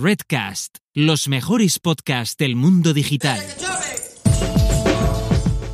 Redcast, 0.00 0.76
los 0.94 1.26
mejores 1.26 1.80
podcasts 1.80 2.36
del 2.36 2.54
mundo 2.54 2.94
digital. 2.94 3.40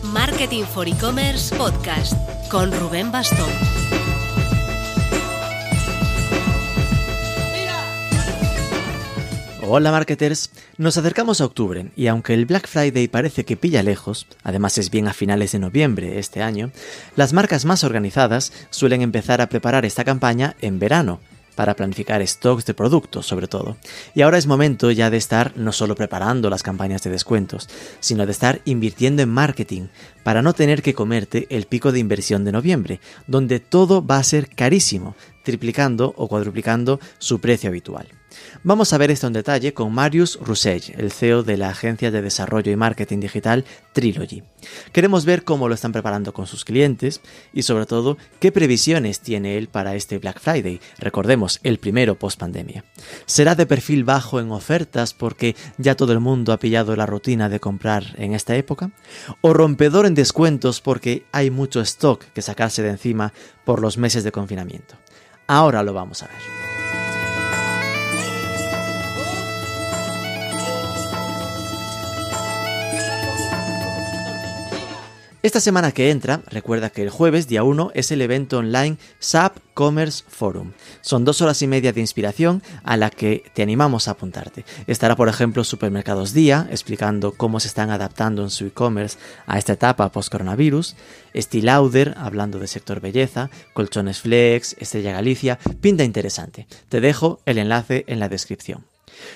Marketing 0.02 0.62
for 0.64 0.88
E-Commerce 0.88 1.54
Podcast 1.54 2.14
con 2.50 2.72
Rubén 2.72 3.12
Bastón. 3.12 3.50
Hola 9.68 9.90
marketers, 9.90 10.50
nos 10.78 10.96
acercamos 10.96 11.42
a 11.42 11.44
octubre 11.44 11.90
y 11.94 12.06
aunque 12.06 12.32
el 12.32 12.46
Black 12.46 12.66
Friday 12.66 13.08
parece 13.08 13.44
que 13.44 13.58
pilla 13.58 13.82
lejos, 13.82 14.26
además 14.42 14.78
es 14.78 14.90
bien 14.90 15.06
a 15.06 15.12
finales 15.12 15.52
de 15.52 15.58
noviembre 15.58 16.18
este 16.18 16.42
año, 16.42 16.70
las 17.14 17.34
marcas 17.34 17.66
más 17.66 17.84
organizadas 17.84 18.54
suelen 18.70 19.02
empezar 19.02 19.42
a 19.42 19.50
preparar 19.50 19.84
esta 19.84 20.04
campaña 20.04 20.56
en 20.62 20.78
verano, 20.78 21.20
para 21.54 21.74
planificar 21.74 22.26
stocks 22.26 22.64
de 22.66 22.74
productos 22.74 23.26
sobre 23.26 23.48
todo. 23.48 23.76
Y 24.14 24.22
ahora 24.22 24.38
es 24.38 24.46
momento 24.46 24.90
ya 24.90 25.10
de 25.10 25.16
estar 25.16 25.52
no 25.56 25.72
solo 25.72 25.94
preparando 25.94 26.50
las 26.50 26.62
campañas 26.62 27.02
de 27.02 27.10
descuentos, 27.10 27.68
sino 28.00 28.26
de 28.26 28.32
estar 28.32 28.60
invirtiendo 28.64 29.22
en 29.22 29.30
marketing 29.30 29.88
para 30.22 30.42
no 30.42 30.52
tener 30.52 30.82
que 30.82 30.94
comerte 30.94 31.46
el 31.50 31.66
pico 31.66 31.92
de 31.92 31.98
inversión 31.98 32.44
de 32.44 32.52
noviembre, 32.52 33.00
donde 33.26 33.60
todo 33.60 34.04
va 34.04 34.18
a 34.18 34.24
ser 34.24 34.48
carísimo, 34.48 35.16
triplicando 35.42 36.14
o 36.16 36.28
cuadruplicando 36.28 37.00
su 37.18 37.40
precio 37.40 37.68
habitual. 37.68 38.08
Vamos 38.66 38.94
a 38.94 38.98
ver 38.98 39.10
esto 39.10 39.26
en 39.26 39.34
detalle 39.34 39.74
con 39.74 39.92
Marius 39.92 40.38
Roussel, 40.40 40.82
el 40.96 41.12
CEO 41.12 41.42
de 41.42 41.58
la 41.58 41.68
agencia 41.68 42.10
de 42.10 42.22
desarrollo 42.22 42.72
y 42.72 42.76
marketing 42.76 43.20
digital 43.20 43.66
Trilogy. 43.92 44.42
Queremos 44.90 45.26
ver 45.26 45.44
cómo 45.44 45.68
lo 45.68 45.74
están 45.74 45.92
preparando 45.92 46.32
con 46.32 46.46
sus 46.46 46.64
clientes 46.64 47.20
y 47.52 47.64
sobre 47.64 47.84
todo 47.84 48.16
qué 48.40 48.52
previsiones 48.52 49.20
tiene 49.20 49.58
él 49.58 49.68
para 49.68 49.96
este 49.96 50.16
Black 50.16 50.40
Friday, 50.40 50.80
recordemos, 50.96 51.60
el 51.62 51.78
primero 51.78 52.18
post 52.18 52.40
pandemia. 52.40 52.86
¿Será 53.26 53.54
de 53.54 53.66
perfil 53.66 54.02
bajo 54.02 54.40
en 54.40 54.50
ofertas 54.50 55.12
porque 55.12 55.56
ya 55.76 55.94
todo 55.94 56.14
el 56.14 56.20
mundo 56.20 56.54
ha 56.54 56.58
pillado 56.58 56.96
la 56.96 57.04
rutina 57.04 57.50
de 57.50 57.60
comprar 57.60 58.14
en 58.16 58.32
esta 58.32 58.56
época? 58.56 58.92
¿O 59.42 59.52
rompedor 59.52 60.06
en 60.06 60.14
descuentos 60.14 60.80
porque 60.80 61.26
hay 61.32 61.50
mucho 61.50 61.82
stock 61.82 62.24
que 62.32 62.40
sacarse 62.40 62.82
de 62.82 62.88
encima 62.88 63.34
por 63.66 63.82
los 63.82 63.98
meses 63.98 64.24
de 64.24 64.32
confinamiento? 64.32 64.94
Ahora 65.46 65.82
lo 65.82 65.92
vamos 65.92 66.22
a 66.22 66.28
ver. 66.28 66.73
Esta 75.44 75.60
semana 75.60 75.92
que 75.92 76.10
entra, 76.10 76.40
recuerda 76.46 76.88
que 76.88 77.02
el 77.02 77.10
jueves, 77.10 77.46
día 77.46 77.64
1, 77.64 77.90
es 77.92 78.10
el 78.10 78.22
evento 78.22 78.60
online 78.60 78.96
SAP 79.18 79.58
Commerce 79.74 80.24
Forum. 80.26 80.72
Son 81.02 81.26
dos 81.26 81.42
horas 81.42 81.60
y 81.60 81.66
media 81.66 81.92
de 81.92 82.00
inspiración 82.00 82.62
a 82.82 82.96
la 82.96 83.10
que 83.10 83.44
te 83.52 83.62
animamos 83.62 84.08
a 84.08 84.12
apuntarte. 84.12 84.64
Estará, 84.86 85.16
por 85.16 85.28
ejemplo, 85.28 85.62
Supermercados 85.62 86.32
Día, 86.32 86.66
explicando 86.70 87.32
cómo 87.32 87.60
se 87.60 87.68
están 87.68 87.90
adaptando 87.90 88.42
en 88.42 88.48
su 88.48 88.64
e-commerce 88.64 89.18
a 89.44 89.58
esta 89.58 89.74
etapa 89.74 90.10
post-coronavirus. 90.10 90.96
Lauder, 91.52 92.14
hablando 92.16 92.58
del 92.58 92.68
sector 92.68 93.02
belleza. 93.02 93.50
Colchones 93.74 94.20
Flex, 94.20 94.74
Estrella 94.78 95.12
Galicia. 95.12 95.58
Pinta 95.82 96.04
interesante. 96.04 96.66
Te 96.88 97.02
dejo 97.02 97.42
el 97.44 97.58
enlace 97.58 98.04
en 98.06 98.18
la 98.18 98.30
descripción. 98.30 98.93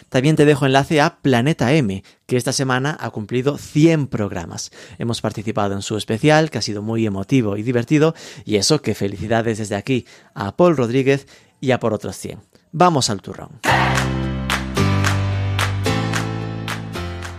También 0.09 0.37
te 0.37 0.45
dejo 0.45 0.67
enlace 0.67 1.01
a 1.01 1.19
Planeta 1.21 1.73
M, 1.73 2.03
que 2.27 2.37
esta 2.37 2.53
semana 2.53 2.97
ha 3.01 3.11
cumplido 3.11 3.59
100 3.59 4.07
programas. 4.07 4.71
Hemos 4.99 5.21
participado 5.21 5.75
en 5.75 5.83
su 5.83 5.97
especial, 5.97 6.51
que 6.51 6.59
ha 6.59 6.63
sido 6.63 6.83
muy 6.83 7.07
emotivo 7.07 7.57
y 7.57 7.63
divertido, 7.63 8.15
y 8.45 8.57
eso 8.57 8.83
que 8.83 8.95
felicidades 8.95 9.59
desde 9.59 9.77
aquí 9.77 10.07
a 10.35 10.57
Paul 10.57 10.77
Rodríguez 10.77 11.27
y 11.61 11.71
a 11.73 11.81
por 11.81 11.95
otros 11.95 12.17
100. 12.17 12.41
Vamos 12.73 13.11
al 13.11 13.23
turrón. 13.23 13.61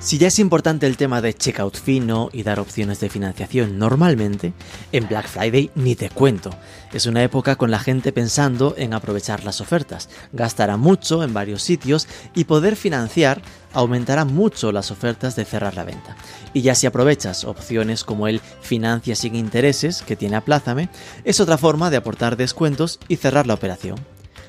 Si 0.10 0.18
ya 0.18 0.30
es 0.30 0.40
importante 0.40 0.88
el 0.88 0.98
tema 0.98 1.22
de 1.22 1.36
checkout 1.36 1.78
fino 1.78 2.30
y 2.34 2.42
dar 2.42 2.60
opciones 2.60 3.00
de 3.00 3.10
financiación 3.10 3.78
normalmente, 3.78 4.54
en 4.92 5.08
Black 5.08 5.28
Friday 5.28 5.70
ni 5.76 5.94
te 5.94 6.10
cuento. 6.10 6.50
Es 6.92 7.06
una 7.06 7.22
época 7.22 7.58
con 7.58 7.70
la 7.70 7.78
gente 7.78 8.12
pensando 8.12 8.74
en 8.76 8.96
aprovechar 8.96 9.44
las 9.44 9.62
ofertas, 9.62 10.10
gastará 10.34 10.78
mucho 10.78 11.24
en 11.24 11.32
varios 11.36 11.62
sitios 11.62 12.08
y 12.34 12.46
poder 12.46 12.76
financiar 12.76 13.44
aumentará 13.72 14.26
mucho 14.26 14.72
las 14.72 14.90
ofertas 14.90 15.36
de 15.36 15.46
cerrar 15.46 15.76
la 15.76 15.84
venta. 15.84 16.18
Y 16.54 16.64
ya 16.64 16.74
si 16.74 16.88
aprovechas 16.88 17.44
opciones 17.44 18.04
como 18.04 18.28
el 18.28 18.42
financia 18.62 19.16
sin 19.16 19.36
intereses 19.36 20.02
que 20.02 20.16
tiene 20.16 20.38
Aplázame, 20.38 20.90
es 21.24 21.40
otra 21.40 21.60
forma 21.60 21.92
de 21.92 21.98
aportar 21.98 22.36
descuentos 22.36 23.00
y 23.08 23.18
cerrar 23.18 23.46
la 23.46 23.54
operación. 23.54 24.00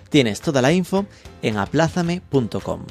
Tienes 0.08 0.40
toda 0.40 0.62
la 0.62 0.72
info 0.72 1.04
en 1.42 1.58
aplázame.com. 1.58 2.86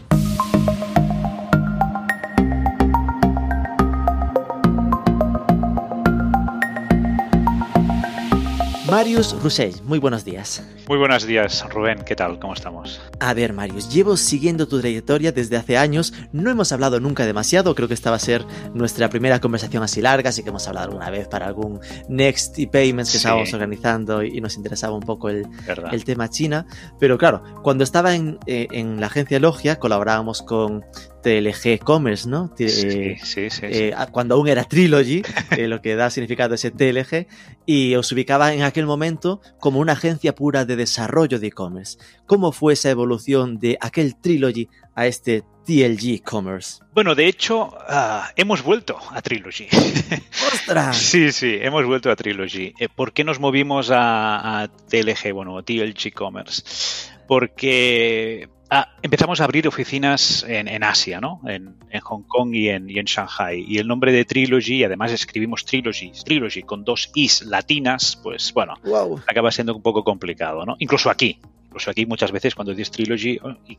Marius 8.89 9.35
Roussel, 9.43 9.75
muy 9.83 9.99
buenos 9.99 10.25
días. 10.25 10.63
Muy 10.87 10.97
buenos 10.97 11.27
días, 11.27 11.63
Rubén. 11.69 11.99
¿Qué 12.03 12.15
tal? 12.15 12.39
¿Cómo 12.39 12.55
estamos? 12.55 12.99
A 13.19 13.35
ver, 13.35 13.53
Marius, 13.53 13.93
llevo 13.93 14.17
siguiendo 14.17 14.67
tu 14.67 14.79
trayectoria 14.79 15.31
desde 15.31 15.57
hace 15.57 15.77
años. 15.77 16.11
No 16.31 16.49
hemos 16.49 16.71
hablado 16.71 16.99
nunca 16.99 17.27
demasiado. 17.27 17.75
Creo 17.75 17.87
que 17.87 17.93
esta 17.93 18.09
va 18.09 18.15
a 18.15 18.19
ser 18.19 18.43
nuestra 18.73 19.07
primera 19.07 19.39
conversación 19.39 19.83
así 19.83 20.01
larga. 20.01 20.29
Así 20.29 20.41
que 20.41 20.49
hemos 20.49 20.67
hablado 20.67 20.87
alguna 20.87 21.11
vez 21.11 21.27
para 21.27 21.45
algún 21.45 21.79
Next 22.07 22.57
y 22.57 22.65
Payments 22.65 23.11
que 23.11 23.17
estábamos 23.17 23.53
organizando 23.53 24.23
y 24.23 24.41
nos 24.41 24.57
interesaba 24.57 24.95
un 24.95 25.03
poco 25.03 25.29
el, 25.29 25.45
el, 25.91 26.03
tema 26.03 26.27
China. 26.29 26.65
Pero 26.99 27.19
claro, 27.19 27.43
cuando 27.61 27.83
estaba 27.83 28.15
en, 28.15 28.39
eh, 28.47 28.67
en 28.71 28.99
la 28.99 29.07
agencia 29.07 29.39
Logia, 29.39 29.77
colaborábamos 29.77 30.41
con 30.41 30.83
TLG 31.21 31.79
Commerce, 31.79 32.27
¿no? 32.27 32.51
Sí, 32.57 32.69
sí, 32.69 33.49
sí, 33.49 33.61
eh, 33.63 33.93
cuando 34.11 34.35
aún 34.35 34.47
era 34.47 34.63
Trilogy, 34.63 35.21
eh, 35.57 35.67
lo 35.67 35.81
que 35.81 35.95
da 35.95 36.09
significado 36.09 36.55
ese 36.55 36.71
TLG, 36.71 37.27
y 37.65 37.95
os 37.95 38.11
ubicaba 38.11 38.53
en 38.53 38.63
aquel 38.63 38.85
momento 38.85 39.41
como 39.59 39.79
una 39.79 39.93
agencia 39.93 40.35
pura 40.35 40.65
de 40.65 40.75
desarrollo 40.75 41.39
de 41.39 41.47
e-commerce. 41.47 41.97
¿Cómo 42.25 42.51
fue 42.51 42.73
esa 42.73 42.89
evolución 42.89 43.59
de 43.59 43.77
aquel 43.81 44.15
Trilogy 44.15 44.69
a 44.95 45.07
este 45.07 45.43
TLG 45.65 46.23
Commerce? 46.23 46.81
Bueno, 46.93 47.15
de 47.15 47.27
hecho, 47.27 47.69
ah, 47.87 48.31
hemos 48.35 48.63
vuelto 48.63 48.97
a 49.11 49.21
Trilogy. 49.21 49.67
¡Ostras! 50.53 50.97
sí, 50.97 51.31
sí, 51.31 51.57
hemos 51.61 51.85
vuelto 51.85 52.09
a 52.11 52.15
Trilogy. 52.15 52.73
Eh, 52.79 52.89
¿Por 52.89 53.13
qué 53.13 53.23
nos 53.23 53.39
movimos 53.39 53.91
a, 53.91 54.61
a 54.61 54.67
TLG, 54.67 55.33
bueno, 55.33 55.61
TLG 55.63 56.13
Commerce? 56.13 56.63
Porque 57.27 58.49
Ah, 58.71 58.87
empezamos 59.01 59.41
a 59.41 59.45
abrir 59.45 59.67
oficinas 59.67 60.45
en, 60.47 60.83
Asia, 60.83 61.19
¿no? 61.19 61.41
En, 61.47 61.75
Hong 62.03 62.21
Kong 62.27 62.53
y 62.53 62.69
en, 62.69 62.87
y 62.87 62.99
en, 62.99 63.05
Shanghai. 63.05 63.65
Y 63.67 63.79
el 63.79 63.87
nombre 63.87 64.11
de 64.11 64.25
Trilogy, 64.25 64.83
además 64.83 65.11
escribimos 65.11 65.65
Trilogy, 65.65 66.11
Trilogy 66.23 66.61
con 66.61 66.83
dos 66.83 67.09
is 67.15 67.41
latinas, 67.41 68.19
pues 68.21 68.53
bueno, 68.53 68.75
acaba 69.27 69.51
siendo 69.51 69.75
un 69.75 69.81
poco 69.81 70.03
complicado, 70.03 70.65
¿no? 70.65 70.75
Incluso 70.77 71.09
aquí. 71.09 71.39
Incluso 71.65 71.89
aquí 71.89 72.05
muchas 72.05 72.31
veces 72.31 72.53
cuando 72.53 72.73
dices 72.73 72.91
Trilogy, 72.91 73.39
oh, 73.41 73.55
Y, 73.67 73.75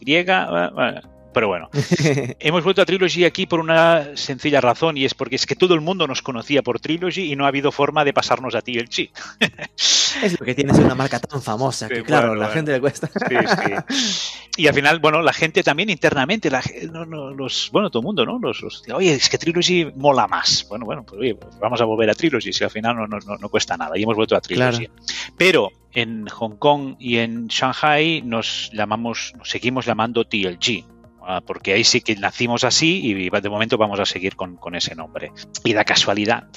pero 1.32 1.48
bueno, 1.48 1.70
hemos 2.40 2.64
vuelto 2.64 2.82
a 2.82 2.84
Trilogy 2.84 3.24
aquí 3.24 3.46
por 3.46 3.60
una 3.60 4.16
sencilla 4.16 4.60
razón 4.60 4.96
y 4.96 5.04
es 5.04 5.14
porque 5.14 5.36
es 5.36 5.46
que 5.46 5.54
todo 5.54 5.74
el 5.74 5.80
mundo 5.80 6.06
nos 6.06 6.22
conocía 6.22 6.62
por 6.62 6.80
Trilogy 6.80 7.32
y 7.32 7.36
no 7.36 7.44
ha 7.44 7.48
habido 7.48 7.72
forma 7.72 8.04
de 8.04 8.12
pasarnos 8.12 8.54
a 8.54 8.62
ti 8.62 8.78
el 8.78 8.88
chi. 8.88 9.10
es 10.22 10.38
lo 10.38 10.44
que 10.44 10.54
tienes 10.54 10.78
una 10.78 10.94
marca 10.94 11.20
tan 11.20 11.40
famosa 11.40 11.88
que, 11.88 12.02
claro, 12.02 12.34
la 12.34 12.48
gente 12.48 12.72
le 12.72 12.80
cuesta. 12.80 13.08
Sí, 13.28 13.36
sí. 13.64 14.40
Y 14.56 14.66
al 14.66 14.74
final, 14.74 14.98
bueno, 14.98 15.22
la 15.22 15.32
gente 15.32 15.62
también 15.62 15.90
internamente, 15.90 16.50
la, 16.50 16.62
los, 17.36 17.70
bueno, 17.72 17.90
todo 17.90 18.00
el 18.00 18.06
mundo, 18.06 18.26
¿no? 18.26 18.38
Los, 18.38 18.82
oye, 18.92 19.14
es 19.14 19.28
que 19.28 19.38
Trilogy 19.38 19.92
mola 19.94 20.26
más. 20.26 20.66
Bueno, 20.68 20.84
bueno, 20.84 21.04
pues 21.04 21.20
oye, 21.20 21.34
pues 21.34 21.58
vamos 21.58 21.80
a 21.80 21.84
volver 21.84 22.10
a 22.10 22.14
Trilogy 22.14 22.52
si 22.52 22.64
al 22.64 22.70
final 22.70 22.96
no, 22.96 23.06
no, 23.06 23.36
no 23.36 23.48
cuesta 23.48 23.76
nada 23.76 23.96
y 23.96 24.02
hemos 24.02 24.16
vuelto 24.16 24.36
a 24.36 24.40
Trilogy. 24.40 24.88
Pero 25.36 25.70
en 25.92 26.26
Hong 26.26 26.56
Kong 26.56 26.96
y 26.98 27.18
en 27.18 27.46
Shanghai 27.46 28.22
nos 28.22 28.70
llamamos, 28.72 29.32
nos 29.38 29.48
seguimos 29.48 29.86
llamando 29.86 30.24
TLG 30.24 30.99
porque 31.46 31.72
ahí 31.72 31.84
sí 31.84 32.00
que 32.00 32.16
nacimos 32.16 32.64
así 32.64 33.00
y 33.04 33.30
de 33.30 33.48
momento 33.48 33.76
vamos 33.78 34.00
a 34.00 34.06
seguir 34.06 34.36
con, 34.36 34.74
ese 34.74 34.94
nombre. 34.94 35.32
Y 35.64 35.72
la 35.72 35.84
casualidad, 35.84 36.48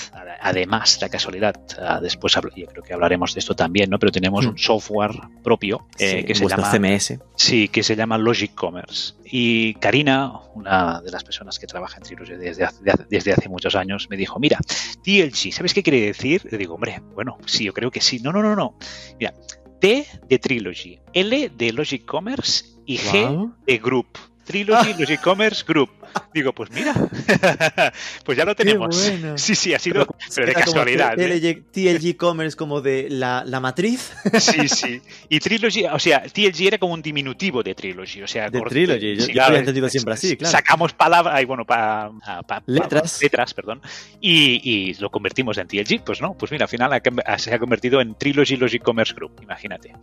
además, 0.41 0.99
la 1.01 1.09
casualidad, 1.09 1.55
ah, 1.79 1.99
después 2.01 2.33
yo 2.33 2.67
creo 2.67 2.83
que 2.83 2.93
hablaremos 2.93 3.33
de 3.33 3.39
esto 3.39 3.55
también, 3.55 3.89
¿no? 3.89 3.99
Pero 3.99 4.11
tenemos 4.11 4.45
un 4.45 4.53
hmm. 4.53 4.57
software 4.57 5.11
propio 5.43 5.87
eh, 5.99 6.23
que 6.25 6.35
se 6.35 6.47
llama 6.47 6.71
CMS. 6.71 7.19
Sí, 7.35 7.67
que 7.67 7.83
se 7.83 7.95
llama 7.95 8.17
Logic 8.17 8.53
Commerce. 8.53 9.13
Y 9.25 9.73
Karina, 9.75 10.31
una 10.53 11.01
de 11.01 11.11
las 11.11 11.23
personas 11.23 11.59
que 11.59 11.67
trabaja 11.67 11.97
en 11.97 12.03
Trilogy 12.03 12.35
desde 12.35 12.63
hace, 12.65 12.83
desde 13.09 13.33
hace 13.33 13.49
muchos 13.49 13.75
años, 13.75 14.07
me 14.09 14.17
dijo, 14.17 14.39
mira, 14.39 14.59
TLG, 15.03 15.51
¿sabes 15.51 15.73
qué 15.73 15.83
quiere 15.83 16.01
decir? 16.01 16.47
Le 16.51 16.57
digo, 16.57 16.75
hombre, 16.75 17.01
bueno, 17.13 17.37
sí, 17.45 17.65
yo 17.65 17.73
creo 17.73 17.91
que 17.91 18.01
sí. 18.01 18.19
No, 18.19 18.31
no, 18.31 18.41
no, 18.41 18.55
no. 18.55 18.77
Mira, 19.19 19.33
T 19.79 20.05
de 20.29 20.39
Trilogy, 20.39 20.99
L 21.13 21.51
de 21.57 21.73
Logic 21.73 22.05
Commerce 22.05 22.65
y 22.85 22.97
G 22.97 23.53
de 23.65 23.77
Group. 23.77 24.07
Trilogy, 24.45 24.93
los 24.99 25.09
e-commerce 25.09 25.63
group. 25.65 25.89
Digo, 26.33 26.51
pues 26.53 26.71
mira, 26.71 26.93
pues 28.25 28.37
ya 28.37 28.45
lo 28.45 28.55
tenemos. 28.55 29.09
bueno. 29.09 29.37
Sí, 29.37 29.55
sí, 29.55 29.73
ha 29.73 29.79
sido, 29.79 30.05
pero 30.33 30.45
de 30.47 30.51
Era 30.51 30.61
como 30.63 30.73
casualidad. 30.75 31.19
¿eh? 31.19 31.63
TLG, 31.71 32.17
Commerce 32.17 32.57
como 32.57 32.81
de 32.81 33.07
la, 33.09 33.43
la 33.45 33.59
matriz 33.59 34.11
Sí, 34.39 34.67
sí. 34.67 35.01
Y 35.29 35.39
Trilogy, 35.39 35.85
o 35.85 35.99
sea, 35.99 36.23
TLG 36.23 36.67
era 36.67 36.77
como 36.77 36.93
un 36.93 37.01
diminutivo 37.01 37.61
de 37.63 37.75
Trilogy. 37.75 38.21
O 38.23 38.27
sea, 38.27 38.49
de 38.49 38.59
corte- 38.59 38.73
Trilogy. 38.75 39.15
Yo, 39.15 39.21
sí, 39.21 39.27
yo 39.27 39.33
claro, 39.33 39.49
lo 39.49 39.55
había 39.55 39.59
entendido 39.59 39.89
siempre 39.89 40.13
así, 40.15 40.35
claro. 40.37 40.51
Sacamos 40.51 40.93
palabras, 40.93 41.35
ay, 41.37 41.45
bueno, 41.45 41.65
pa, 41.65 42.05
ah, 42.23 42.41
pa- 42.41 42.59
pa- 42.59 42.63
Letras. 42.65 43.19
letras, 43.21 43.53
perdón, 43.53 43.81
y, 44.19 44.59
y 44.63 44.93
lo 44.95 45.09
convertimos 45.11 45.57
en 45.57 45.67
TLG. 45.67 46.03
Pues 46.03 46.21
no, 46.21 46.33
pues 46.33 46.51
mira, 46.51 46.65
al 46.65 46.69
final 46.69 46.91
cam- 47.01 47.37
se 47.37 47.53
ha 47.53 47.59
convertido 47.59 48.01
en 48.01 48.15
Trilogy 48.15 48.55
Logic 48.57 48.81
Commerce 48.81 49.13
Group. 49.13 49.33
Imagínate. 49.43 49.93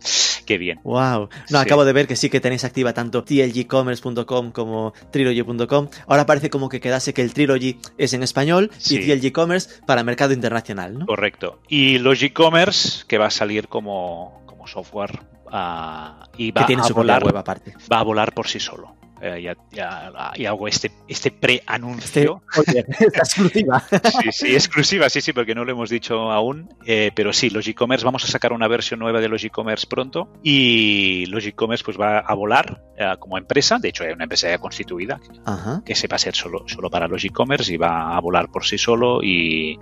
Qué 0.45 0.57
bien. 0.57 0.79
Wow. 0.83 1.29
No, 1.49 1.59
Sí. 1.59 1.65
acabo 1.65 1.85
de 1.85 1.93
ver 1.93 2.07
que 2.07 2.15
sí 2.15 2.29
que 2.29 2.39
tenéis 2.39 2.63
activa 2.63 2.93
tanto 2.93 3.23
tlgcommerce.com 3.23 4.51
como 4.51 4.93
trilogy.com. 5.11 5.89
Ahora 6.07 6.25
parece 6.25 6.49
como 6.49 6.69
que 6.69 6.79
quedase 6.79 7.13
que 7.13 7.21
el 7.21 7.33
Trilogy 7.33 7.79
es 7.97 8.13
en 8.13 8.23
español 8.23 8.71
Sí. 8.77 8.97
y 8.99 9.07
TLG 9.19 9.31
Commerce 9.31 9.81
para 9.85 10.03
mercado 10.03 10.33
internacional, 10.33 10.97
¿no? 10.99 11.05
Correcto. 11.05 11.59
Y 11.67 11.97
Logic 11.99 12.33
Commerce, 12.33 13.03
que 13.07 13.17
va 13.17 13.27
a 13.27 13.31
salir 13.31 13.67
como, 13.67 14.41
como 14.45 14.67
software 14.67 15.19
ah, 15.51 16.27
y 16.37 16.51
va 16.51 16.61
Que 16.61 16.67
tiene 16.67 16.81
a 16.81 16.85
su 16.85 16.93
volar, 16.93 17.23
web 17.23 17.35
aparte. 17.37 17.73
va 17.91 17.99
a 17.99 18.03
volar 18.03 18.33
por 18.33 18.47
sí 18.47 18.59
solo. 18.59 18.95
Eh, 19.23 19.41
ya, 19.43 19.55
ya- 19.71 20.31
ya 20.35 20.49
hago 20.49 20.67
este, 20.67 20.87
este 21.07 21.29
Este, 21.29 21.31
pre-anuncio. 21.31 22.41
esta 22.57 23.19
exclusiva. 23.19 23.83
Sí, 24.21 24.31
sí, 24.31 24.53
exclusiva, 24.55 25.09
sí, 25.09 25.21
sí, 25.21 25.31
porque 25.33 25.53
no 25.53 25.63
lo 25.63 25.71
hemos 25.71 25.89
dicho 25.89 26.31
aún. 26.31 26.69
eh, 26.85 27.11
pero 27.15 27.31
sí, 27.31 27.49
Logicommerce, 27.51 28.03
vamos 28.05 28.23
a 28.23 28.27
sacar 28.27 28.51
una 28.53 28.67
versión 28.67 28.99
nueva 28.99 29.19
de 29.21 29.29
Logicommerce 29.29 29.85
pronto. 29.87 30.27
Y 30.43 31.25
Logicommerce 31.27 31.83
pues 31.85 31.99
va 31.99 32.19
a 32.19 32.33
volar 32.33 32.81
eh, 32.97 33.13
como 33.19 33.37
empresa. 33.37 33.77
De 33.79 33.89
hecho, 33.89 34.03
hay 34.03 34.11
una 34.13 34.23
empresa 34.23 34.49
ya 34.49 34.57
constituida 34.57 35.19
Ajá. 35.45 35.83
que 35.85 35.93
se 35.95 36.07
va 36.07 36.15
a 36.15 36.19
ser 36.19 36.35
solo, 36.35 36.63
solo 36.67 36.89
para 36.89 37.07
Logicommerce 37.07 37.73
y 37.73 37.77
va 37.77 38.15
a 38.17 38.19
volar 38.21 38.49
por 38.49 38.65
sí 38.65 38.77
solo. 38.79 39.21
Y, 39.21 39.77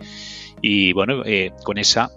y, 0.62 0.91
bueno, 0.94 1.24
eh, 1.25 1.51
con 1.63 1.77
esa 1.77 2.09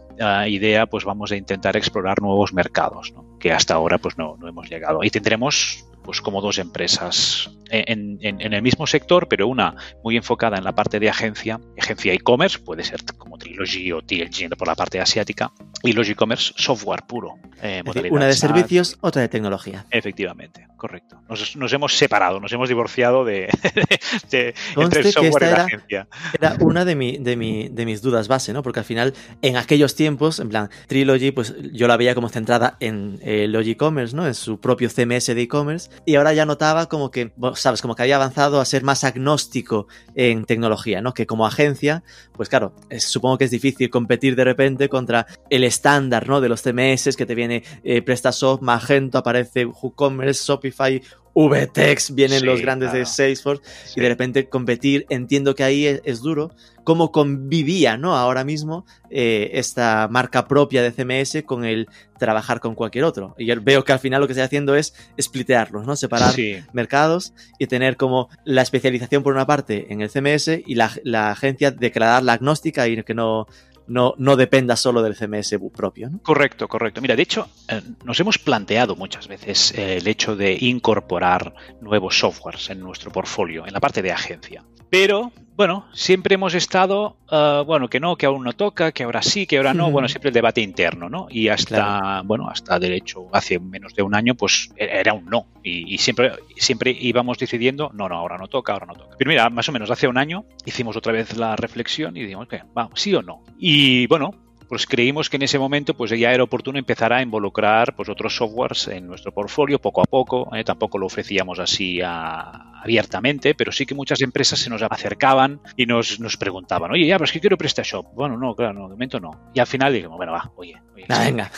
idea 0.49 0.87
pues 0.87 1.05
vamos 1.05 1.33
a 1.33 1.37
intentar 1.37 1.77
explorar 1.77 2.21
nuevos 2.21 2.53
mercados, 2.53 3.13
¿no? 3.13 3.39
que 3.41 3.51
hasta 3.51 3.75
ahora 3.75 3.99
pues 3.99 4.17
no, 4.19 4.37
no 4.39 4.47
hemos 4.47 4.69
llegado. 4.69 5.03
Y 5.03 5.11
tendremos 5.11 5.85
pues 6.05 6.21
como 6.21 6.41
dos 6.41 6.59
empresas 6.59 7.51
en, 7.71 8.19
en- 8.21 8.41
en 8.41 8.53
el 8.53 8.61
mismo 8.63 8.87
sector, 8.87 9.29
pero 9.29 9.47
una 9.49 9.75
muy 10.05 10.17
enfocada 10.17 10.59
en 10.59 10.65
la 10.65 10.73
parte 10.75 11.01
de 11.01 11.09
agencia, 11.09 11.59
agencia 11.79 12.13
e-commerce, 12.13 12.59
puede 12.59 12.85
ser 12.85 13.01
como 13.17 13.39
Trilogy 13.39 13.93
o 13.93 14.03
TLG 14.03 14.51
por 14.59 14.69
la 14.69 14.75
parte 14.75 15.01
asiática, 15.01 15.53
y 15.83 15.93
Logicommerce 15.93 16.53
software 16.57 17.03
puro. 17.07 17.35
eh, 17.63 17.83
decir, 17.85 18.13
una 18.13 18.27
de 18.27 18.33
SaaS. 18.35 18.51
servicios, 18.53 18.99
otra 19.01 19.23
de 19.23 19.29
tecnología. 19.29 19.87
Efectivamente, 19.91 20.67
correcto. 20.77 21.21
Nos, 21.29 21.57
nos 21.57 21.73
hemos 21.73 21.97
separado, 21.97 22.41
nos 22.41 22.53
hemos 22.53 22.69
divorciado 22.69 23.25
de, 23.25 23.49
entre 24.77 25.01
el 25.01 25.13
software 25.13 25.43
y 25.43 25.47
la 25.47 25.51
era- 25.53 25.65
agencia. 25.65 26.09
Era 26.39 26.57
una 26.61 26.85
de, 26.85 26.95
mi, 26.95 27.19
de, 27.19 27.37
mi, 27.37 27.69
de 27.69 27.87
mis 27.87 28.03
dudas 28.03 28.29
base, 28.29 28.53
¿no? 28.53 28.63
Porque 28.63 28.81
al 28.81 28.85
final, 28.85 29.15
en 29.43 29.57
aquellos 29.57 29.95
tiempos, 29.95 30.41
en 30.41 30.49
plan, 30.49 30.71
Trilogy, 30.89 31.31
pues 31.31 31.55
yo 31.73 31.87
la 31.89 31.97
veía 31.97 32.15
como 32.15 32.29
centrada 32.29 32.77
en 32.81 33.19
eh, 33.23 33.47
Logicommerce, 33.49 34.15
¿no? 34.17 34.27
En 34.27 34.35
su 34.35 34.61
propio 34.61 34.89
CMS 34.89 35.27
de 35.35 35.43
e-commerce. 35.43 35.91
Y 36.05 36.17
ahora 36.17 36.33
ya 36.33 36.47
notaba 36.47 36.87
como 36.87 37.11
que, 37.11 37.33
sabes, 37.55 37.83
como 37.83 37.95
que 37.95 38.03
había 38.03 38.17
avanzado 38.17 38.61
a 38.61 38.65
ser 38.65 38.83
más 38.83 39.05
agnóstico 39.05 39.87
en 40.15 40.45
tecnología, 40.45 41.01
¿no? 41.01 41.15
Que 41.15 41.27
como 41.27 41.47
agencia, 41.47 42.03
pues 42.33 42.49
claro, 42.49 42.75
supongo 42.99 43.39
que 43.39 43.45
es 43.45 43.51
difícil 43.51 43.91
competir 43.91 44.37
de 44.37 44.45
repente 44.45 44.89
contra 44.89 45.27
el 45.51 45.65
estándar, 45.65 46.29
¿no? 46.29 46.41
De 46.41 46.49
los 46.49 46.63
CMS 46.63 47.17
que 47.17 47.27
te 47.27 47.35
viene 47.35 47.63
eh, 47.85 48.03
PrestaShop, 48.03 48.63
Magento, 48.63 49.19
aparece 49.19 49.67
WooCommerce, 49.67 50.45
Shopify, 50.45 51.03
VTEX, 51.35 52.15
vienen 52.15 52.41
Sí, 52.41 52.47
los 52.47 52.61
grandes 52.61 52.93
de. 52.93 53.07
Salesforce 53.07 53.63
Sí. 53.85 53.95
y 53.97 54.03
de 54.03 54.09
repente 54.09 54.49
competir, 54.49 55.07
entiendo 55.09 55.55
que 55.55 55.65
ahí 55.65 55.87
es, 55.87 56.01
es 56.05 56.21
duro. 56.21 56.51
¿Cómo 56.85 57.13
convivía, 57.13 57.97
¿no? 57.97 58.17
Ahora 58.17 58.43
mismo 58.43 58.85
eh, 59.09 59.51
esta 59.55 60.09
marca 60.11 60.49
propia 60.49 60.83
de 60.83 60.91
CMS 60.91 61.45
con 61.45 61.65
el 61.65 61.87
trabajar 62.19 62.59
con 62.59 62.75
cualquier 62.75 63.05
otro. 63.05 63.37
Y 63.39 63.47
yo 63.47 63.55
veo 63.63 63.85
que 63.85 63.93
al 63.93 64.01
final 64.01 64.21
lo 64.21 64.27
que 64.27 64.33
está 64.33 64.43
haciendo 64.45 64.75
es 64.75 64.93
splitearlos, 65.21 65.87
¿no? 65.87 65.95
Separar 65.95 66.33
Sí, 66.33 66.57
mercados 66.73 67.35
y 67.61 67.69
tener 67.69 67.97
como 67.97 68.29
la 68.45 68.63
especialización 68.63 69.23
por 69.23 69.33
una 69.33 69.47
parte 69.47 69.93
en 69.93 70.01
el 70.01 70.11
CMS 70.11 70.49
y 70.67 70.75
la, 70.75 70.91
la 71.05 71.31
agencia 71.31 71.71
declarar 71.71 72.25
la 72.25 72.33
agnóstica 72.33 72.89
y 72.89 73.01
que 73.05 73.15
no, 73.15 73.47
no, 73.87 74.15
no 74.19 74.37
dependa 74.37 74.77
solo 74.77 75.03
del 75.03 75.17
CMS 75.17 75.57
propio, 75.75 76.11
¿no? 76.11 76.19
Correcto, 76.23 76.69
correcto. 76.69 77.01
Mira, 77.01 77.17
de 77.17 77.23
hecho, 77.23 77.49
eh, 77.69 77.81
nos 78.05 78.19
hemos 78.21 78.39
planteado 78.39 78.97
muchas 78.97 79.29
veces 79.29 79.73
eh, 79.77 79.97
el 79.97 80.07
hecho 80.07 80.37
de 80.37 80.57
incorporar 80.61 81.55
nuevos 81.81 82.19
softwares 82.19 82.71
en 82.71 82.81
nuestro 82.81 83.11
portfolio, 83.11 83.67
en 83.67 83.73
la 83.73 83.81
parte 83.81 84.03
de 84.03 84.13
agencia. 84.13 84.65
Pero, 84.91 85.33
bueno, 85.57 85.87
siempre 85.93 86.35
hemos 86.35 86.55
estado, 86.55 87.19
eh, 87.31 87.63
bueno, 87.67 87.89
que 87.89 88.01
no, 88.01 88.17
que 88.17 88.27
aún 88.27 88.43
no 88.45 88.53
toca, 88.53 88.93
que 88.93 89.03
ahora 89.05 89.23
sí, 89.23 89.47
que 89.47 89.59
ahora 89.59 89.75
no, 89.75 89.91
bueno, 89.91 90.09
siempre 90.09 90.29
el 90.29 90.35
debate 90.35 90.61
interno, 90.61 91.09
¿no? 91.09 91.27
Y 91.31 91.49
hasta, 91.49 91.77
Claro. 91.77 92.25
bueno, 92.25 92.49
hasta 92.49 92.79
de 92.79 92.95
hecho, 92.97 93.27
hace 93.33 93.59
menos 93.59 93.95
de 93.95 94.03
un 94.03 94.15
año, 94.15 94.35
pues 94.35 94.71
e- 94.77 94.89
era 95.01 95.13
un 95.13 95.27
no. 95.27 95.47
Y, 95.63 95.95
y 95.95 95.99
siempre, 95.99 96.33
siempre 96.57 96.97
íbamos 96.99 97.39
decidiendo, 97.39 97.91
no, 97.95 98.09
no, 98.09 98.17
ahora 98.17 98.39
no 98.39 98.49
toca, 98.49 98.73
ahora 98.73 98.87
no 98.87 98.95
toca. 98.95 99.15
Pero 99.19 99.29
mira, 99.29 99.49
más 99.51 99.69
o 99.69 99.73
menos 99.73 99.91
hace 99.91 100.09
un 100.09 100.19
año 100.19 100.45
hicimos 100.65 100.97
otra 100.97 101.13
vez 101.13 101.37
la 101.37 101.55
reflexión 101.57 102.17
y 102.17 102.23
dijimos, 102.23 102.49
que 102.49 102.63
va, 102.77 102.89
sí 102.95 103.15
o 103.15 103.23
no. 103.23 103.43
Y 103.59 104.07
bueno, 104.09 104.35
pues 104.73 104.87
creímos 104.87 105.29
que 105.29 105.37
en 105.37 105.43
ese 105.43 105.59
momento 105.59 105.93
pues 105.93 106.11
ya 106.19 106.33
era 106.33 106.43
oportuno 106.43 106.79
empezar 106.79 107.13
a 107.13 107.21
involucrar 107.21 107.95
pues 107.95 108.09
otros 108.09 108.35
softwares 108.35 108.89
en 108.89 109.07
nuestro 109.07 109.31
portfolio 109.31 109.79
poco 109.79 110.01
a 110.01 110.05
poco. 110.05 110.49
¿eh? 110.57 110.65
Tampoco 110.65 110.97
lo 110.97 111.05
ofrecíamos 111.05 111.59
así 111.59 112.01
a- 112.01 112.81
abiertamente, 112.83 113.55
pero 113.55 113.71
sí 113.71 113.85
que 113.85 113.95
muchas 113.95 114.23
empresas 114.23 114.59
se 114.59 114.71
nos 114.71 114.81
acercaban 114.83 115.61
y 115.77 115.85
nos, 115.85 116.19
nos 116.21 116.39
preguntaban, 116.39 116.91
oye, 116.91 117.07
ya, 117.07 117.17
pero 117.17 117.27
es 117.27 117.33
que 117.33 117.41
quiero 117.41 117.59
PrestaShop. 117.59 118.15
Bueno, 118.15 118.39
no, 118.39 118.55
claro, 118.57 118.73
no, 118.73 118.85
de 118.85 118.95
momento 118.95 119.21
no. 119.21 119.51
Y 119.53 119.61
al 119.61 119.67
final 119.67 119.93
dijimos, 119.93 120.17
bueno, 120.17 120.33
va, 120.33 120.51
oye, 120.57 120.81
oye, 120.95 121.05
Ah, 121.11 121.19
venga. 121.23 121.51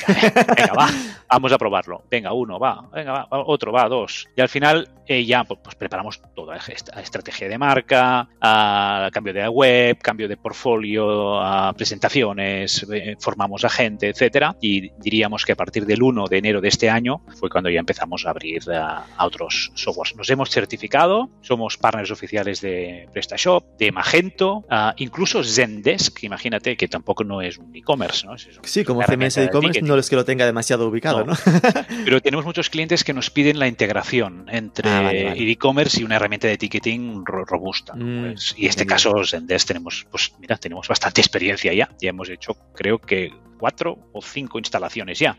venga, 0.57 0.75
va, 0.75 0.89
vamos 1.31 1.53
a 1.53 1.57
probarlo. 1.59 2.03
Venga, 2.11 2.33
uno, 2.33 2.59
va, 2.59 2.89
venga, 2.93 3.13
va, 3.13 3.29
otro, 3.31 3.71
va, 3.71 3.89
dos. 3.89 4.27
Y 4.37 4.41
al 4.41 4.49
final 4.49 4.89
eh, 5.07 5.25
ya 5.25 5.45
pues, 5.45 5.61
pues, 5.63 5.75
preparamos 5.77 6.21
toda 6.35 6.57
esta 6.57 7.01
estrategia 7.01 7.49
de 7.49 7.59
marca, 7.59 8.29
ah, 8.41 9.09
cambio 9.13 9.33
de 9.35 9.49
web, 9.49 9.99
cambio 9.99 10.29
de 10.29 10.37
portfolio, 10.37 11.41
ah, 11.41 11.73
presentaciones, 11.77 12.87
eh, 12.93 13.17
formamos 13.21 13.65
a 13.65 13.69
gente, 13.69 14.09
etcétera. 14.09 14.57
Y 14.61 14.91
diríamos 14.99 15.45
que 15.45 15.53
a 15.53 15.57
partir 15.57 15.87
del 15.87 16.03
1 16.03 16.27
de 16.27 16.39
enero 16.39 16.61
de 16.61 16.69
este 16.69 16.91
año 16.91 17.23
fue 17.39 17.51
cuando 17.51 17.71
ya 17.71 17.81
empezamos 17.81 18.27
a 18.27 18.31
abrir 18.31 18.63
ah, 18.73 19.05
a 19.17 19.27
otros 19.27 19.73
softwares. 19.75 20.15
Nos 20.17 20.29
hemos 20.31 20.51
certificado, 20.51 21.31
somos 21.43 21.77
partners 21.77 22.11
oficiales 22.11 22.61
de 22.61 23.09
PrestaShop, 23.13 23.77
de 23.79 23.93
Magento, 23.93 24.65
ah, 24.71 24.95
incluso 24.97 25.43
Zendesk, 25.45 26.23
imagínate 26.25 26.77
que 26.77 26.89
tampoco 26.89 27.25
no 27.25 27.43
es 27.43 27.59
un 27.59 27.75
e-commerce, 27.75 28.27
¿no? 28.27 28.35
Es- 28.35 28.49
Sí, 28.63 28.85
como 28.85 29.03
CMS 29.03 29.39
e-commerce 29.45 29.83
no 29.83 29.97
es 29.97 30.09
que 30.09 30.17
lo 30.17 30.25
tenga 30.25 30.47
demasiado 30.47 30.89
ubicado, 30.89 31.25
No. 31.25 31.33
¿no? 31.33 31.39
Pero 32.05 32.21
tenemos 32.21 32.45
muchos 32.45 32.71
clientes 32.71 33.05
que 33.05 33.13
nos 33.13 33.31
piden 33.31 33.59
la 33.59 33.69
integración 33.69 34.47
entre 34.51 34.94
Ah, 34.99 35.03
vale, 35.03 35.25
vale. 35.25 35.43
el 35.43 35.51
e-commerce 35.51 36.01
y 36.01 36.05
una 36.05 36.17
herramienta 36.17 36.47
de 36.49 36.57
ticketing 36.59 37.25
ro- 37.25 37.45
robusta. 37.45 37.95
Mm, 37.95 38.21
Pues, 38.33 38.55
y 38.57 38.65
en 38.65 38.71
este 38.71 38.87
caso, 38.87 39.13
Zendesk 39.25 39.69
tenemos, 39.69 40.07
pues 40.11 40.33
mira, 40.39 40.57
tenemos 40.57 40.89
bastante 40.89 41.21
experiencia 41.21 41.73
ya. 41.73 41.89
Ya 42.01 42.11
hemos 42.11 42.29
hecho, 42.29 42.57
creo 42.75 42.99
que 42.99 43.31
cuatro 43.59 43.97
o 44.13 44.21
cinco 44.21 44.59
instalaciones 44.59 45.19
ya. 45.19 45.39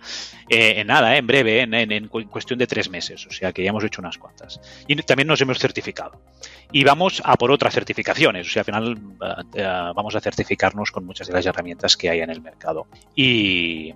Eh, 0.49 0.75
en 0.79 0.87
nada, 0.87 1.13
eh, 1.15 1.19
en 1.19 1.27
breve, 1.27 1.61
en, 1.61 1.73
en- 1.73 1.91
en 1.91 2.07
cu- 2.07 2.21
en 2.21 2.27
cuestión 2.27 2.57
de 2.57 2.65
tres 2.65 2.89
meses. 2.89 3.27
O 3.27 3.31
sea 3.31 3.51
que 3.53 3.63
ya 3.63 3.69
hemos 3.69 3.83
hecho 3.83 4.01
unas 4.01 4.17
cuantas. 4.17 4.59
Y 4.87 4.95
también 5.03 5.27
nos 5.27 5.39
hemos 5.41 5.59
certificado. 5.59 6.21
Y 6.71 6.83
vamos 6.83 7.21
a 7.23 7.35
por 7.35 7.51
otras 7.51 7.73
certificaciones. 7.73 8.47
O 8.47 8.49
sea, 8.49 8.61
al 8.61 8.65
final 8.65 8.97
eh, 9.21 9.43
eh, 9.55 9.91
vamos 9.95 10.15
a 10.15 10.21
certificarnos 10.21 10.91
con 10.91 11.05
muchas 11.05 11.27
de 11.27 11.33
las 11.33 11.45
herramientas 11.45 11.95
que 11.97 12.09
hay 12.09 12.21
en 12.21 12.29
el 12.31 12.41
mercado. 12.41 12.87
Y, 13.15 13.93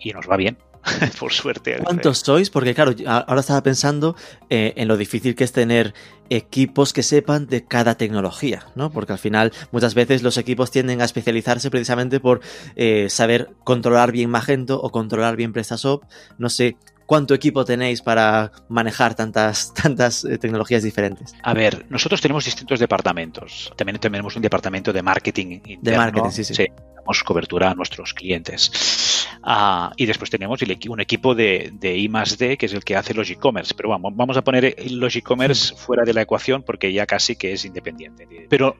y 0.00 0.12
nos 0.12 0.28
va 0.28 0.36
bien. 0.36 0.58
por 1.18 1.32
suerte. 1.32 1.78
¿Cuántos 1.82 2.18
sois? 2.18 2.50
Porque 2.50 2.74
claro, 2.74 2.94
ahora 3.06 3.40
estaba 3.40 3.62
pensando 3.62 4.16
eh, 4.48 4.72
en 4.76 4.88
lo 4.88 4.96
difícil 4.96 5.34
que 5.34 5.44
es 5.44 5.52
tener 5.52 5.94
equipos 6.30 6.92
que 6.92 7.02
sepan 7.02 7.46
de 7.46 7.64
cada 7.64 7.96
tecnología, 7.96 8.66
¿no? 8.76 8.90
Porque 8.90 9.12
al 9.12 9.18
final 9.18 9.52
muchas 9.72 9.94
veces 9.94 10.22
los 10.22 10.36
equipos 10.36 10.70
tienden 10.70 11.00
a 11.02 11.04
especializarse 11.04 11.70
precisamente 11.70 12.20
por 12.20 12.40
eh, 12.76 13.08
saber 13.10 13.50
controlar 13.64 14.12
bien 14.12 14.30
Magento 14.30 14.80
o 14.80 14.90
controlar 14.90 15.36
bien 15.36 15.52
PrestaShop. 15.52 16.04
No 16.38 16.48
sé 16.48 16.76
cuánto 17.10 17.34
equipo 17.34 17.64
tenéis 17.64 18.02
para 18.02 18.52
manejar 18.68 19.16
tantas, 19.16 19.74
tantas 19.82 20.24
eh, 20.24 20.38
tecnologías 20.38 20.84
diferentes. 20.84 21.34
A 21.42 21.52
ver, 21.52 21.84
nosotros 21.90 22.20
tenemos 22.20 22.44
distintos 22.44 22.78
departamentos. 22.78 23.72
También 23.76 23.98
tenemos 23.98 24.36
un 24.36 24.42
departamento 24.42 24.92
de 24.92 25.02
marketing 25.02 25.60
interno. 25.66 26.00
marketing, 26.00 26.30
sí, 26.30 26.44
sí. 26.44 26.66
Damos 27.10 27.24
cobertura 27.24 27.70
a 27.70 27.74
nuestros 27.74 28.14
clientes. 28.14 29.26
Ah, 29.42 29.92
y 29.96 30.06
después 30.06 30.30
tenemos 30.30 30.62
el 30.62 30.78
un 30.88 31.00
equipo 31.00 31.34
de, 31.34 31.70
de 31.72 31.96
I 31.96 32.08
más 32.08 32.38
D, 32.38 32.56
que 32.56 32.66
es 32.66 32.72
el 32.72 32.84
que 32.84 32.94
hace 32.94 33.14
los 33.14 33.28
e-commerce. 33.30 33.74
Pero 33.74 33.88
vamos, 33.88 34.12
vamos 34.14 34.36
a 34.36 34.42
poner 34.42 34.76
los 34.90 35.16
e-commerce 35.16 35.74
fuera 35.74 36.04
de 36.04 36.14
la 36.14 36.22
ecuación 36.22 36.62
porque 36.62 36.92
ya 36.92 37.06
casi 37.06 37.36
que 37.36 37.52
es 37.52 37.64
independiente. 37.64 38.28
Pero 38.48 38.76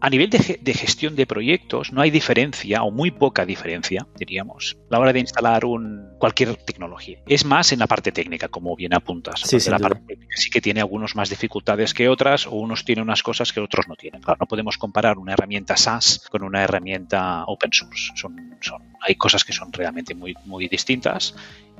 a 0.00 0.10
nivel 0.10 0.30
de, 0.30 0.58
de, 0.60 0.74
gestión 0.74 1.16
de 1.16 1.26
proyectos 1.26 1.92
no 1.92 2.00
hay 2.00 2.10
diferencia 2.10 2.82
o 2.82 2.90
muy 2.90 3.10
poca 3.10 3.44
diferencia, 3.44 4.06
diríamos, 4.16 4.76
a 4.90 4.94
la 4.94 5.00
hora 5.00 5.12
de 5.12 5.20
instalar 5.20 5.64
un, 5.64 6.08
cualquier 6.18 6.56
tecnología. 6.56 7.18
Es 7.26 7.44
más 7.44 7.72
en 7.72 7.78
la 7.78 7.86
parte 7.86 8.12
técnica, 8.12 8.48
como 8.48 8.74
bien 8.76 8.94
apuntas. 8.94 9.40
Sí, 9.40 9.60
sí, 9.60 9.70
la 9.70 9.78
parte 9.78 10.00
técnica 10.06 10.36
sí 10.36 10.50
que 10.50 10.60
tiene 10.60 10.80
algunos 10.80 11.16
más 11.16 11.30
dificultades 11.30 11.94
que 11.94 12.08
otras 12.08 12.46
o 12.46 12.52
unos 12.52 12.84
tienen 12.84 13.04
unas 13.04 13.22
cosas 13.22 13.52
que 13.52 13.60
otros 13.60 13.88
no 13.88 13.96
tienen. 13.96 14.20
Claro, 14.20 14.38
no 14.40 14.46
podemos 14.46 14.78
comparar 14.78 15.18
una 15.18 15.32
herramienta 15.32 15.76
SaaS 15.76 16.26
con 16.30 16.42
una 16.42 16.62
herramienta 16.62 17.44
open 17.46 17.72
source. 17.72 18.12
Son, 18.14 18.56
son, 18.60 18.82
hay 19.00 19.14
cosas 19.14 19.44
que 19.44 19.52
son 19.52 19.72
realmente 19.72 20.14
muy, 20.14 20.34
muy 20.44 20.68
distintas 20.68 21.34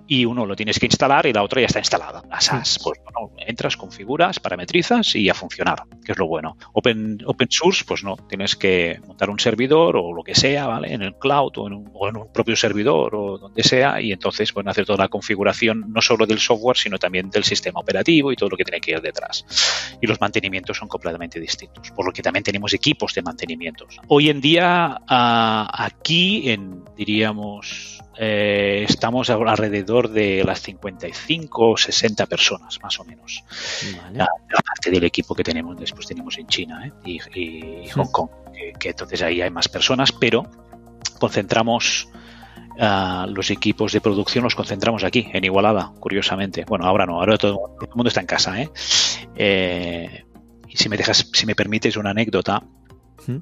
y 0.08 0.24
uno 0.24 0.46
lo 0.46 0.56
tienes 0.56 0.78
que 0.80 0.86
instalar 0.86 1.26
y 1.26 1.32
la 1.32 1.42
otra 1.42 1.60
ya 1.60 1.66
está 1.66 1.78
instalada. 1.78 2.22
La 2.28 2.40
SaaS, 2.40 2.80
pues 2.82 2.98
bueno, 3.04 3.30
entras, 3.46 3.76
configuras, 3.76 4.40
parametrizas 4.40 5.14
y 5.14 5.28
a 5.28 5.34
funcionar, 5.34 5.84
que 6.02 6.12
es 6.12 6.18
lo 6.18 6.26
bueno. 6.26 6.56
Open, 6.72 7.18
open 7.26 7.48
source, 7.50 7.84
pues 7.86 8.02
no, 8.02 8.16
tienes 8.16 8.56
que 8.56 9.00
montar 9.06 9.28
un 9.28 9.38
servidor 9.38 9.96
o 9.96 10.12
lo 10.14 10.24
que 10.24 10.34
sea, 10.34 10.66
¿vale? 10.66 10.94
En 10.94 11.02
el 11.02 11.14
cloud 11.16 11.52
o 11.58 11.66
en 11.66 11.74
un, 11.74 11.90
o 11.92 12.08
en 12.08 12.16
un 12.16 12.32
propio 12.32 12.56
servidor 12.56 13.14
o 13.14 13.38
donde 13.38 13.62
sea 13.62 14.00
y 14.00 14.10
entonces 14.10 14.50
pueden 14.50 14.70
hacer 14.70 14.86
toda 14.86 15.04
la 15.04 15.08
configuración 15.08 15.84
no 15.92 16.00
solo 16.00 16.26
del 16.26 16.38
software, 16.38 16.78
sino 16.78 16.98
también 16.98 17.28
del 17.28 17.44
sistema 17.44 17.80
operativo 17.80 18.32
y 18.32 18.36
todo 18.36 18.48
lo 18.48 18.56
que 18.56 18.64
tiene 18.64 18.80
que 18.80 18.92
ir 18.92 19.02
detrás. 19.02 19.44
Y 20.00 20.06
los 20.06 20.18
mantenimientos 20.20 20.78
son 20.78 20.88
completamente 20.88 21.38
distintos, 21.38 21.90
por 21.90 22.06
lo 22.06 22.12
que 22.12 22.22
también 22.22 22.42
tenemos 22.42 22.72
equipos 22.72 23.12
de 23.12 23.20
mantenimientos. 23.20 23.98
Hoy 24.08 24.30
en 24.30 24.40
día, 24.40 24.96
uh, 25.02 25.68
aquí 25.84 26.48
en, 26.50 26.82
diríamos, 26.96 28.00
eh, 28.20 28.84
estamos 28.88 29.30
alrededor 29.30 30.10
de 30.10 30.42
las 30.44 30.60
55 30.62 31.70
o 31.70 31.76
60 31.76 32.26
personas, 32.26 32.80
más 32.82 32.98
o 32.98 33.04
menos. 33.04 33.44
Vale. 33.96 34.22
Aparte 34.22 34.90
del 34.90 35.04
equipo 35.04 35.34
que 35.34 35.44
tenemos, 35.44 35.78
después 35.78 36.06
tenemos 36.06 36.37
en 36.38 36.48
China 36.48 36.84
¿eh? 36.84 36.92
y, 37.04 37.84
y, 37.84 37.88
Hong 37.90 38.10
Kong, 38.10 38.28
que, 38.52 38.72
que, 38.72 38.88
entonces 38.90 39.22
ahí 39.22 39.40
hay 39.40 39.50
más 39.50 39.68
personas, 39.68 40.10
pero 40.10 40.50
concentramos 41.20 42.08
uh, 42.78 43.26
los 43.28 43.50
equipos 43.50 43.92
de 43.92 44.00
producción, 44.00 44.44
los 44.44 44.54
concentramos 44.54 45.04
aquí, 45.04 45.28
en 45.32 45.44
Igualada, 45.44 45.92
curiosamente. 46.00 46.64
Bueno, 46.64 46.87
ahora 46.87 47.06
no, 47.06 47.20
ahora 47.20 47.38
todo, 47.38 47.56
todo 47.78 47.90
el 47.90 47.94
mundo 47.94 48.08
está 48.08 48.20
en 48.20 48.26
casa. 48.26 48.60
¿eh? 48.60 48.70
eh 49.37 50.25
y 50.68 50.76
si 50.76 50.88
me 50.88 50.96
dejas, 50.96 51.30
si 51.32 51.46
me 51.46 51.54
permites 51.54 51.96
una 51.96 52.10
anécdota, 52.10 52.62
uh, 53.28 53.40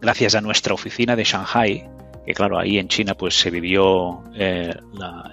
gracias 0.00 0.34
a 0.34 0.40
nuestra 0.40 0.74
oficina 0.74 1.16
de 1.16 1.24
Shanghai, 1.24 1.88
que 2.24 2.34
claro, 2.34 2.58
ahí 2.58 2.78
en 2.78 2.88
China 2.88 3.14
pues 3.14 3.34
se 3.34 3.50
vivió 3.50 4.22
eh, 4.34 4.74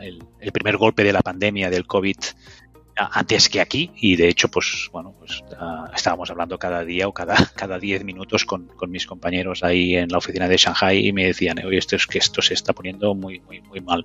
el, 0.02 0.52
primer 0.52 0.78
golpe 0.78 1.04
de 1.04 1.14
la 1.14 1.22
pandemia 1.22 1.70
del 1.70 1.86
COVID 1.86 2.18
antes 3.12 3.48
que 3.48 3.62
aquí 3.62 3.92
y 3.96 4.16
de 4.16 4.28
hecho 4.28 4.50
pues 4.50 4.90
bueno 4.92 5.14
pues 5.18 5.42
uh, 5.52 5.94
estábamos 5.96 6.30
hablando 6.30 6.58
cada 6.58 6.84
día 6.84 7.08
o 7.08 7.14
cada 7.14 7.36
cada 7.56 7.80
10 7.80 8.04
minutos 8.04 8.46
con, 8.46 8.68
con, 8.68 8.92
mis 8.92 9.06
compañeros 9.06 9.64
ahí 9.64 9.96
en 9.96 10.10
la 10.10 10.18
oficina 10.18 10.50
de 10.50 10.58
Shanghai 10.58 11.08
y 11.08 11.14
me 11.14 11.26
decían 11.26 11.64
oye 11.66 11.78
esto 11.78 11.96
es 11.96 12.06
que 12.08 12.18
esto 12.18 12.42
se 12.42 12.54
está 12.54 12.74
poniendo 12.74 13.14
muy 13.16 13.40
muy 13.40 13.62
muy 13.62 13.80
mal 13.80 14.04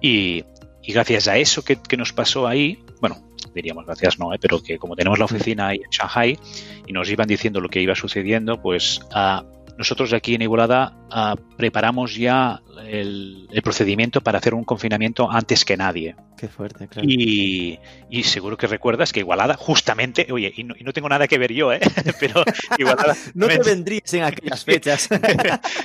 y, 0.00 0.44
y 0.82 0.92
gracias 0.92 1.28
a 1.28 1.38
eso 1.38 1.64
que, 1.64 1.76
que, 1.76 1.96
nos 1.96 2.12
pasó 2.12 2.46
ahí 2.46 2.84
bueno 3.00 3.16
diríamos 3.54 3.86
gracias 3.86 4.18
no, 4.18 4.34
¿eh? 4.34 4.38
pero 4.40 4.62
que 4.62 4.78
como 4.78 4.94
tenemos 4.94 5.18
la 5.18 5.24
oficina 5.24 5.68
ahí 5.68 5.78
en 5.82 5.90
Shanghai 5.90 6.38
y 6.86 6.92
nos 6.92 7.08
iban 7.08 7.28
diciendo 7.28 7.60
lo 7.60 7.68
que 7.68 7.80
iba 7.80 7.94
sucediendo 7.94 8.60
pues 8.60 9.00
uh, 9.14 9.61
nosotros 9.78 10.12
aquí 10.12 10.34
en 10.34 10.42
Igualada 10.42 10.92
uh, 11.10 11.36
preparamos 11.56 12.14
ya 12.14 12.60
el, 12.86 13.48
el, 13.50 13.62
procedimiento 13.62 14.20
para 14.20 14.38
hacer 14.38 14.54
un 14.54 14.64
confinamiento 14.64 15.30
antes 15.30 15.64
que 15.64 15.76
nadie. 15.76 16.14
Qué 16.36 16.48
fuerte, 16.48 16.88
claro. 16.88 17.08
Y, 17.08 17.78
y 18.10 18.22
seguro 18.24 18.56
que 18.56 18.66
recuerdas 18.66 19.12
que 19.12 19.20
Igualada, 19.20 19.54
justamente, 19.54 20.26
oye, 20.30 20.52
y 20.56 20.64
no, 20.64 20.74
y 20.78 20.84
no 20.84 20.92
tengo 20.92 21.08
nada 21.08 21.28
que 21.28 21.38
ver 21.38 21.52
yo, 21.52 21.72
¿eh? 21.72 21.80
pero 22.20 22.44
Igualada. 22.76 23.16
no 23.34 23.46
te 23.48 23.58
vendrías 23.58 24.12
en 24.14 24.24
aquellas 24.24 24.64
fechas. 24.64 25.08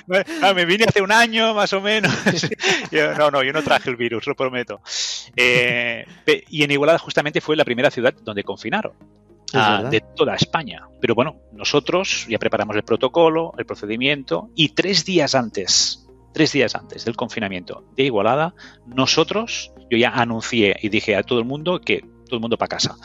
no, 0.08 0.54
me 0.54 0.66
vine 0.66 0.86
hace 0.88 1.02
un 1.02 1.12
año 1.12 1.54
más 1.54 1.72
o 1.74 1.82
menos. 1.82 2.12
yo, 2.92 3.14
no, 3.14 3.32
no, 3.32 3.44
yo 3.44 3.54
no 3.54 3.64
traje 3.64 3.90
el 3.90 3.96
virus, 3.96 4.28
lo 4.28 4.36
prometo. 4.36 4.82
Eh, 5.36 6.06
y 6.50 6.64
en 6.64 6.72
Igualada, 6.72 7.00
justamente, 7.00 7.42
fue 7.42 7.56
la 7.56 7.66
primera 7.66 7.92
ciudad 7.92 8.14
donde 8.24 8.44
confinaron. 8.44 8.94
Uh, 9.54 9.90
de 9.90 10.02
toda 10.02 10.36
España. 10.36 10.88
Pero 11.00 11.16
bueno, 11.16 11.38
nosotros 11.54 12.26
ya 12.28 12.38
preparamos 12.38 12.76
el 12.76 12.84
protocolo, 12.84 13.54
el 13.58 13.66
procedimiento 13.66 14.50
y 14.56 14.70
tres 14.70 15.06
días 15.06 15.36
antes, 15.36 16.06
tres 16.34 16.52
días 16.52 16.76
antes 16.76 17.06
del 17.06 17.16
confinamiento 17.16 17.86
de 17.96 18.04
Igualada, 18.04 18.54
nosotros, 18.86 19.72
yo 19.90 19.98
ya 19.98 20.10
anuncié 20.10 20.76
y 20.82 20.90
dije 20.90 21.16
a 21.16 21.24
todo 21.24 21.40
el 21.40 21.46
mundo 21.46 21.80
que 21.80 22.02
todo 22.26 22.36
el 22.36 22.42
mundo 22.42 22.58
para 22.58 22.68
casa. 22.68 22.98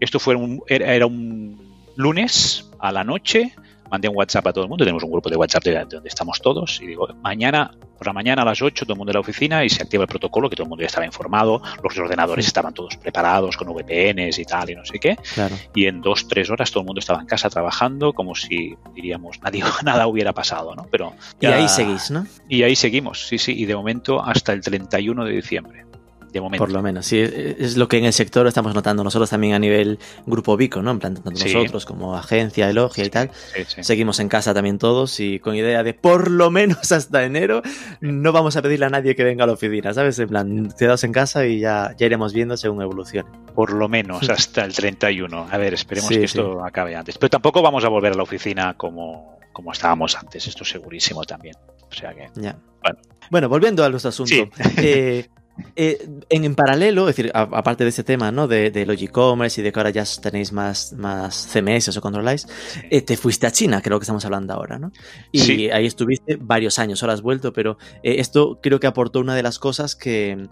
Esto 0.00 0.18
fue 0.18 0.34
un, 0.34 0.62
era, 0.66 0.94
era 0.94 1.06
un 1.06 1.60
lunes 1.96 2.70
a 2.78 2.90
la 2.90 3.04
noche, 3.04 3.54
mandé 3.92 4.08
un 4.08 4.16
WhatsApp 4.16 4.46
a 4.46 4.52
todo 4.54 4.64
el 4.64 4.70
mundo, 4.70 4.84
tenemos 4.84 5.04
un 5.04 5.10
grupo 5.12 5.28
de 5.28 5.36
WhatsApp 5.36 5.64
de 5.64 5.84
donde 5.84 6.08
estamos 6.08 6.40
todos, 6.40 6.80
y 6.80 6.86
digo, 6.86 7.06
mañana, 7.20 7.70
por 7.98 8.06
la 8.06 8.14
mañana 8.14 8.40
a 8.40 8.44
las 8.46 8.62
8, 8.62 8.86
todo 8.86 8.94
el 8.94 8.98
mundo 8.98 9.10
en 9.10 9.14
la 9.14 9.20
oficina 9.20 9.62
y 9.64 9.68
se 9.68 9.82
activa 9.82 10.04
el 10.04 10.08
protocolo, 10.08 10.48
que 10.48 10.56
todo 10.56 10.64
el 10.64 10.70
mundo 10.70 10.80
ya 10.80 10.86
estaba 10.86 11.04
informado, 11.04 11.60
los 11.84 11.98
ordenadores 11.98 12.46
estaban 12.46 12.72
todos 12.72 12.96
preparados 12.96 13.54
con 13.58 13.68
VPNs 13.68 14.38
y 14.38 14.44
tal, 14.46 14.70
y 14.70 14.74
no 14.74 14.84
sé 14.86 14.98
qué, 14.98 15.16
claro. 15.34 15.54
y 15.74 15.84
en 15.84 16.00
dos, 16.00 16.26
tres 16.26 16.48
horas 16.48 16.70
todo 16.70 16.80
el 16.80 16.86
mundo 16.86 17.00
estaba 17.00 17.20
en 17.20 17.26
casa 17.26 17.50
trabajando 17.50 18.14
como 18.14 18.34
si, 18.34 18.74
diríamos, 18.94 19.40
nadie, 19.42 19.62
nada 19.84 20.06
hubiera 20.06 20.32
pasado, 20.32 20.74
¿no? 20.74 20.86
Pero 20.90 21.12
ya, 21.38 21.50
y 21.50 21.52
ahí 21.52 21.68
seguís, 21.68 22.10
¿no? 22.10 22.26
Y 22.48 22.62
ahí 22.62 22.74
seguimos, 22.74 23.26
sí, 23.26 23.36
sí, 23.36 23.52
y 23.52 23.66
de 23.66 23.76
momento 23.76 24.24
hasta 24.24 24.54
el 24.54 24.62
31 24.62 25.24
de 25.26 25.32
diciembre 25.32 25.91
de 26.32 26.40
momento. 26.40 26.64
Por 26.64 26.72
lo 26.72 26.82
menos, 26.82 27.06
sí, 27.06 27.18
es 27.20 27.76
lo 27.76 27.88
que 27.88 27.98
en 27.98 28.04
el 28.04 28.12
sector 28.12 28.46
estamos 28.46 28.74
notando 28.74 29.04
nosotros 29.04 29.30
también 29.30 29.54
a 29.54 29.58
nivel 29.58 29.98
grupo 30.26 30.56
Vico, 30.56 30.82
¿no? 30.82 30.90
En 30.90 30.98
plan, 30.98 31.14
tanto 31.14 31.38
sí. 31.38 31.54
nosotros 31.54 31.84
como 31.84 32.16
agencia, 32.16 32.68
Elogia 32.68 33.04
y 33.04 33.10
tal. 33.10 33.30
Sí, 33.54 33.64
sí. 33.66 33.84
Seguimos 33.84 34.18
en 34.20 34.28
casa 34.28 34.54
también 34.54 34.78
todos 34.78 35.20
y 35.20 35.38
con 35.38 35.54
idea 35.54 35.82
de 35.82 35.94
por 35.94 36.30
lo 36.30 36.50
menos 36.50 36.92
hasta 36.92 37.24
enero 37.24 37.62
no 38.00 38.32
vamos 38.32 38.56
a 38.56 38.62
pedirle 38.62 38.86
a 38.86 38.90
nadie 38.90 39.14
que 39.14 39.24
venga 39.24 39.44
a 39.44 39.46
la 39.46 39.52
oficina, 39.52 39.92
¿sabes? 39.92 40.18
En 40.18 40.28
plan, 40.28 40.74
quedaos 40.78 41.04
en 41.04 41.12
casa 41.12 41.46
y 41.46 41.60
ya, 41.60 41.94
ya 41.98 42.06
iremos 42.06 42.32
viendo 42.32 42.56
según 42.56 42.82
evolucione. 42.82 43.28
Por 43.54 43.72
lo 43.72 43.88
menos 43.88 44.28
hasta 44.30 44.64
el 44.64 44.72
31. 44.72 45.48
A 45.50 45.58
ver, 45.58 45.74
esperemos 45.74 46.08
que 46.08 46.24
esto 46.24 46.64
acabe 46.64 46.96
antes. 46.96 47.18
Pero 47.18 47.30
tampoco 47.30 47.62
vamos 47.62 47.84
a 47.84 47.88
volver 47.88 48.12
a 48.12 48.16
la 48.16 48.22
oficina 48.22 48.74
como, 48.76 49.38
como 49.52 49.72
estábamos 49.72 50.16
antes, 50.16 50.46
esto 50.46 50.64
es 50.64 50.70
segurísimo 50.70 51.24
también. 51.24 51.56
O 51.90 51.94
sea 51.94 52.14
que. 52.14 52.28
Ya. 52.36 52.56
Bueno. 52.82 52.98
bueno, 53.30 53.48
volviendo 53.48 53.84
a 53.84 53.90
nuestro 53.90 54.08
asunto. 54.08 54.34
Eh, 54.78 55.28
eh, 55.76 55.98
en, 56.28 56.44
en, 56.44 56.54
paralelo, 56.54 57.08
es 57.08 57.16
decir, 57.16 57.30
a, 57.34 57.42
aparte 57.42 57.84
de 57.84 57.90
ese 57.90 58.04
tema, 58.04 58.32
¿no? 58.32 58.48
De, 58.48 58.70
de 58.70 58.86
Logicommerce 58.86 59.60
y 59.60 59.64
de 59.64 59.72
que 59.72 59.80
ahora 59.80 59.90
ya 59.90 60.04
tenéis 60.20 60.52
más, 60.52 60.92
más 60.94 61.48
CMS 61.52 61.96
o 61.96 62.00
controláis, 62.00 62.46
eh, 62.90 63.02
te 63.02 63.16
fuiste 63.16 63.46
a 63.46 63.50
China, 63.50 63.80
creo 63.82 63.98
que 63.98 64.04
estamos 64.04 64.24
hablando 64.24 64.54
ahora, 64.54 64.78
¿no? 64.78 64.92
Y 65.30 65.40
sí. 65.40 65.70
ahí 65.70 65.86
estuviste 65.86 66.36
varios 66.40 66.78
años, 66.78 67.02
ahora 67.02 67.14
has 67.14 67.22
vuelto, 67.22 67.52
pero 67.52 67.78
eh, 68.02 68.16
esto 68.18 68.60
creo 68.62 68.80
que 68.80 68.86
aportó 68.86 69.20
una 69.20 69.34
de 69.34 69.42
las 69.42 69.58
cosas 69.58 69.94
que, 69.94 70.48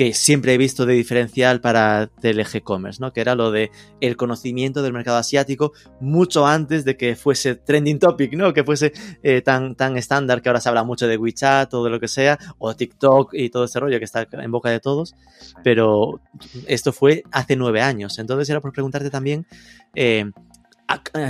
que 0.00 0.14
siempre 0.14 0.54
he 0.54 0.56
visto 0.56 0.86
de 0.86 0.94
diferencial 0.94 1.60
para 1.60 2.06
TLG 2.06 2.62
Commerce, 2.62 3.02
¿no? 3.02 3.12
Que 3.12 3.20
era 3.20 3.34
lo 3.34 3.50
de 3.50 3.70
el 4.00 4.16
conocimiento 4.16 4.80
del 4.80 4.94
mercado 4.94 5.18
asiático 5.18 5.74
mucho 6.00 6.46
antes 6.46 6.86
de 6.86 6.96
que 6.96 7.16
fuese 7.16 7.56
trending 7.56 7.98
topic, 7.98 8.32
¿no? 8.32 8.54
Que 8.54 8.64
fuese 8.64 8.94
eh, 9.22 9.42
tan, 9.42 9.74
tan 9.74 9.98
estándar 9.98 10.40
que 10.40 10.48
ahora 10.48 10.62
se 10.62 10.70
habla 10.70 10.84
mucho 10.84 11.06
de 11.06 11.18
WeChat 11.18 11.74
o 11.74 11.84
de 11.84 11.90
lo 11.90 12.00
que 12.00 12.08
sea, 12.08 12.38
o 12.56 12.74
TikTok 12.74 13.34
y 13.34 13.50
todo 13.50 13.64
ese 13.64 13.78
rollo 13.78 13.98
que 13.98 14.06
está 14.06 14.26
en 14.32 14.50
boca 14.50 14.70
de 14.70 14.80
todos. 14.80 15.14
Pero 15.62 16.22
esto 16.66 16.94
fue 16.94 17.22
hace 17.30 17.54
nueve 17.56 17.82
años. 17.82 18.18
Entonces 18.18 18.48
era 18.48 18.62
por 18.62 18.72
preguntarte 18.72 19.10
también. 19.10 19.46
Eh, 19.94 20.30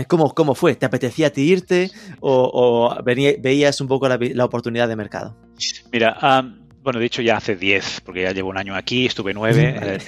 ¿Cómo, 0.06 0.32
¿Cómo 0.32 0.54
fue? 0.54 0.76
¿Te 0.76 0.86
apetecía 0.86 1.26
a 1.26 1.30
ti 1.30 1.42
irte 1.42 1.90
o, 2.20 2.50
o 2.54 3.02
venía, 3.02 3.32
veías 3.40 3.80
un 3.80 3.88
poco 3.88 4.08
la, 4.08 4.16
la, 4.16 4.44
oportunidad 4.44 4.86
de 4.86 4.94
mercado? 4.94 5.36
Mira, 5.92 6.16
bueno, 6.82 6.98
de 6.98 7.06
hecho 7.06 7.22
ya 7.22 7.36
hace 7.36 7.56
10, 7.56 8.02
porque 8.04 8.22
ya 8.22 8.32
llevo 8.32 8.48
un 8.48 8.58
año 8.58 8.74
aquí, 8.74 9.06
estuve 9.06 9.34
9, 9.34 9.78
eh, 9.82 9.98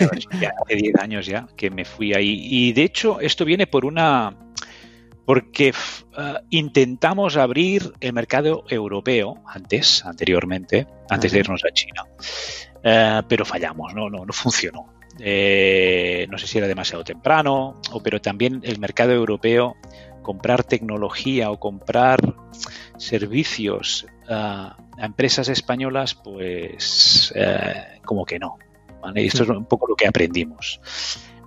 ya 0.41 0.52
hace 0.62 0.76
10 0.76 0.97
años 0.97 1.26
ya 1.26 1.47
que 1.57 1.71
me 1.71 1.85
fui 1.85 2.14
ahí. 2.14 2.47
Y 2.50 2.73
de 2.73 2.83
hecho 2.85 3.21
esto 3.21 3.45
viene 3.45 3.67
por 3.67 3.85
una... 3.85 4.35
porque 5.26 5.73
uh, 6.17 6.38
intentamos 6.50 7.37
abrir 7.37 7.93
el 8.00 8.12
mercado 8.12 8.64
europeo 8.69 9.43
antes, 9.47 10.05
anteriormente, 10.05 10.87
antes 11.11 11.31
Ajá. 11.31 11.35
de 11.35 11.41
irnos 11.41 11.62
a 11.64 11.73
China. 11.73 12.05
Uh, 12.85 13.26
pero 13.29 13.45
fallamos, 13.45 13.95
no, 13.95 14.09
no, 14.09 14.25
no 14.25 14.33
funcionó. 14.33 14.93
Eh, 15.19 16.26
no 16.31 16.38
sé 16.38 16.47
si 16.47 16.59
era 16.59 16.67
demasiado 16.67 17.05
temprano, 17.05 17.81
o, 17.93 18.02
pero 18.02 18.21
también 18.21 18.61
el 18.64 18.79
mercado 18.79 19.12
europeo, 19.12 19.76
comprar 20.23 20.64
tecnología 20.64 21.50
o 21.50 21.61
comprar 21.61 22.35
servicios 22.97 24.07
uh, 24.29 24.82
a 24.99 25.06
empresas 25.06 25.49
españolas, 25.49 26.14
pues 26.14 27.32
uh, 27.37 28.04
como 28.04 28.25
que 28.25 28.38
no. 28.38 28.58
¿vale? 29.00 29.22
Y 29.22 29.26
esto 29.26 29.42
es 29.42 29.49
un 29.49 29.66
poco 29.66 29.87
lo 29.88 29.96
que 29.96 30.06
aprendimos. 30.06 30.80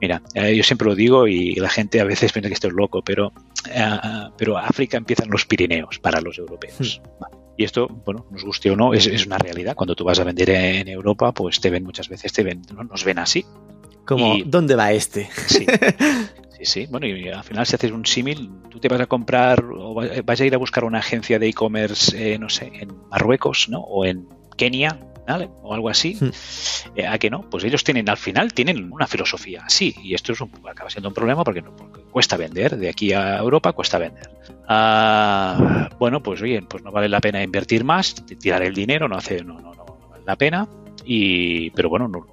Mira, 0.02 0.22
eh, 0.34 0.56
yo 0.56 0.64
siempre 0.64 0.88
lo 0.88 0.96
digo 0.96 1.28
y 1.28 1.56
la 1.56 1.70
gente 1.70 2.02
a 2.02 2.04
veces 2.04 2.32
piensa 2.34 2.50
que 2.50 2.54
esto 2.54 2.68
es 2.68 2.74
loco, 2.74 3.02
pero, 3.02 3.28
uh, 3.28 4.32
pero 4.38 4.58
África 4.58 4.98
empieza 4.98 5.24
en 5.24 5.32
los 5.32 5.46
Pirineos 5.46 6.00
para 6.00 6.22
los 6.22 6.38
europeos. 6.38 7.02
¿vale? 7.20 7.38
Y 7.58 7.64
esto, 7.64 7.88
bueno, 7.88 8.26
nos 8.32 8.44
guste 8.44 8.70
o 8.70 8.76
no, 8.76 8.94
es, 8.94 9.08
es, 9.08 9.26
una 9.26 9.38
realidad. 9.38 9.76
Cuando 9.76 9.96
tú 9.96 10.04
vas 10.04 10.20
a 10.20 10.26
vender 10.26 10.50
en 10.50 10.90
Europa, 10.90 11.32
pues 11.32 11.62
te 11.62 11.70
ven 11.70 11.84
muchas 11.84 12.10
veces, 12.10 12.34
te 12.34 12.44
ven, 12.44 12.62
nos 12.90 13.04
ven 13.06 13.20
así. 13.20 13.46
Como, 14.06 14.36
y, 14.36 14.44
¿dónde 14.44 14.76
va 14.76 14.92
este? 14.92 15.30
Sí. 15.48 15.66
Sí, 16.58 16.66
sí. 16.66 16.88
Bueno, 16.90 17.06
y 17.08 17.28
al 17.28 17.44
final 17.44 17.66
si 17.66 17.76
haces 17.76 17.92
un 17.92 18.06
símil, 18.06 18.50
tú 18.70 18.80
te 18.80 18.88
vas 18.88 19.02
a 19.02 19.08
comprar 19.08 19.64
o 19.66 19.94
vas 19.96 20.40
a 20.42 20.46
ir 20.46 20.54
a 20.56 20.58
buscar 20.58 20.84
una 20.86 21.00
agencia 21.00 21.38
de 21.38 21.48
e-commerce, 21.50 22.34
eh, 22.34 22.40
no 22.40 22.50
sé, 22.50 22.72
en 22.74 22.90
Marruecos, 23.10 23.68
¿no? 23.70 23.82
O 23.82 24.06
en 24.06 24.28
Kenia, 24.56 24.98
¿vale? 25.28 25.50
O 25.64 25.74
algo 25.74 25.90
así. 25.90 26.16
Hmm. 26.20 26.30
Eh, 26.96 27.06
¿A 27.08 27.18
que 27.18 27.30
no? 27.30 27.42
Pues 27.50 27.66
ellos 27.66 27.84
tienen, 27.84 28.08
al 28.10 28.16
final, 28.18 28.54
tienen 28.54 28.92
una 28.94 29.06
filosofía 29.06 29.64
así. 29.66 29.94
Y 30.02 30.14
esto 30.14 30.32
es 30.32 30.40
un- 30.40 30.52
acaba 30.70 30.90
siendo 30.90 31.10
un 31.10 31.14
problema 31.16 31.44
porque, 31.44 31.62
no- 31.62 31.76
porque 31.76 32.02
cuesta 32.04 32.38
vender. 32.38 32.78
De 32.78 32.88
aquí 32.88 33.12
a 33.12 33.38
Europa 33.38 33.74
cuesta 33.74 33.98
vender. 33.98 34.30
Ah, 34.68 35.90
bueno, 36.00 36.24
pues 36.24 36.42
oye, 36.42 36.62
pues 36.62 36.84
no 36.84 36.92
vale 36.92 37.10
la 37.10 37.20
pena 37.20 37.44
invertir 37.44 37.84
más, 37.84 38.16
tirar 38.40 38.64
el 38.64 38.74
dinero, 38.74 39.10
no 39.10 39.18
hace, 39.18 39.44
no, 39.44 39.56
no, 39.56 39.74
no, 39.74 39.86
no 39.86 40.08
vale 40.10 40.24
la 40.26 40.36
pena. 40.38 40.68
Y, 41.06 41.70
pero 41.72 41.90
bueno, 41.90 42.08
no- 42.08 42.26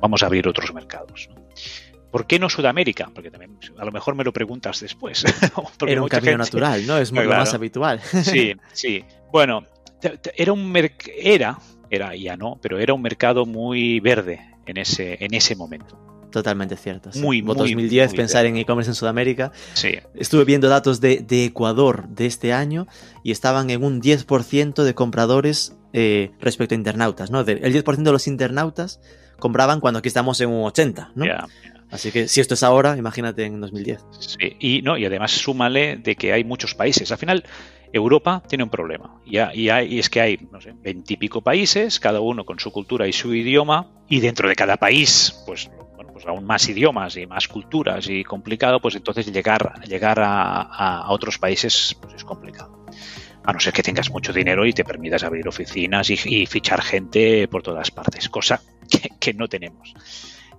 vamos 0.00 0.22
a 0.22 0.26
abrir 0.26 0.46
otros 0.46 0.72
mercados. 0.74 1.28
¿no? 1.34 1.40
¿Por 2.10 2.26
qué 2.26 2.38
no 2.38 2.48
Sudamérica? 2.48 3.10
Porque 3.14 3.30
también 3.30 3.58
a 3.78 3.84
lo 3.84 3.92
mejor 3.92 4.14
me 4.14 4.24
lo 4.24 4.32
preguntas 4.32 4.80
después. 4.80 5.24
Era 5.86 6.02
un 6.02 6.08
camino 6.08 6.32
gente- 6.32 6.36
natural, 6.38 6.86
¿no? 6.86 6.98
Es 6.98 7.12
muy 7.12 7.24
Claro. 7.24 7.40
más 7.40 7.54
habitual. 7.54 8.00
Sí, 8.22 8.54
sí. 8.72 9.04
Bueno, 9.32 9.64
era 10.36 10.52
un 10.52 10.74
era, 11.16 11.58
era 11.90 12.16
ya 12.16 12.36
no, 12.36 12.58
pero 12.62 12.78
era 12.78 12.94
un 12.94 13.02
mercado 13.02 13.46
muy 13.46 14.00
verde 14.00 14.40
en 14.66 14.76
ese, 14.78 15.18
en 15.24 15.34
ese 15.34 15.54
momento. 15.54 15.98
Totalmente 16.32 16.76
cierto. 16.76 17.12
sí. 17.12 17.20
Muy, 17.20 17.40
Como 17.40 17.54
muy, 17.54 17.70
2010, 17.70 18.10
muy 18.10 18.16
pensar 18.16 18.46
en 18.46 18.56
e-commerce 18.56 18.90
en 18.90 18.94
Sudamérica. 18.94 19.50
Sí, 19.74 19.94
Estuve 20.14 20.44
viendo 20.44 20.68
datos 20.68 21.00
de, 21.00 21.18
de 21.18 21.44
Ecuador 21.46 22.08
de 22.08 22.26
este 22.26 22.52
año 22.52 22.86
y 23.24 23.32
estaban 23.32 23.68
en 23.70 23.82
un 23.84 24.00
10% 24.00 24.82
de 24.84 24.94
compradores 24.94 25.76
eh, 25.92 26.30
respecto 26.40 26.74
a 26.74 26.76
internautas, 26.76 27.30
¿no? 27.32 27.40
El 27.40 27.60
10% 27.74 28.02
de 28.04 28.12
los 28.12 28.26
internautas 28.28 29.00
compraban 29.40 29.80
cuando 29.80 29.98
aquí 29.98 30.08
estamos 30.08 30.40
en 30.40 30.50
un 30.50 30.64
80, 30.66 31.12
¿no? 31.16 31.24
ya. 31.26 31.46
Así 31.90 32.12
que 32.12 32.28
si 32.28 32.40
esto 32.40 32.54
es 32.54 32.62
ahora, 32.62 32.96
imagínate 32.96 33.44
en 33.44 33.60
2010. 33.60 34.00
Sí, 34.20 34.56
y 34.60 34.82
no, 34.82 34.96
y 34.96 35.04
además 35.04 35.32
súmale 35.32 35.96
de 35.96 36.14
que 36.14 36.32
hay 36.32 36.44
muchos 36.44 36.74
países. 36.74 37.10
Al 37.10 37.18
final, 37.18 37.44
Europa 37.92 38.42
tiene 38.46 38.64
un 38.64 38.70
problema. 38.70 39.20
Y, 39.26 39.38
y 39.38 39.98
es 39.98 40.08
que 40.08 40.20
hay, 40.20 40.48
no 40.50 40.60
sé, 40.60 40.72
veintipico 40.80 41.40
países, 41.40 41.98
cada 41.98 42.20
uno 42.20 42.44
con 42.44 42.58
su 42.58 42.70
cultura 42.70 43.06
y 43.08 43.12
su 43.12 43.34
idioma, 43.34 43.88
y 44.08 44.20
dentro 44.20 44.48
de 44.48 44.54
cada 44.54 44.76
país, 44.76 45.42
pues, 45.46 45.70
bueno, 45.96 46.12
pues 46.12 46.26
aún 46.26 46.44
más 46.44 46.68
idiomas 46.68 47.16
y 47.16 47.26
más 47.26 47.48
culturas 47.48 48.08
y 48.08 48.22
complicado, 48.24 48.80
pues 48.80 48.94
entonces 48.94 49.32
llegar, 49.32 49.80
llegar 49.86 50.20
a, 50.22 51.06
otros 51.08 51.38
países 51.38 51.96
pues 52.00 52.14
es 52.14 52.24
complicado. 52.24 52.86
A 53.42 53.52
no 53.52 53.58
ser 53.58 53.72
que 53.72 53.82
tengas 53.82 54.10
mucho 54.10 54.32
dinero 54.32 54.66
y 54.66 54.72
te 54.72 54.84
permitas 54.84 55.24
abrir 55.24 55.48
oficinas 55.48 56.10
y, 56.10 56.46
fichar 56.46 56.82
gente 56.82 57.48
por 57.48 57.62
todas 57.62 57.90
partes, 57.90 58.28
cosa 58.28 58.60
que 59.18 59.32
no 59.32 59.48
tenemos. 59.48 59.94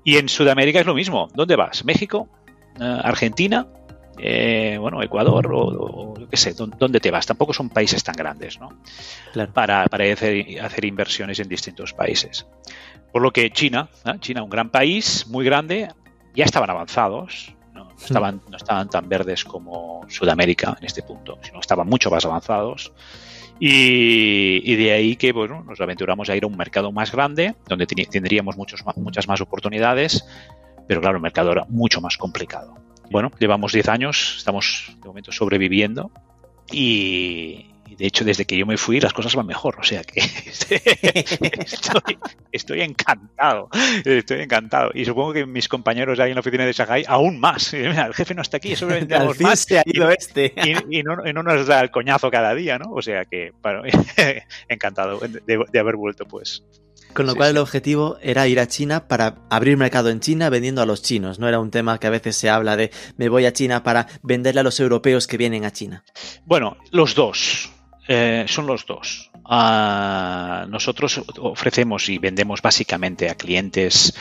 Y 0.04 0.18
en 0.18 0.30
Sudamérica 0.30 0.80
es 0.80 0.86
lo 0.86 0.94
mismo. 0.96 1.28
¿Dónde 1.34 1.56
vas? 1.56 1.86
¿México? 1.86 2.28
Eh, 2.80 3.00
¿Argentina? 3.04 3.68
Eh, 4.18 4.78
bueno, 4.80 5.02
Ecuador 5.02 5.48
o, 5.54 6.14
yo 6.20 6.28
qué 6.30 6.38
sé, 6.38 6.54
¿dó- 6.54 6.68
¿dónde 6.78 7.00
te 7.00 7.12
vas? 7.12 7.26
Tampoco 7.26 7.54
son 7.54 7.70
países 7.70 8.04
tan 8.04 8.16
grandes, 8.16 8.60
¿no? 8.60 8.70
Claro. 9.34 9.52
Para, 9.54 9.86
para 9.88 10.12
hacer, 10.12 10.60
hacer 10.62 10.86
inversiones 10.86 11.40
en 11.40 11.48
distintos 11.48 11.94
países. 11.94 12.46
Por 13.12 13.22
lo 13.22 13.32
que 13.32 13.50
China, 13.52 13.90
¿eh? 14.06 14.14
China, 14.20 14.44
un 14.44 14.50
gran 14.50 14.70
país, 14.70 15.28
muy 15.28 15.46
grande, 15.46 15.90
ya 16.36 16.46
estaban 16.46 16.70
avanzados, 16.70 17.56
no, 17.74 17.86
no 17.86 17.96
estaban, 17.96 18.42
no 18.50 18.58
estaban 18.58 18.90
tan 18.90 19.08
verdes 19.10 19.44
como 19.44 20.06
Sudamérica 20.08 20.76
en 20.80 20.86
este 20.86 21.04
punto, 21.04 21.40
sino 21.42 21.60
estaban 21.60 21.88
mucho 21.88 22.10
más 22.12 22.24
avanzados. 22.26 22.92
Y, 23.60 24.76
de 24.76 24.92
ahí 24.92 25.16
que 25.16 25.32
bueno, 25.32 25.64
nos 25.64 25.80
aventuramos 25.80 26.30
a 26.30 26.36
ir 26.36 26.44
a 26.44 26.48
un 26.48 26.58
mercado 26.58 26.92
más 26.92 27.12
grande, 27.12 27.56
donde 27.68 27.86
tendríamos 27.86 28.58
muchos, 28.58 28.84
muchas 28.96 29.28
más 29.28 29.42
oportunidades, 29.42 30.26
pero 30.88 31.02
claro, 31.02 31.18
el 31.18 31.22
mercado 31.22 31.52
era 31.52 31.66
mucho 31.70 32.02
más 32.02 32.18
complicado. 32.18 32.76
Bueno, 33.12 33.32
llevamos 33.40 33.74
10 33.74 33.90
años, 33.90 34.36
estamos 34.38 34.96
de 35.02 35.08
momento 35.08 35.32
sobreviviendo 35.32 36.12
y, 36.72 37.71
y 37.92 37.96
de 37.98 38.06
hecho 38.08 38.24
desde 38.24 38.46
que 38.46 38.58
yo 38.58 38.66
me 38.66 38.78
fui 38.78 39.02
las 39.02 39.12
cosas 39.12 39.36
van 39.36 39.46
mejor, 39.46 39.76
o 39.78 39.84
sea 39.84 40.02
que 40.06 40.22
estoy, 41.60 42.18
estoy 42.50 42.82
encantado, 42.82 43.68
estoy 44.06 44.40
encantado. 44.40 44.92
Y 44.94 45.04
supongo 45.04 45.34
que 45.34 45.46
mis 45.46 45.68
compañeros 45.68 46.18
ahí 46.22 46.30
en 46.30 46.36
la 46.36 46.40
oficina 46.40 46.66
de 46.66 46.72
Shanghai 46.72 47.04
aún 47.06 47.38
más. 47.38 47.74
Mira, 47.74 48.06
el 48.06 48.14
jefe 48.14 48.34
no 48.34 48.44
está 48.44 48.58
aquí, 48.58 48.78
solo 48.78 48.96
Al 49.12 49.36
fin 49.36 49.48
más 49.48 49.60
se 49.60 49.80
ha 49.80 49.84
ido 49.86 50.10
este. 50.10 50.54
y, 50.56 51.00
y 51.00 51.04
no, 51.04 51.18
y 51.28 51.34
no 51.34 51.44
nos 51.44 51.68
da 51.68 51.82
el 51.82 51.92
coñazo 51.92 52.32
cada 52.32 52.56
día, 52.56 52.80
¿no? 52.80 52.94
O 52.94 53.02
sea 53.02 53.26
que, 53.26 53.52
bueno, 53.62 53.82
encantado 54.70 55.20
de, 55.20 55.66
de 55.70 55.80
haber 55.80 55.98
vuelto, 55.98 56.26
pues. 56.26 56.64
Con 57.14 57.26
lo 57.26 57.34
Sí, 57.34 57.38
cual 57.38 57.50
sí. 57.50 57.52
el 57.52 57.58
objetivo 57.58 58.18
era 58.22 58.48
ir 58.48 58.60
a 58.60 58.68
China 58.68 59.08
para 59.10 59.36
abrir 59.50 59.76
mercado 59.76 60.10
en 60.10 60.22
China 60.22 60.50
vendiendo 60.50 60.82
a 60.82 60.86
los 60.86 61.02
chinos. 61.02 61.40
No 61.40 61.48
era 61.50 61.60
un 61.60 61.72
tema 61.72 62.00
que 62.00 62.08
a 62.08 62.12
veces 62.12 62.38
se 62.38 62.50
habla 62.50 62.78
de 62.78 62.92
me 63.18 63.28
voy 63.28 63.46
a 63.46 63.52
China 63.54 63.84
para 63.84 64.08
venderle 64.24 64.62
a 64.62 64.64
los 64.64 64.80
europeos 64.80 65.28
que 65.28 65.38
vienen 65.38 65.66
a 65.66 65.72
China. 65.72 66.06
Bueno, 66.46 66.78
los 66.92 67.14
dos. 67.16 67.70
Eh, 68.12 68.46
son 68.48 68.68
los 68.68 68.86
dos. 68.86 69.32
Ah, 69.46 70.66
nosotros 70.70 71.22
ofrecemos 71.40 72.10
y 72.10 72.18
vendemos 72.18 72.62
básicamente 72.62 73.30
a 73.30 73.36
clientes 73.36 74.14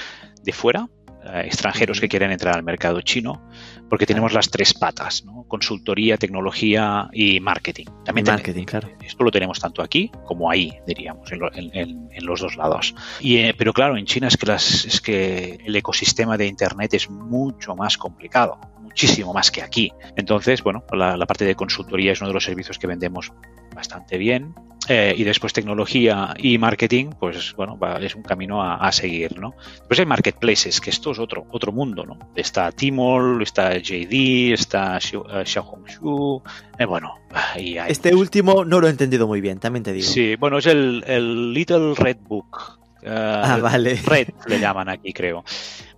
de 0.42 0.52
fuera, 0.52 0.88
eh, 1.24 1.42
extranjeros 1.44 2.00
que 2.00 2.08
quieren 2.08 2.30
entrar 2.32 2.54
al 2.56 2.62
mercado 2.62 3.00
chino, 3.02 3.46
porque 3.88 4.06
tenemos 4.06 4.32
las 4.32 4.50
tres 4.50 4.72
patas, 4.74 5.24
¿no? 5.24 5.44
Consultoría, 5.48 6.16
tecnología 6.16 7.08
y 7.12 7.40
marketing. 7.40 7.86
También 8.04 8.26
Y 8.26 8.30
marketing, 8.30 8.64
claro. 8.64 8.88
Esto 9.04 9.24
lo 9.24 9.30
tenemos 9.30 9.58
tanto 9.58 9.82
aquí 9.82 10.10
como 10.24 10.50
ahí, 10.50 10.72
diríamos, 10.86 11.30
en, 11.32 11.38
lo- 11.40 11.50
en 11.52 12.08
los 12.24 12.40
dos 12.40 12.56
lados. 12.56 12.94
Y, 13.20 13.36
eh, 13.38 13.54
pero 13.58 13.72
claro, 13.72 13.96
en 13.96 14.06
China 14.06 14.28
es 14.28 14.36
que, 14.36 14.46
las, 14.46 14.84
es 14.84 15.00
que 15.00 15.58
el 15.64 15.74
ecosistema 15.76 16.36
de 16.38 16.46
Internet 16.46 16.94
es 16.94 17.10
mucho 17.10 17.74
más 17.74 17.98
complicado, 17.98 18.58
muchísimo 18.90 19.32
más 19.32 19.50
que 19.50 19.62
aquí. 19.62 19.92
Entonces, 20.16 20.62
bueno, 20.62 20.84
la, 20.92 21.16
la 21.16 21.26
parte 21.26 21.44
de 21.44 21.54
consultoría 21.54 22.12
es 22.12 22.20
uno 22.20 22.28
de 22.28 22.34
los 22.34 22.44
servicios 22.44 22.78
que 22.78 22.86
vendemos 22.86 23.32
bastante 23.74 24.18
bien. 24.18 24.54
Eh, 24.88 25.14
y 25.16 25.24
después 25.24 25.52
tecnología 25.52 26.34
y 26.38 26.56
marketing, 26.58 27.10
pues 27.20 27.54
bueno, 27.54 27.78
va- 27.78 27.98
es 28.00 28.14
un 28.16 28.22
camino 28.22 28.62
a, 28.62 28.76
a 28.76 28.90
seguir, 28.90 29.38
¿no? 29.38 29.54
Después 29.78 30.00
hay 30.00 30.06
marketplaces, 30.06 30.80
que 30.80 30.88
esto 30.90 31.12
es 31.12 31.18
otro, 31.18 31.46
otro 31.50 31.70
mundo, 31.70 32.04
¿no? 32.04 32.18
Está 32.34 32.72
Tmall, 32.72 33.42
está 33.42 33.76
JD, 33.78 34.52
está 34.54 34.96
eh, 34.98 35.44
Xiaohongshu, 35.44 36.42
eh, 36.78 36.84
bueno, 36.86 37.14
y 37.56 37.76
hay 37.76 37.92
Este 37.92 38.14
último 38.14 38.64
no 38.64 38.80
lo 38.80 38.86
he 38.88 38.90
entendido 38.90 39.26
muy 39.28 39.40
bien, 39.42 39.60
también 39.60 39.82
te 39.84 39.92
digo. 39.92 40.08
Sí, 40.08 40.34
bueno, 40.36 40.58
es 40.58 40.66
el, 40.66 41.04
el 41.06 41.52
Little 41.52 41.94
Red 41.94 42.16
Book. 42.22 42.78
Eh, 43.02 43.08
Ah, 43.12 43.58
vale. 43.62 43.94
Red 44.04 44.28
le 44.46 44.58
llaman 44.58 44.88
aquí, 44.88 45.12
creo. 45.12 45.44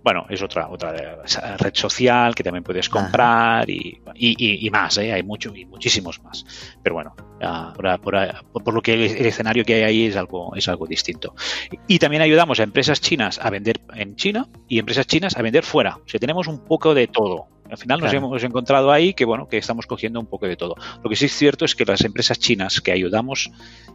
Bueno, 0.03 0.25
es 0.29 0.41
otra 0.41 0.67
otra 0.69 0.93
eh, 0.95 1.57
red 1.57 1.73
social 1.73 2.35
que 2.35 2.43
también 2.43 2.63
puedes 2.63 2.89
comprar 2.89 3.69
y, 3.69 4.01
y- 4.15 4.65
y- 4.67 4.69
más, 4.69 4.97
¿eh? 4.97 5.13
hay 5.13 5.23
mucho 5.23 5.55
y 5.55 5.65
muchísimos 5.65 6.21
más. 6.23 6.45
Pero 6.83 6.95
bueno, 6.95 7.15
por, 7.73 8.01
por- 8.01 8.15
por- 8.51 8.63
por 8.63 8.73
lo 8.73 8.81
que 8.81 8.93
el, 8.93 9.01
el 9.03 9.25
escenario 9.25 9.63
que 9.63 9.75
hay 9.75 9.83
ahí 9.83 10.05
es 10.07 10.15
algo 10.17 10.53
es 10.55 10.67
algo 10.67 10.87
distinto. 10.87 11.35
Y 11.87 11.99
también 11.99 12.21
ayudamos 12.21 12.59
a 12.59 12.63
empresas 12.63 12.99
chinas 12.99 13.39
a 13.39 13.49
vender 13.49 13.79
en 13.95 14.15
China 14.17 14.47
y 14.67 14.79
empresas 14.79 15.07
chinas 15.07 15.37
a 15.37 15.41
vender 15.41 15.63
fuera. 15.63 15.95
O 15.97 16.07
sea, 16.07 16.19
tenemos 16.19 16.47
un 16.47 16.59
poco 16.65 16.93
de 16.93 17.07
todo. 17.07 17.47
Al 17.73 17.79
final 17.79 17.99
nos 17.99 18.13
hemos 18.13 18.43
encontrado 18.43 18.91
ahí 18.91 19.15
que 19.15 19.25
bueno 19.25 19.47
que 19.47 19.57
estamos 19.57 19.87
cogiendo 19.87 20.19
un 20.19 20.27
poco 20.27 20.45
de 20.45 20.55
todo. 20.55 20.75
Lo 21.03 21.09
que 21.09 21.15
sí 21.15 21.25
es 21.25 21.35
cierto 21.35 21.65
es 21.65 21.73
que 21.73 21.85
las 21.85 22.01
empresas 22.01 22.37
chinas 22.37 22.81
que 22.81 22.91
ayudamos 22.91 23.51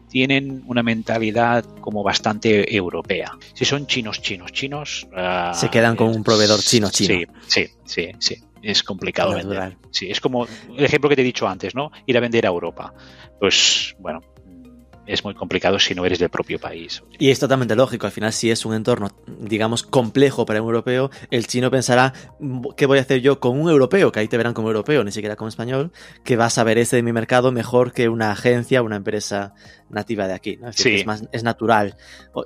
tienen 0.09 0.65
una 0.67 0.83
mentalidad 0.83 1.65
como 1.81 2.03
bastante 2.03 2.75
europea. 2.75 3.33
Si 3.55 3.65
son 3.65 3.87
chinos, 3.87 4.21
chinos, 4.21 4.53
chinos, 4.53 5.07
ah, 5.15 5.53
Se 5.55 5.69
quedan 5.69 5.95
con 5.95 6.09
un 6.09 6.25
proveedor 6.25 6.59
chino, 6.61 6.91
chino. 6.91 7.33
Sí, 7.47 7.67
sí, 7.67 7.71
sí, 7.85 8.11
sí. 8.19 8.37
Es 8.63 8.83
complicado 8.83 9.33
Natural. 9.33 9.71
vender. 9.71 9.79
Sí, 9.93 10.11
es 10.11 10.21
como 10.21 10.49
el 10.77 10.85
ejemplo 10.85 11.09
que 11.09 11.15
te 11.15 11.23
he 11.23 11.25
dicho 11.25 11.47
antes, 11.47 11.77
¿no? 11.77 11.93
Ir 12.07 12.17
a 12.17 12.21
vender 12.21 12.47
a 12.47 12.49
Europa. 12.49 12.93
Pues 13.39 13.95
bueno, 14.01 14.21
es 15.09 15.25
muy 15.25 15.35
complicado 15.35 15.79
si 15.79 15.95
no 15.95 16.05
eres 16.05 16.19
del 16.19 16.29
propio 16.29 16.59
país. 16.59 17.03
Y 17.19 17.31
es 17.31 17.41
totalmente 17.41 17.75
lógico, 17.75 18.07
al 18.07 18.13
final 18.13 18.33
si 18.33 18.51
es 18.51 18.65
un 18.65 18.75
entorno, 18.75 19.11
digamos, 19.27 19.83
complejo 19.83 20.47
para 20.47 20.63
un 20.63 20.69
europeo, 20.69 21.11
el 21.31 21.47
chino 21.47 21.71
pensará, 21.71 22.13
¿qué 22.77 22.87
voy 22.87 22.99
a 22.99 23.01
hacer 23.01 23.21
yo 23.21 23.41
con 23.41 23.59
un 23.59 23.71
europeo? 23.71 24.13
Que 24.13 24.21
ahí 24.21 24.29
te 24.29 24.37
verán 24.37 24.55
como 24.55 24.69
europeo, 24.69 25.03
ni 25.03 25.11
siquiera 25.11 25.35
como 25.37 25.49
español, 25.49 25.93
que 26.25 26.37
va 26.37 26.47
a 26.47 26.51
saber 26.51 26.79
este 26.79 26.97
de 26.97 27.03
mi 27.03 27.13
mercado 27.13 27.51
mejor 27.51 27.93
que 27.93 28.09
una 28.09 28.31
agencia, 28.31 28.83
una 28.83 28.97
empresa 28.97 29.55
nativa 29.91 30.27
de 30.29 30.35
aquí. 30.35 30.57
¿no? 30.57 30.69
Es, 30.69 30.77
decir, 30.77 30.85
Sí. 30.93 30.95
que 30.97 31.01
es, 31.01 31.07
más, 31.07 31.25
es 31.33 31.43
natural 31.43 31.97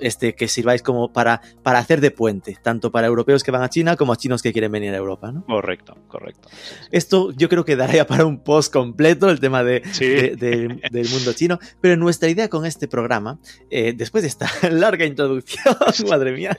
este, 0.00 0.34
que 0.34 0.48
sirváis 0.48 0.82
como 0.82 1.12
para, 1.12 1.40
para 1.62 1.78
hacer 1.78 2.00
de 2.00 2.10
puente, 2.10 2.56
tanto 2.62 2.90
para 2.92 3.06
europeos 3.06 3.42
que 3.42 3.50
van 3.50 3.62
a 3.62 3.68
China 3.68 3.96
como 3.96 4.12
a 4.12 4.16
chinos 4.16 4.42
que 4.42 4.52
quieren 4.52 4.72
venir 4.72 4.92
a 4.94 4.96
Europa. 4.96 5.32
¿no? 5.32 5.44
Correcto, 5.46 5.96
correcto. 6.08 6.48
Esto 6.90 7.30
yo 7.32 7.48
creo 7.48 7.64
que 7.64 7.76
daría 7.76 8.06
para 8.06 8.24
un 8.26 8.38
post 8.42 8.72
completo 8.72 9.28
el 9.30 9.40
tema 9.40 9.62
de, 9.64 9.82
Sí. 9.92 10.06
de- 10.06 10.36
de- 10.36 10.80
del 10.90 11.08
mundo 11.08 11.32
chino, 11.32 11.58
pero 11.80 11.96
nuestra 11.96 12.28
idea 12.28 12.48
con 12.48 12.66
este 12.66 12.88
programa, 12.88 13.38
eh, 13.70 13.92
después 13.96 14.22
de 14.22 14.28
esta 14.28 14.46
larga 14.70 15.04
introducción, 15.04 15.76
madre 16.08 16.32
mía, 16.32 16.56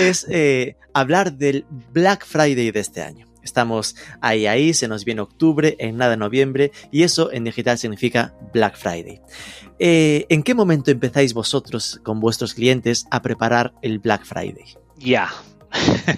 es 0.00 0.26
eh, 0.30 0.76
hablar 0.94 1.32
del 1.34 1.64
Black 1.92 2.24
Friday 2.26 2.70
de 2.70 2.80
este 2.80 3.02
año. 3.02 3.27
Estamos 3.42 3.96
ahí, 4.20 4.46
ahí, 4.46 4.74
se 4.74 4.88
nos 4.88 5.04
viene 5.04 5.20
octubre, 5.20 5.76
en 5.78 5.96
nada 5.96 6.16
noviembre, 6.16 6.72
y 6.90 7.02
eso 7.02 7.32
en 7.32 7.44
digital 7.44 7.78
significa 7.78 8.34
Black 8.52 8.76
Friday. 8.76 9.20
Eh, 9.78 10.26
¿En 10.28 10.42
qué 10.42 10.54
momento 10.54 10.90
empezáis 10.90 11.34
vosotros 11.34 12.00
con 12.02 12.20
vuestros 12.20 12.54
clientes 12.54 13.06
a 13.10 13.22
preparar 13.22 13.72
el 13.82 13.98
Black 13.98 14.24
Friday? 14.24 14.76
Ya. 14.96 15.30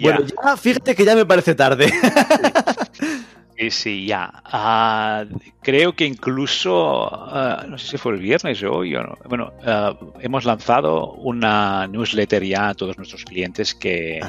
Bueno, 0.00 0.20
ya 0.26 0.56
fíjate 0.56 0.94
que 0.94 1.04
ya 1.04 1.14
me 1.14 1.26
parece 1.26 1.54
tarde. 1.54 1.92
Sí, 3.58 3.70
sí, 3.70 4.06
ya. 4.06 4.42
Ah, 4.44 5.24
creo 5.62 5.94
que 5.94 6.04
incluso, 6.04 7.08
ah, 7.12 7.64
no 7.68 7.78
sé 7.78 7.92
si 7.92 7.98
fue 7.98 8.14
el 8.14 8.18
viernes 8.18 8.62
o 8.64 8.72
hoy, 8.72 8.96
o 8.96 9.02
no. 9.02 9.16
bueno, 9.28 9.52
ah, 9.64 9.96
hemos 10.20 10.44
lanzado 10.44 11.12
una 11.12 11.86
newsletter 11.86 12.42
ya 12.44 12.70
a 12.70 12.74
todos 12.74 12.96
nuestros 12.96 13.24
clientes 13.24 13.74
que 13.74 14.20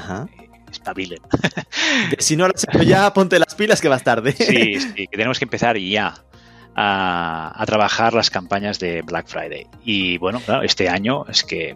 espabilen. 0.73 1.19
Si 2.19 2.35
no 2.35 2.47
lo 2.47 2.53
has 2.55 2.65
hecho 2.65 2.83
ya, 2.83 3.13
ponte 3.13 3.39
las 3.39 3.55
pilas 3.55 3.81
que 3.81 3.87
vas 3.87 4.03
tarde. 4.03 4.33
Sí, 4.33 4.79
sí, 4.79 5.07
que 5.07 5.17
tenemos 5.17 5.39
que 5.39 5.45
empezar 5.45 5.77
ya 5.77 6.13
a, 6.75 7.53
a 7.55 7.65
trabajar 7.65 8.13
las 8.13 8.29
campañas 8.29 8.79
de 8.79 9.01
Black 9.01 9.27
Friday. 9.27 9.67
Y 9.83 10.17
bueno, 10.17 10.39
claro, 10.39 10.63
este 10.63 10.89
año 10.89 11.25
es 11.27 11.43
que 11.43 11.75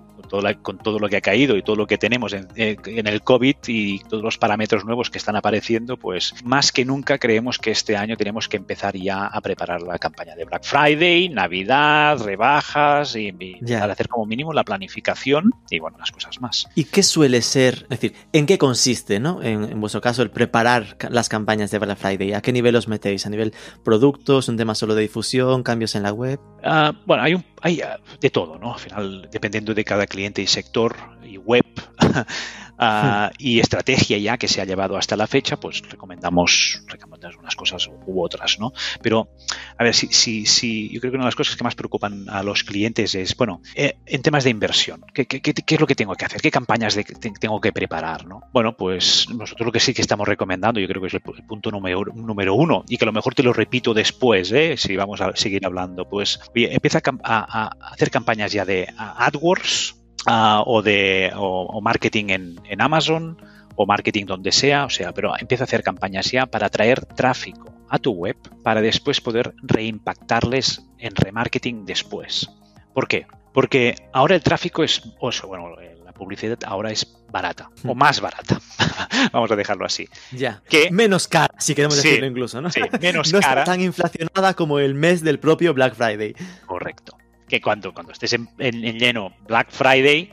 con 0.61 0.77
todo 0.77 0.99
lo 0.99 1.09
que 1.09 1.17
ha 1.17 1.21
caído 1.21 1.57
y 1.57 1.61
todo 1.61 1.75
lo 1.75 1.87
que 1.87 1.97
tenemos 1.97 2.33
en, 2.33 2.47
eh, 2.55 2.77
en, 2.85 3.07
el 3.07 3.21
COVID 3.21 3.55
y 3.67 3.99
todos 3.99 4.23
los 4.23 4.37
parámetros 4.37 4.85
nuevos 4.85 5.09
que 5.09 5.17
están 5.17 5.35
apareciendo, 5.35 5.97
pues 5.97 6.33
más 6.43 6.71
que 6.71 6.85
nunca 6.85 7.17
creemos 7.17 7.57
que 7.57 7.71
este 7.71 7.95
año 7.97 8.17
tenemos 8.17 8.47
que 8.47 8.57
empezar 8.57 8.95
ya 8.95 9.27
a 9.27 9.41
preparar 9.41 9.81
la 9.81 9.97
campaña 9.97 10.35
de 10.35 10.45
Black 10.45 10.63
Friday, 10.63 11.29
Navidad, 11.29 12.19
rebajas 12.23 13.15
y, 13.15 13.33
y 13.39 13.73
hacer 13.73 14.07
como 14.07 14.25
mínimo 14.25 14.53
la 14.53 14.63
planificación 14.63 15.51
y 15.69 15.79
bueno, 15.79 15.97
las 15.97 16.11
cosas 16.11 16.39
más. 16.41 16.67
¿Y 16.75 16.85
qué 16.85 17.03
suele 17.03 17.41
ser, 17.41 17.83
es 17.83 18.01
decir, 18.01 18.13
en 18.33 18.45
qué 18.45 18.57
consiste, 18.57 19.19
¿no? 19.19 19.41
En, 19.41 19.63
en 19.63 19.79
vuestro 19.79 20.01
caso, 20.01 20.21
el 20.21 20.31
preparar 20.31 20.97
las 21.09 21.29
campañas 21.29 21.71
de 21.71 21.79
Black 21.79 21.97
Friday? 21.97 22.33
¿A 22.33 22.41
qué 22.41 22.51
nivel 22.51 22.75
os 22.75 22.87
metéis? 22.87 23.25
¿A 23.25 23.29
nivel 23.29 23.53
productos? 23.83 24.47
¿Un 24.49 24.57
tema 24.57 24.75
solo 24.75 24.95
de 24.95 25.03
difusión? 25.03 25.63
¿Cambios 25.63 25.95
en 25.95 26.03
la 26.03 26.13
web? 26.13 26.39
Uh, 26.63 26.93
bueno, 27.05 27.23
hay, 27.23 27.33
un, 27.33 27.45
hay 27.61 27.81
uh, 27.81 28.19
de 28.19 28.29
todo, 28.29 28.57
¿no? 28.57 28.73
Al 28.73 28.79
final, 28.79 29.29
dependiendo 29.31 29.73
de 29.73 29.83
cada 29.83 30.07
cliente 30.07 30.41
y 30.41 30.47
sector 30.47 30.95
y 31.23 31.37
web, 31.37 31.65
uh, 32.79 33.33
y 33.37 33.59
estrategia 33.59 34.17
ya 34.17 34.37
que 34.37 34.47
se 34.47 34.61
ha 34.61 34.65
llevado 34.65 34.97
hasta 34.97 35.15
la 35.15 35.27
fecha, 35.27 35.59
pues 35.59 35.81
recomendamos, 35.89 36.83
recomendamos 36.87 37.37
unas 37.37 37.55
cosas 37.55 37.89
u 38.05 38.21
otras, 38.21 38.59
¿no? 38.59 38.73
Pero, 39.01 39.29
a 39.77 39.83
ver, 39.83 39.93
si, 39.93 40.07
si, 40.07 40.45
si, 40.45 40.89
yo 40.89 40.99
creo 40.99 41.11
que 41.11 41.17
una 41.17 41.25
de 41.25 41.29
las 41.29 41.35
cosas 41.35 41.55
que 41.55 41.63
más 41.63 41.75
preocupan 41.75 42.29
a 42.29 42.43
los 42.43 42.63
clientes 42.63 43.15
es, 43.15 43.35
bueno, 43.35 43.61
eh, 43.75 43.97
en 44.05 44.21
temas 44.21 44.43
de 44.43 44.49
inversión, 44.49 45.03
¿qué, 45.13 45.25
qué, 45.25 45.41
qué, 45.41 45.53
es 45.75 45.81
lo 45.81 45.87
que 45.87 45.95
tengo 45.95 46.15
que 46.15 46.25
hacer? 46.25 46.41
¿Qué 46.41 46.51
campañas 46.51 46.95
de, 46.95 47.03
tengo 47.03 47.59
que 47.59 47.71
preparar, 47.71 48.25
¿no? 48.25 48.41
Bueno, 48.53 48.75
pues 48.75 49.27
nosotros 49.29 49.65
lo 49.65 49.71
que 49.71 49.79
sí 49.79 49.93
que 49.93 50.01
estamos 50.01 50.27
recomendando, 50.27 50.79
yo 50.79 50.87
creo 50.87 51.01
que 51.01 51.07
es 51.07 51.13
el, 51.13 51.21
punto 51.21 51.71
número, 51.71 52.03
número, 52.13 52.55
uno, 52.55 52.83
y 52.87 52.97
que 52.97 53.05
a 53.05 53.07
lo 53.07 53.13
mejor 53.13 53.35
te 53.35 53.43
lo 53.43 53.53
repito 53.53 53.93
después, 53.93 54.51
¿eh? 54.51 54.75
si 54.77 54.95
vamos 54.95 55.21
a 55.21 55.35
seguir 55.35 55.65
hablando, 55.65 56.07
pues 56.07 56.39
oye, 56.55 56.73
empieza 56.73 56.99
a, 56.99 57.11
a, 57.23 57.63
a 57.63 57.93
hacer 57.93 58.11
campañas 58.11 58.51
ya 58.51 58.65
de 58.65 58.87
AdWords, 58.97 59.95
uh, 60.25 60.63
o 60.65 60.81
de 60.81 61.31
o, 61.35 61.63
o 61.63 61.81
marketing 61.81 62.25
en, 62.29 62.59
en, 62.65 62.81
Amazon 62.81 63.37
o 63.75 63.85
marketing 63.85 64.25
donde 64.25 64.51
sea, 64.51 64.85
o 64.85 64.89
sea, 64.89 65.13
pero 65.13 65.33
empieza 65.39 65.63
a 65.63 65.65
hacer 65.65 65.83
campañas 65.83 66.31
ya 66.31 66.45
para 66.47 66.67
atraer 66.67 67.05
tráfico 67.05 67.73
a 67.89 67.99
tu 67.99 68.11
web 68.11 68.35
para 68.63 68.81
después 68.81 69.21
poder 69.21 69.53
reimpactarles 69.61 70.83
en 70.97 71.15
remarketing 71.15 71.85
después. 71.85 72.49
¿Por 72.93 73.07
qué? 73.07 73.27
Porque 73.53 73.95
ahora 74.13 74.35
el 74.35 74.41
tráfico 74.41 74.83
es, 74.83 75.01
o 75.19 75.31
sea, 75.31 75.45
bueno, 75.45 75.75
la 76.03 76.11
publicidad 76.11 76.57
ahora 76.65 76.91
es 76.91 77.17
barata 77.31 77.69
o 77.85 77.93
hmm. 77.93 77.97
más 77.97 78.19
barata. 78.19 78.59
Vamos 79.31 79.51
a 79.51 79.55
dejarlo 79.55 79.85
así. 79.85 80.07
Ya. 80.31 80.61
Que, 80.67 80.89
menos 80.91 81.27
cara, 81.27 81.53
si 81.59 81.75
queremos 81.75 81.97
sí, 81.97 82.07
decirlo 82.07 82.27
incluso, 82.27 82.61
¿no? 82.61 82.71
Sí, 82.71 82.81
menos 82.99 83.31
no 83.33 83.39
cara. 83.39 83.61
está 83.61 83.71
tan 83.71 83.81
inflacionada 83.81 84.53
como 84.55 84.79
el 84.79 84.95
mes 84.95 85.23
del 85.23 85.39
propio 85.39 85.73
Black 85.73 85.95
Friday. 85.95 86.35
Correcto 86.65 87.17
que 87.47 87.61
cuando, 87.61 87.93
cuando 87.93 88.11
estés 88.11 88.33
en, 88.33 88.49
en, 88.59 88.83
en 88.83 88.99
lleno 88.99 89.33
Black 89.47 89.71
Friday, 89.71 90.31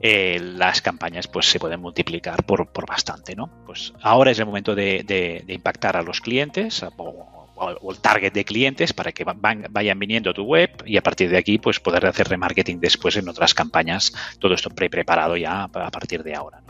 eh, 0.00 0.38
las 0.40 0.80
campañas 0.80 1.26
pues 1.26 1.46
se 1.46 1.58
pueden 1.58 1.80
multiplicar 1.80 2.44
por, 2.44 2.68
por, 2.68 2.86
bastante, 2.86 3.34
¿no? 3.34 3.50
Pues 3.66 3.92
ahora 4.00 4.30
es 4.30 4.38
el 4.38 4.46
momento 4.46 4.76
de, 4.76 5.02
de, 5.04 5.52
impactar 5.52 5.96
a 5.96 6.02
los 6.02 6.20
clientes 6.20 6.84
o, 6.96 7.90
el 7.90 7.98
target 7.98 8.32
de 8.32 8.44
clientes 8.44 8.92
para 8.92 9.10
que 9.10 9.24
van, 9.24 9.66
vayan 9.70 9.98
viniendo 9.98 10.30
a 10.30 10.34
tu 10.34 10.44
web 10.44 10.70
y 10.86 10.96
a 10.96 11.02
partir 11.02 11.28
de 11.30 11.38
aquí 11.38 11.58
pues 11.58 11.80
poder 11.80 12.06
hacer 12.06 12.28
remarketing 12.28 12.78
después 12.78 13.16
en 13.16 13.28
otras 13.28 13.52
campañas, 13.54 14.12
todo 14.38 14.54
esto 14.54 14.70
pre 14.70 14.88
preparado 14.88 15.36
ya 15.36 15.64
a 15.64 15.90
partir 15.90 16.22
de 16.22 16.36
ahora. 16.36 16.62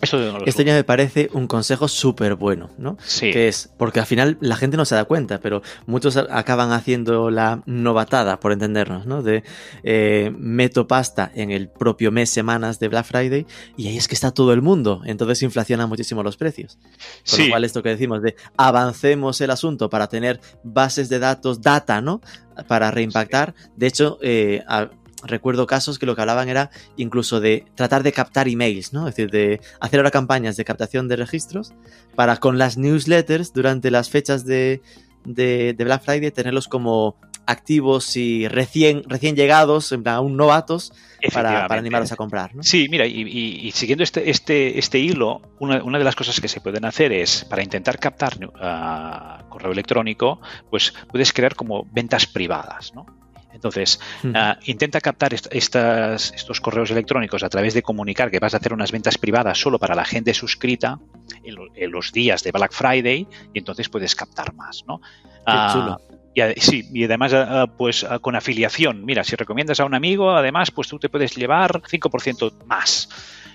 Esto 0.00 0.18
no 0.18 0.38
este 0.46 0.64
ya 0.64 0.74
me 0.74 0.84
parece 0.84 1.28
un 1.32 1.46
consejo 1.46 1.86
súper 1.86 2.34
bueno, 2.34 2.70
¿no? 2.78 2.96
Sí. 3.04 3.30
Que 3.32 3.48
es, 3.48 3.70
porque 3.76 4.00
al 4.00 4.06
final 4.06 4.38
la 4.40 4.56
gente 4.56 4.76
no 4.76 4.84
se 4.84 4.94
da 4.94 5.04
cuenta, 5.04 5.40
pero 5.40 5.62
muchos 5.86 6.16
acaban 6.16 6.72
haciendo 6.72 7.30
la 7.30 7.62
novatada, 7.66 8.40
por 8.40 8.52
entendernos, 8.52 9.06
¿no? 9.06 9.22
De 9.22 9.42
eh, 9.82 10.32
meto 10.38 10.86
pasta 10.86 11.30
en 11.34 11.50
el 11.50 11.68
propio 11.68 12.10
mes, 12.10 12.30
semanas 12.30 12.78
de 12.78 12.88
Black 12.88 13.06
Friday, 13.06 13.46
y 13.76 13.88
ahí 13.88 13.98
es 13.98 14.08
que 14.08 14.14
está 14.14 14.30
todo 14.30 14.52
el 14.54 14.62
mundo, 14.62 15.02
entonces 15.04 15.42
inflaciona 15.42 15.86
muchísimo 15.86 16.22
los 16.22 16.36
precios. 16.36 16.78
Con 16.78 16.90
sí. 17.24 17.44
lo 17.44 17.50
cual, 17.50 17.64
esto 17.64 17.82
que 17.82 17.90
decimos 17.90 18.22
de 18.22 18.36
avancemos 18.56 19.40
el 19.40 19.50
asunto 19.50 19.90
para 19.90 20.08
tener 20.08 20.40
bases 20.64 21.08
de 21.08 21.18
datos, 21.18 21.60
data, 21.60 22.00
¿no? 22.00 22.22
Para 22.68 22.90
reimpactar. 22.90 23.54
De 23.76 23.86
hecho, 23.86 24.18
eh, 24.22 24.62
a, 24.66 24.90
recuerdo 25.22 25.66
casos 25.66 25.98
que 25.98 26.06
lo 26.06 26.14
que 26.14 26.22
hablaban 26.22 26.48
era 26.48 26.70
incluso 26.96 27.40
de 27.40 27.66
tratar 27.74 28.02
de 28.02 28.12
captar 28.12 28.48
emails, 28.48 28.92
¿no? 28.92 29.08
Es 29.08 29.14
decir, 29.14 29.30
de 29.30 29.60
hacer 29.80 30.00
ahora 30.00 30.10
campañas 30.10 30.56
de 30.56 30.64
captación 30.64 31.08
de 31.08 31.16
registros 31.16 31.72
para 32.14 32.36
con 32.36 32.58
las 32.58 32.76
newsletters 32.76 33.52
durante 33.52 33.90
las 33.90 34.10
fechas 34.10 34.44
de, 34.44 34.82
de, 35.24 35.74
de 35.76 35.84
Black 35.84 36.02
Friday 36.02 36.30
tenerlos 36.30 36.68
como 36.68 37.16
activos 37.46 38.16
y 38.16 38.46
recién, 38.48 39.02
recién 39.06 39.34
llegados, 39.34 39.90
en 39.92 40.02
plan, 40.02 40.16
aún 40.16 40.36
novatos, 40.36 40.92
para, 41.32 41.66
para, 41.66 41.80
animarlos 41.80 42.12
a 42.12 42.16
comprar. 42.16 42.54
¿no? 42.54 42.62
Sí, 42.62 42.86
mira, 42.88 43.06
y, 43.06 43.22
y, 43.22 43.66
y, 43.66 43.72
siguiendo 43.72 44.04
este, 44.04 44.30
este, 44.30 44.78
este 44.78 44.98
hilo, 44.98 45.42
una, 45.58 45.82
una, 45.82 45.98
de 45.98 46.04
las 46.04 46.14
cosas 46.14 46.40
que 46.40 46.48
se 46.48 46.60
pueden 46.60 46.84
hacer 46.84 47.12
es, 47.12 47.44
para 47.44 47.62
intentar 47.62 47.98
captar 47.98 48.36
uh, 48.36 49.48
correo 49.48 49.72
electrónico, 49.72 50.40
pues 50.70 50.94
puedes 51.10 51.32
crear 51.32 51.54
como 51.56 51.86
ventas 51.92 52.26
privadas, 52.26 52.92
¿no? 52.94 53.06
Entonces, 53.52 54.00
uh, 54.24 54.54
intenta 54.64 55.00
captar 55.00 55.34
est 55.34 55.48
estas, 55.50 56.32
estos 56.32 56.60
correos 56.60 56.90
electrónicos 56.90 57.42
a 57.42 57.48
través 57.48 57.74
de 57.74 57.82
comunicar 57.82 58.30
que 58.30 58.38
vas 58.38 58.54
a 58.54 58.58
hacer 58.58 58.72
unas 58.72 58.92
ventas 58.92 59.18
privadas 59.18 59.58
solo 59.58 59.78
para 59.78 59.94
la 59.94 60.04
gente 60.04 60.34
suscrita 60.34 60.98
en, 61.42 61.54
lo, 61.54 61.66
en 61.74 61.90
los 61.90 62.12
días 62.12 62.42
de 62.42 62.52
Black 62.52 62.72
Friday 62.72 63.26
y 63.52 63.58
entonces 63.58 63.88
puedes 63.88 64.14
captar 64.14 64.54
más, 64.54 64.84
¿no? 64.86 65.00
Qué 65.46 65.52
uh, 65.52 65.72
chulo. 65.72 66.00
Y, 66.34 66.60
sí, 66.60 66.88
y 66.92 67.04
además, 67.04 67.32
uh, 67.32 67.76
pues 67.76 68.06
con 68.20 68.36
afiliación. 68.36 69.04
Mira, 69.04 69.24
si 69.24 69.34
recomiendas 69.36 69.80
a 69.80 69.84
un 69.84 69.94
amigo, 69.94 70.30
además, 70.30 70.70
pues 70.70 70.88
tú 70.88 70.98
te 70.98 71.08
puedes 71.08 71.34
llevar 71.34 71.82
5% 71.82 72.64
más. 72.66 73.08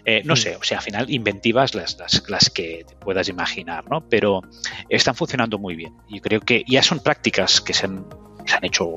Eh, 0.08 0.22
no 0.24 0.36
sé, 0.36 0.56
o 0.56 0.62
sea, 0.62 0.78
al 0.78 0.84
final 0.84 1.10
inventivas 1.10 1.74
las, 1.74 1.98
las, 1.98 2.24
las, 2.30 2.52
que 2.52 2.86
te 2.88 2.96
puedas 2.96 3.28
imaginar, 3.28 3.90
¿no? 3.90 4.08
Pero 4.08 4.42
están 4.88 5.16
funcionando 5.16 5.58
muy 5.58 5.76
bien. 5.76 5.96
Y 6.08 6.20
creo 6.20 6.42
que 6.42 6.64
ya 6.68 6.84
son 6.84 7.00
prácticas 7.00 7.60
que 7.60 7.74
se 7.74 7.88
han, 7.88 8.06
se 8.46 8.56
han 8.56 8.66
hecho 8.66 8.94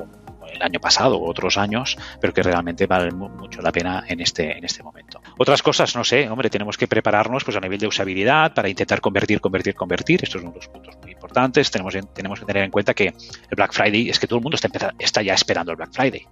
el 0.59 0.62
año 0.62 0.81
pasado 0.81 1.16
o 1.16 1.29
otros 1.29 1.57
años, 1.57 1.97
pero 2.21 2.33
que 2.33 2.42
realmente 2.42 2.87
valen 2.87 3.16
mucho 3.16 3.62
la 3.62 3.73
pena 3.73 4.05
en 4.07 4.21
este, 4.21 4.57
en 4.57 4.64
este 4.64 4.83
momento. 4.83 5.21
Otras 5.38 5.62
cosas, 5.62 5.94
no 5.97 6.05
sé, 6.05 6.29
hombre, 6.29 6.51
tenemos 6.51 6.77
que 6.77 6.87
prepararnos 6.87 7.44
pues 7.44 7.57
a 7.57 7.61
nivel 7.61 7.79
de 7.79 7.87
usabilidad 7.87 8.55
para 8.55 8.68
intentar 8.68 9.01
convertir, 9.01 9.40
convertir, 9.40 9.75
convertir. 9.75 10.21
Estos 10.23 10.42
son 10.42 10.53
dos 10.53 10.68
puntos 10.68 10.97
muy 11.03 11.12
importantes. 11.12 11.71
Tenemos, 11.71 11.94
tenemos 12.12 12.40
que 12.40 12.47
tener 12.47 12.64
en 12.64 12.71
cuenta 12.71 12.94
que 12.94 13.07
el 13.07 13.57
Black 13.57 13.73
Friday 13.73 14.11
es 14.11 14.18
que 14.18 14.27
todo 14.27 14.38
el 14.38 14.42
mundo 14.42 14.57
está, 14.57 14.94
está 14.99 15.23
ya 15.23 15.35
esperando 15.35 15.73
el 15.73 15.77
Black 15.77 15.92
Friday. 15.92 16.27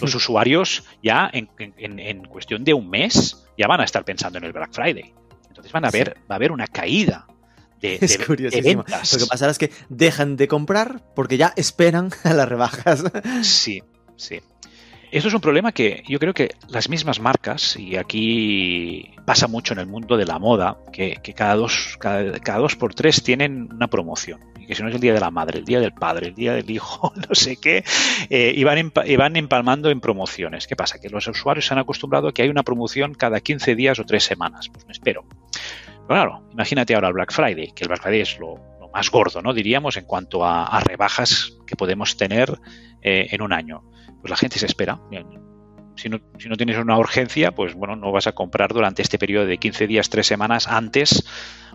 Los 0.00 0.14
usuarios 0.14 0.84
ya 1.02 1.30
en, 1.32 1.48
en, 1.58 1.98
en, 1.98 2.24
cuestión 2.24 2.64
de 2.64 2.74
un 2.74 2.90
mes 2.90 3.46
ya 3.56 3.68
van 3.68 3.80
a 3.80 3.84
estar 3.84 4.04
pensando 4.04 4.38
en 4.38 4.44
el 4.44 4.52
Black 4.52 4.72
Friday. 4.72 5.14
Entonces 5.48 5.72
van 5.72 5.84
a 5.84 5.90
ver, 5.90 6.16
va 6.28 6.34
a 6.34 6.36
haber 6.36 6.50
una 6.50 6.66
caída 6.66 7.26
de, 7.84 7.98
es 8.00 8.18
curiosísimo. 8.18 8.82
De 8.82 8.90
ventas. 8.90 9.12
Lo 9.12 9.18
que 9.20 9.26
pasará 9.26 9.52
es 9.52 9.58
que 9.58 9.70
dejan 9.88 10.36
de 10.36 10.48
comprar 10.48 11.02
porque 11.14 11.36
ya 11.36 11.52
esperan 11.56 12.10
a 12.24 12.32
las 12.32 12.48
rebajas. 12.48 13.04
Sí, 13.42 13.82
sí. 14.16 14.40
Esto 15.14 15.28
es 15.28 15.34
un 15.34 15.40
problema 15.40 15.70
que 15.70 16.02
yo 16.08 16.18
creo 16.18 16.34
que 16.34 16.56
las 16.68 16.88
mismas 16.88 17.20
marcas, 17.20 17.76
y 17.76 17.94
aquí 17.94 19.12
pasa 19.24 19.46
mucho 19.46 19.72
en 19.72 19.78
el 19.78 19.86
mundo 19.86 20.16
de 20.16 20.24
la 20.24 20.40
moda, 20.40 20.76
que, 20.92 21.18
que 21.22 21.34
cada, 21.34 21.54
dos, 21.54 21.96
cada, 22.00 22.40
cada, 22.40 22.58
dos 22.58 22.74
por 22.74 22.94
tres 22.94 23.22
tienen 23.22 23.68
una 23.72 23.86
promoción. 23.86 24.40
Y 24.58 24.66
que 24.66 24.74
si 24.74 24.82
no 24.82 24.88
es 24.88 24.94
el 24.96 25.00
día 25.00 25.14
de 25.14 25.20
la 25.20 25.30
madre, 25.30 25.60
el 25.60 25.64
día 25.64 25.78
del 25.78 25.92
padre, 25.92 26.26
el 26.26 26.34
día 26.34 26.54
del 26.54 26.68
hijo, 26.68 27.12
no 27.28 27.32
sé 27.32 27.58
qué, 27.58 27.84
eh, 28.28 28.54
y, 28.56 28.64
van 28.64 28.92
y 29.04 29.14
van 29.14 29.36
empalmando 29.36 29.88
en 29.88 30.00
promociones. 30.00 30.66
¿Qué 30.66 30.74
pasa? 30.74 30.98
Que 30.98 31.08
los 31.08 31.28
usuarios 31.28 31.64
se 31.64 31.74
han 31.74 31.78
acostumbrado 31.78 32.26
a 32.26 32.34
que 32.34 32.42
hay 32.42 32.48
una 32.48 32.64
promoción 32.64 33.14
cada 33.14 33.38
15 33.38 33.76
días 33.76 34.00
o 34.00 34.04
3 34.04 34.20
semanas. 34.20 34.68
Pues 34.68 34.84
me 34.84 34.92
espero. 34.92 35.24
Claro, 36.06 36.46
imagínate 36.52 36.94
ahora 36.94 37.08
el 37.08 37.14
Black 37.14 37.32
Friday, 37.32 37.72
que 37.74 37.84
el 37.84 37.88
Black 37.88 38.02
Friday 38.02 38.20
es 38.20 38.38
lo, 38.38 38.56
más 38.92 39.10
gordo, 39.10 39.42
¿no? 39.42 39.52
Diríamos, 39.52 39.96
en 39.96 40.04
cuanto 40.04 40.44
a, 40.44 40.66
a 40.66 40.80
rebajas 40.80 41.56
que 41.66 41.74
podemos 41.74 42.16
tener 42.16 42.60
eh, 43.02 43.26
en 43.32 43.42
un 43.42 43.52
año 43.52 43.82
pues 44.24 44.30
la 44.30 44.36
gente 44.38 44.58
se 44.58 44.64
espera. 44.64 44.98
Si 45.96 46.08
no, 46.08 46.18
si 46.38 46.48
no, 46.48 46.56
tienes 46.56 46.78
una 46.78 46.96
urgencia, 46.96 47.54
pues 47.54 47.74
bueno, 47.74 47.94
no 47.94 48.10
vas 48.10 48.26
a 48.26 48.32
comprar 48.32 48.72
durante 48.72 49.02
este 49.02 49.18
periodo 49.18 49.44
de 49.44 49.58
15 49.58 49.86
días, 49.86 50.08
3 50.08 50.26
semanas 50.26 50.66
antes 50.66 51.22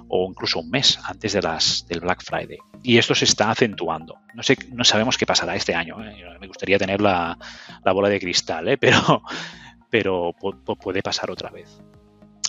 o 0.07 0.27
incluso 0.27 0.61
un 0.61 0.71
mes 0.71 0.99
antes 1.03 1.33
de 1.33 1.43
las, 1.43 1.85
del 1.87 1.99
Black 1.99 2.23
Friday. 2.23 2.57
Y 2.81 2.97
esto 2.97 3.13
se 3.13 3.25
está 3.25 3.51
acentuando. 3.51 4.15
No, 4.33 4.41
sé, 4.41 4.57
no 4.71 4.83
sabemos 4.83 5.19
qué 5.19 5.27
pasará 5.27 5.55
este 5.55 5.75
año. 5.75 6.03
¿eh? 6.03 6.25
Me 6.41 6.47
gustaría 6.47 6.79
tener 6.79 7.01
la, 7.01 7.37
la 7.85 7.91
bola 7.91 8.09
de 8.09 8.19
cristal, 8.19 8.67
¿eh? 8.67 8.77
pero, 8.79 9.21
pero 9.91 10.33
puede 10.33 11.03
pasar 11.03 11.29
otra 11.29 11.51
vez. 11.51 11.83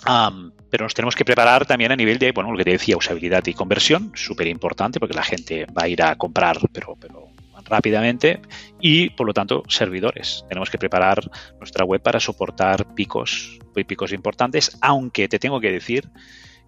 Pero 0.05 0.85
nos 0.85 0.93
tenemos 0.93 1.15
que 1.15 1.25
preparar 1.25 1.65
también 1.65 1.91
a 1.91 1.95
nivel 1.95 2.17
de, 2.17 2.31
bueno, 2.31 2.51
lo 2.51 2.57
que 2.57 2.63
te 2.63 2.71
decía, 2.71 2.97
usabilidad 2.97 3.45
y 3.45 3.53
conversión, 3.53 4.11
súper 4.15 4.47
importante 4.47 4.99
porque 4.99 5.15
la 5.15 5.23
gente 5.23 5.65
va 5.65 5.83
a 5.83 5.87
ir 5.87 6.01
a 6.01 6.15
comprar, 6.15 6.57
pero, 6.71 6.95
pero 6.99 7.27
rápidamente 7.65 8.41
y 8.79 9.09
por 9.11 9.27
lo 9.27 9.33
tanto 9.33 9.63
servidores. 9.67 10.45
Tenemos 10.47 10.69
que 10.69 10.77
preparar 10.77 11.29
nuestra 11.59 11.85
web 11.85 12.01
para 12.01 12.19
soportar 12.19 12.93
picos, 12.93 13.59
picos 13.87 14.11
importantes, 14.13 14.77
aunque 14.81 15.27
te 15.27 15.39
tengo 15.39 15.59
que 15.59 15.71
decir 15.71 16.09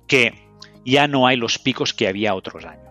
que 0.08 0.34
ya 0.86 1.08
no 1.08 1.28
hay 1.28 1.38
los 1.38 1.60
picos 1.60 1.94
que 1.94 2.08
había 2.08 2.36
otros 2.36 2.66
años. 2.66 2.84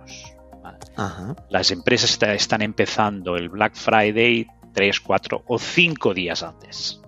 Las 1.51 1.71
empresas 1.71 2.19
están 2.23 2.63
empezando 2.63 3.37
el 3.37 3.49
Black 3.49 3.75
Friday 3.75 4.47
3, 4.75 5.01
4 5.01 5.45
o 5.47 5.59
5 5.59 6.15
días 6.15 6.43
antes. 6.43 7.02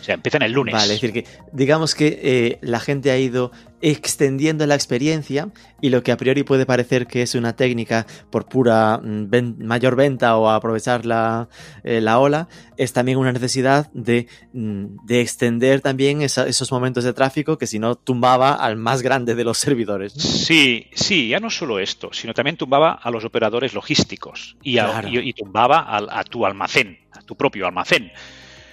O 0.00 0.02
sea, 0.02 0.14
empiezan 0.14 0.42
el 0.42 0.52
lunes. 0.52 0.74
Vale, 0.74 0.94
es 0.94 1.00
decir, 1.00 1.12
que 1.12 1.26
digamos 1.52 1.94
que 1.94 2.20
eh, 2.22 2.58
la 2.62 2.80
gente 2.80 3.10
ha 3.10 3.18
ido 3.18 3.52
extendiendo 3.82 4.64
la 4.66 4.76
experiencia 4.76 5.48
y 5.80 5.90
lo 5.90 6.02
que 6.02 6.12
a 6.12 6.16
priori 6.16 6.44
puede 6.44 6.64
parecer 6.64 7.08
que 7.08 7.22
es 7.22 7.34
una 7.34 7.56
técnica 7.56 8.06
por 8.30 8.46
pura 8.46 8.98
mm, 8.98 9.64
mayor 9.64 9.96
venta 9.96 10.36
o 10.36 10.48
aprovechar 10.48 11.04
la, 11.04 11.48
eh, 11.82 12.00
la, 12.00 12.20
ola, 12.20 12.48
es 12.76 12.92
también 12.92 13.18
una 13.18 13.32
necesidad 13.32 13.90
de, 13.92 14.28
mm, 14.52 15.04
de 15.04 15.20
extender 15.20 15.80
también 15.80 16.22
esos 16.22 16.70
momentos 16.70 17.02
de 17.02 17.12
tráfico 17.12 17.58
que 17.58 17.66
si 17.66 17.80
no 17.80 17.96
tumbaba 17.96 18.54
al 18.54 18.76
más 18.76 19.02
grande 19.02 19.34
de 19.34 19.44
los 19.44 19.58
servidores. 19.58 20.12
Sí, 20.12 20.86
sí, 20.94 21.28
ya 21.28 21.40
no 21.40 21.50
solo 21.50 21.80
esto, 21.80 22.10
sino 22.12 22.34
también 22.34 22.56
tumbaba 22.56 22.92
a 22.92 23.10
los 23.10 23.24
operadores 23.24 23.74
logísticos 23.74 24.56
y, 24.62 24.78
y, 24.78 25.32
tumbaba 25.32 25.86
a 25.88 26.24
tu 26.24 26.46
almacén, 26.46 26.98
a 27.12 27.22
tu 27.22 27.36
propio 27.36 27.66
almacén. 27.66 28.12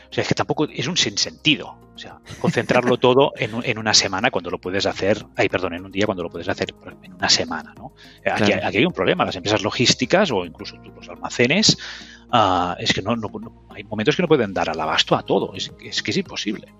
O 0.10 0.14
sea, 0.14 0.24
es 0.24 0.28
que 0.28 0.36
tampoco 0.36 0.66
es 0.66 0.88
un 0.88 0.98
sinsentido. 0.98 1.78
O 1.94 1.98
sea, 1.98 2.20
concentrarlo 2.40 2.98
todo 2.98 3.34
en, 3.36 3.78
una 3.78 3.94
semana 3.94 4.32
cuando 4.32 4.50
lo 4.50 4.60
puedes 4.60 4.86
hacer, 4.86 5.26
ay, 5.36 5.50
perdón, 5.50 5.74
en 5.74 5.86
un 5.86 5.92
día 5.92 6.06
cuando 6.06 6.24
lo 6.24 6.30
puedes 6.30 6.48
hacer 6.48 6.74
en 7.04 7.14
una 7.14 7.30
semana, 7.30 7.74
¿no? 7.76 7.94
Aquí, 8.26 8.54
hay 8.54 8.86
un 8.86 8.94
problema. 8.94 9.26
Las 9.26 9.36
empresas 9.36 9.62
logísticas 9.62 10.32
o 10.32 10.46
incluso 10.46 10.78
los 10.78 11.10
almacenes, 11.10 11.78
uh, 12.32 12.74
es 12.80 12.94
que 12.94 13.02
no, 13.02 13.16
hay 13.70 13.84
momentos 13.84 14.16
que 14.16 14.22
no 14.22 14.28
pueden 14.28 14.54
dar 14.54 14.70
al 14.70 14.80
abasto 14.80 15.16
a 15.16 15.24
todo. 15.24 15.54
Es, 15.54 15.72
que 16.02 16.12
es 16.12 16.18
imposible. 16.18 16.74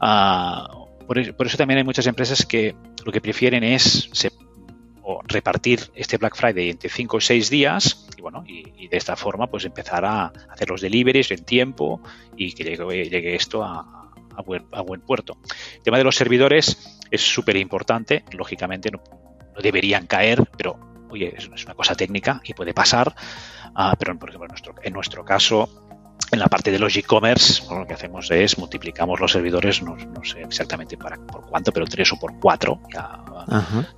Uh, 0.00 0.86
por, 1.06 1.18
eso 1.18 1.56
también 1.56 1.78
hay 1.78 1.84
muchas 1.84 2.06
empresas 2.06 2.44
que 2.44 2.76
lo 3.04 3.12
que 3.12 3.20
prefieren 3.20 3.64
es 3.64 4.10
o 5.08 5.22
repartir 5.24 5.88
este 5.94 6.16
Black 6.16 6.34
Friday 6.34 6.68
entre 6.68 6.90
5 6.90 7.16
o 7.16 7.20
6 7.20 7.48
días 7.48 8.08
y 8.18 8.20
bueno, 8.20 8.42
y, 8.44 8.88
de 8.88 8.96
esta 8.96 9.14
forma 9.14 9.46
pues 9.46 9.64
empezar 9.64 10.04
a 10.04 10.32
hacer 10.50 10.68
los 10.68 10.80
deliveries 10.80 11.30
en 11.30 11.44
tiempo 11.44 12.00
y 12.36 12.52
que 12.52 12.64
llegue, 12.64 13.08
llegue 13.08 13.36
esto 13.36 13.62
a, 13.62 14.10
buen, 14.44 14.66
a, 14.72 14.80
buen, 14.82 15.00
puerto. 15.00 15.38
El 15.76 15.82
tema 15.82 15.98
de 15.98 16.04
los 16.04 16.16
servidores 16.16 16.98
es 17.08 17.20
súper 17.20 17.56
importante, 17.56 18.24
lógicamente 18.32 18.90
no, 18.90 19.00
deberían 19.62 20.08
caer, 20.08 20.44
pero 20.56 20.76
oye, 21.08 21.32
es, 21.36 21.46
una 21.46 21.74
cosa 21.74 21.94
técnica 21.94 22.40
y 22.42 22.54
puede 22.54 22.74
pasar, 22.74 23.14
uh, 23.76 23.94
pero 23.96 24.12
en 24.12 24.18
nuestro, 24.48 24.74
en 24.82 24.92
nuestro 24.92 25.24
caso 25.24 25.85
en 26.32 26.38
la 26.38 26.48
parte 26.48 26.70
de 26.70 26.78
los 26.78 26.96
e-commerce, 26.96 27.62
lo 27.72 27.86
que 27.86 27.94
hacemos 27.94 28.30
es 28.30 28.58
multiplicamos 28.58 29.20
los 29.20 29.32
servidores, 29.32 29.82
no, 29.82 29.96
sé 30.24 30.42
exactamente 30.42 30.96
para, 30.96 31.16
por 31.16 31.46
cuánto, 31.46 31.72
pero 31.72 31.86
tres 31.86 32.12
o 32.12 32.18
por 32.18 32.38
cuatro. 32.38 32.80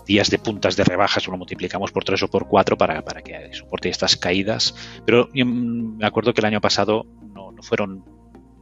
días 0.07 0.31
de 0.31 0.39
puntas 0.39 0.77
de 0.77 0.85
rebajas 0.85 1.27
lo 1.27 1.37
multiplicamos 1.37 1.91
por 1.91 2.05
tres 2.05 2.23
o 2.23 2.29
por 2.29 2.47
cuatro 2.47 2.77
para, 2.77 3.03
para 3.03 3.23
que 3.23 3.51
soporte 3.53 3.89
estas 3.89 4.17
caídas. 4.17 4.75
Pero 5.07 5.31
yo 5.33 5.47
me 5.47 6.07
acuerdo 6.07 6.35
que 6.35 6.41
el 6.41 6.47
año 6.47 6.61
pasado 6.61 7.07
no, 7.35 7.53
no 7.53 7.63
fueron, 7.63 8.05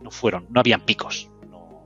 no 0.01 0.11
fueron, 0.11 0.47
no 0.51 0.61
habían 0.61 0.83
picos. 0.83 1.29
No, 1.51 1.85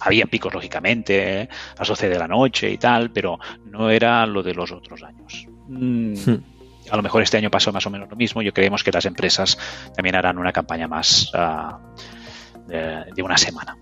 habían 0.00 0.28
picos, 0.28 0.54
lógicamente, 0.54 1.48
a 1.74 1.78
las 1.78 1.88
12 1.88 2.08
de 2.08 2.18
la 2.18 2.28
noche 2.28 2.70
y 2.70 2.78
tal, 2.78 3.10
pero 3.10 3.38
no 3.66 3.90
era 3.90 4.24
lo 4.26 4.42
de 4.42 4.54
los 4.54 4.72
otros 4.72 5.02
años. 5.02 5.46
Mm, 5.68 6.14
hmm 6.14 6.59
a 6.90 6.96
lo 6.96 7.02
mejor 7.02 7.22
este 7.22 7.36
año 7.36 7.50
pasó 7.50 7.72
más 7.72 7.86
o 7.86 7.90
menos 7.90 8.08
lo 8.08 8.16
mismo. 8.16 8.42
Yo 8.42 8.52
creemos 8.52 8.82
que 8.84 8.92
las 8.92 9.04
empresas 9.04 9.58
también 9.94 10.16
harán 10.16 10.38
una 10.38 10.52
campaña 10.52 10.88
más 10.88 11.30
uh, 11.34 12.68
de, 12.68 13.04
de, 13.14 13.22
una 13.22 13.36
semana. 13.36 13.76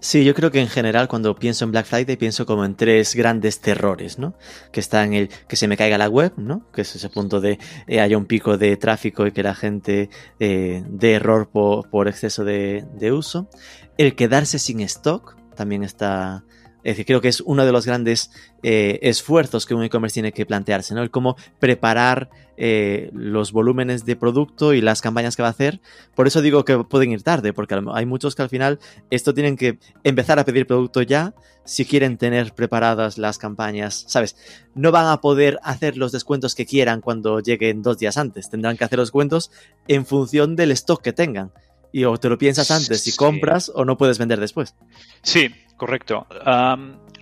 Sí, 0.00 0.22
yo 0.22 0.34
creo 0.34 0.50
que 0.50 0.60
en 0.60 0.68
general 0.68 1.08
cuando 1.08 1.34
pienso 1.34 1.64
en 1.64 1.70
Black 1.70 1.86
Friday 1.86 2.16
pienso 2.16 2.44
como 2.44 2.66
en 2.66 2.76
tres 2.76 3.14
grandes 3.14 3.60
terrores, 3.60 4.18
¿no? 4.18 4.34
Que 4.70 4.80
está 4.80 5.02
en 5.02 5.14
el 5.14 5.28
que 5.48 5.56
se 5.56 5.66
me 5.66 5.78
caiga 5.78 5.96
la 5.96 6.10
web, 6.10 6.34
¿no? 6.36 6.70
Que 6.72 6.82
es 6.82 6.94
ese 6.94 7.08
punto 7.08 7.40
de 7.40 7.58
eh, 7.86 8.00
haya 8.00 8.18
un 8.18 8.26
pico 8.26 8.58
de 8.58 8.76
tráfico 8.76 9.26
y 9.26 9.32
que 9.32 9.42
la 9.42 9.54
gente 9.54 10.10
eh, 10.40 10.84
dé 10.88 11.14
error 11.14 11.48
por, 11.48 11.88
por 11.88 12.06
exceso 12.06 12.44
de, 12.44 12.84
uso. 13.12 13.48
El 13.96 14.14
quedarse 14.14 14.58
sin 14.58 14.80
stock 14.80 15.36
también 15.54 15.82
está, 15.82 16.44
es 16.84 16.92
decir, 16.92 17.06
creo 17.06 17.20
que 17.22 17.28
es 17.28 17.40
uno 17.40 17.64
de 17.64 17.72
los 17.72 17.86
grandes 17.86 18.30
eh, 18.62 18.98
esfuerzos 19.02 19.64
que 19.64 19.74
un 19.74 19.82
e-commerce 19.82 20.14
tiene 20.14 20.32
que 20.32 20.44
plantearse, 20.44 20.94
¿no? 20.94 21.02
El 21.02 21.10
cómo 21.10 21.36
preparar 21.58 22.28
eh, 22.58 23.10
los 23.14 23.52
volúmenes 23.52 24.04
de 24.04 24.16
producto 24.16 24.74
y 24.74 24.82
las 24.82 25.00
campañas 25.00 25.34
que 25.34 25.42
va 25.42 25.48
a 25.48 25.52
hacer. 25.52 25.80
Por 26.14 26.26
eso 26.26 26.42
digo 26.42 26.66
que 26.66 26.78
pueden 26.84 27.10
ir 27.10 27.22
tarde, 27.22 27.54
porque 27.54 27.80
hay 27.92 28.04
muchos 28.04 28.34
que 28.34 28.42
al 28.42 28.50
final 28.50 28.78
esto 29.10 29.32
tienen 29.32 29.56
que 29.56 29.78
empezar 30.04 30.38
a 30.38 30.44
pedir 30.44 30.66
producto 30.66 31.00
ya 31.00 31.34
si 31.64 31.86
quieren 31.86 32.18
tener 32.18 32.52
preparadas 32.54 33.16
las 33.16 33.38
campañas, 33.38 34.04
¿sabes? 34.06 34.36
No 34.74 34.92
van 34.92 35.06
a 35.06 35.22
poder 35.22 35.58
hacer 35.62 35.96
los 35.96 36.12
descuentos 36.12 36.54
que 36.54 36.66
quieran 36.66 37.00
cuando 37.00 37.40
lleguen 37.40 37.80
dos 37.82 37.96
días 37.96 38.18
antes. 38.18 38.50
Tendrán 38.50 38.76
que 38.76 38.84
hacer 38.84 38.98
los 38.98 39.08
descuentos 39.08 39.50
en 39.88 40.04
función 40.04 40.54
del 40.54 40.70
stock 40.72 41.00
que 41.00 41.14
tengan 41.14 41.50
y 41.94 42.04
o 42.04 42.18
te 42.18 42.28
lo 42.28 42.36
piensas 42.36 42.72
antes 42.72 43.02
si 43.02 43.12
compras 43.12 43.70
o 43.72 43.84
no 43.84 43.96
puedes 43.96 44.18
vender 44.18 44.40
después. 44.40 44.74
Sí, 45.22 45.54
correcto. 45.76 46.26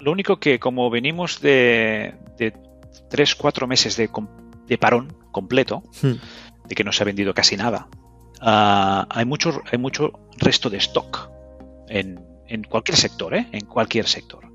lo 0.00 0.12
único 0.12 0.38
que 0.38 0.58
como 0.58 0.90
venimos 0.90 1.40
de, 1.40 2.14
de 2.38 2.54
tres, 3.10 3.34
cuatro 3.34 3.66
meses 3.66 3.96
de, 3.96 4.10
de 4.66 4.78
parón 4.78 5.16
completo, 5.30 5.82
hmm. 6.02 6.68
de 6.68 6.74
que 6.74 6.84
no 6.84 6.92
se 6.92 7.02
ha 7.02 7.06
vendido 7.06 7.34
casi 7.34 7.56
nada, 7.56 7.88
ah, 8.40 9.06
hay, 9.10 9.24
mucho, 9.24 9.62
hay 9.70 9.78
mucho 9.78 10.12
resto 10.38 10.70
de 10.70 10.78
stock 10.78 11.30
en, 11.88 12.20
en 12.46 12.64
cualquier 12.64 12.96
sector, 12.96 13.34
¿eh? 13.34 13.48
en 13.52 13.66
cualquier 13.66 14.06
sector 14.06 14.52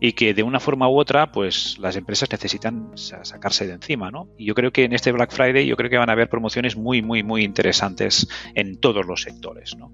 y 0.00 0.12
que 0.12 0.34
de 0.34 0.42
una 0.42 0.60
forma 0.60 0.88
u 0.88 0.98
otra, 0.98 1.32
pues 1.32 1.76
las 1.78 1.96
empresas 1.96 2.30
necesitan 2.30 2.92
sacarse 2.94 3.66
de 3.66 3.74
encima, 3.74 4.10
¿no? 4.10 4.28
Y 4.38 4.46
yo 4.46 4.54
creo 4.54 4.70
que 4.70 4.84
en 4.84 4.92
este 4.92 5.10
Black 5.10 5.32
Friday 5.32 5.66
yo 5.66 5.76
creo 5.76 5.90
que 5.90 5.98
van 5.98 6.08
a 6.08 6.12
haber 6.12 6.28
promociones 6.28 6.76
muy, 6.76 7.02
muy, 7.02 7.22
muy 7.22 7.42
interesantes 7.42 8.28
en 8.54 8.78
todos 8.78 9.06
los 9.06 9.22
sectores, 9.22 9.76
¿no? 9.76 9.92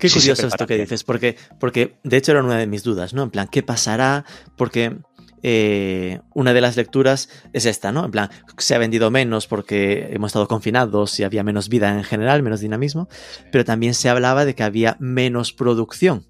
Qué 0.00 0.08
curioso 0.08 0.46
esto 0.46 0.66
que 0.66 0.78
dices, 0.78 1.04
porque, 1.04 1.36
porque 1.58 1.96
de 2.02 2.16
hecho 2.16 2.32
era 2.32 2.42
una 2.42 2.56
de 2.56 2.66
mis 2.66 2.82
dudas, 2.82 3.12
¿no? 3.12 3.22
En 3.22 3.30
plan, 3.30 3.48
¿qué 3.48 3.62
pasará? 3.62 4.24
Porque 4.56 4.96
eh, 5.42 6.20
una 6.34 6.52
de 6.52 6.60
las 6.60 6.76
lecturas 6.76 7.28
es 7.52 7.66
esta, 7.66 7.92
¿no? 7.92 8.04
En 8.04 8.10
plan, 8.10 8.30
se 8.58 8.74
ha 8.74 8.78
vendido 8.78 9.10
menos 9.10 9.46
porque 9.46 10.08
hemos 10.12 10.28
estado 10.28 10.48
confinados 10.48 11.18
y 11.20 11.24
había 11.24 11.42
menos 11.42 11.68
vida 11.68 11.96
en 11.96 12.04
general, 12.04 12.42
menos 12.42 12.60
dinamismo, 12.60 13.08
pero 13.52 13.64
también 13.64 13.94
se 13.94 14.08
hablaba 14.08 14.44
de 14.44 14.54
que 14.54 14.62
había 14.62 14.96
menos 15.00 15.52
producción. 15.52 16.26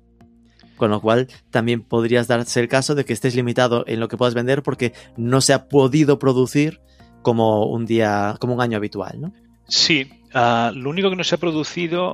Con 0.76 0.90
lo 0.90 1.00
cual 1.00 1.28
también 1.50 1.82
podrías 1.82 2.26
darse 2.26 2.58
el 2.58 2.68
caso 2.68 2.94
de 2.94 3.04
que 3.04 3.12
estés 3.12 3.34
limitado 3.34 3.84
en 3.86 4.00
lo 4.00 4.08
que 4.08 4.16
puedas 4.16 4.34
vender 4.34 4.62
porque 4.62 4.94
no 5.16 5.42
se 5.42 5.52
ha 5.52 5.68
podido 5.68 6.18
producir 6.18 6.80
como 7.22 7.66
un 7.66 7.84
día, 7.84 8.36
como 8.40 8.54
un 8.54 8.62
año 8.62 8.78
habitual, 8.78 9.20
¿no? 9.20 9.32
Sí, 9.68 10.10
uh, 10.34 10.74
lo 10.74 10.88
único 10.88 11.10
que 11.10 11.16
no 11.16 11.24
se 11.24 11.34
ha 11.34 11.38
producido 11.38 12.12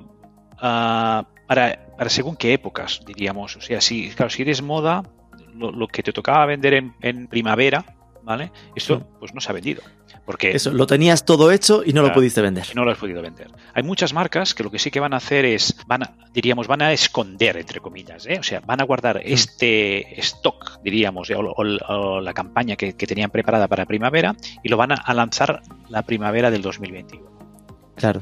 uh, 0.61 1.23
para, 1.47 1.87
para, 1.97 2.11
según 2.11 2.37
qué 2.37 2.53
épocas, 2.53 3.01
diríamos. 3.07 3.57
O 3.57 3.61
sea, 3.61 3.81
si, 3.81 4.11
claro, 4.11 4.31
si 4.31 4.43
eres 4.43 4.63
moda, 4.63 5.03
lo, 5.55 5.71
lo 5.73 5.89
que 5.89 6.03
te 6.03 6.13
tocaba 6.13 6.45
vender 6.47 6.75
en, 6.75 6.95
en 7.01 7.27
primavera, 7.29 7.97
¿vale? 8.27 8.51
Esto 8.75 9.07
pues 9.21 9.33
no 9.33 9.41
se 9.41 9.51
ha 9.51 9.53
vendido. 9.53 9.83
Porque, 10.25 10.51
Eso, 10.51 10.73
lo 10.73 10.89
tenías 10.89 11.25
todo 11.25 11.53
hecho 11.53 11.85
y 11.87 11.93
no 11.93 12.03
lo 12.03 12.13
pudiste 12.13 12.43
vender. 12.43 12.67
No 12.75 12.85
lo 12.85 12.91
has 12.91 12.99
podido 12.99 13.23
vender. 13.23 13.49
Hay 13.73 13.85
muchas 13.85 14.13
marcas 14.13 14.55
que 14.55 14.65
lo 14.65 14.73
que 14.73 14.81
sí 14.81 14.91
que 14.91 14.99
van 14.99 15.15
a 15.15 15.19
hacer 15.19 15.45
es, 15.45 15.77
van 15.87 16.03
a, 16.03 16.17
diríamos, 16.33 16.67
van 16.67 16.83
a 16.83 16.93
esconder, 16.93 17.57
entre 17.57 17.79
comillas, 17.79 18.27
¿eh? 18.27 18.37
o 18.41 18.43
sea, 18.43 18.61
van 18.61 18.81
a 18.81 18.85
guardar 18.85 19.21
este 19.25 20.19
stock, 20.21 20.81
diríamos, 20.83 21.31
o, 21.31 22.21
la 22.21 22.35
campaña 22.35 22.75
que, 22.75 22.93
tenían 22.95 23.31
preparada 23.31 23.69
para 23.69 23.87
primavera 23.87 24.35
y 24.65 24.69
lo 24.69 24.77
van 24.77 24.91
a 24.93 25.15
lanzar 25.15 25.63
la 25.89 26.03
primavera 26.03 26.51
del 26.51 26.63
2021. 26.63 27.31
Claro 27.95 28.21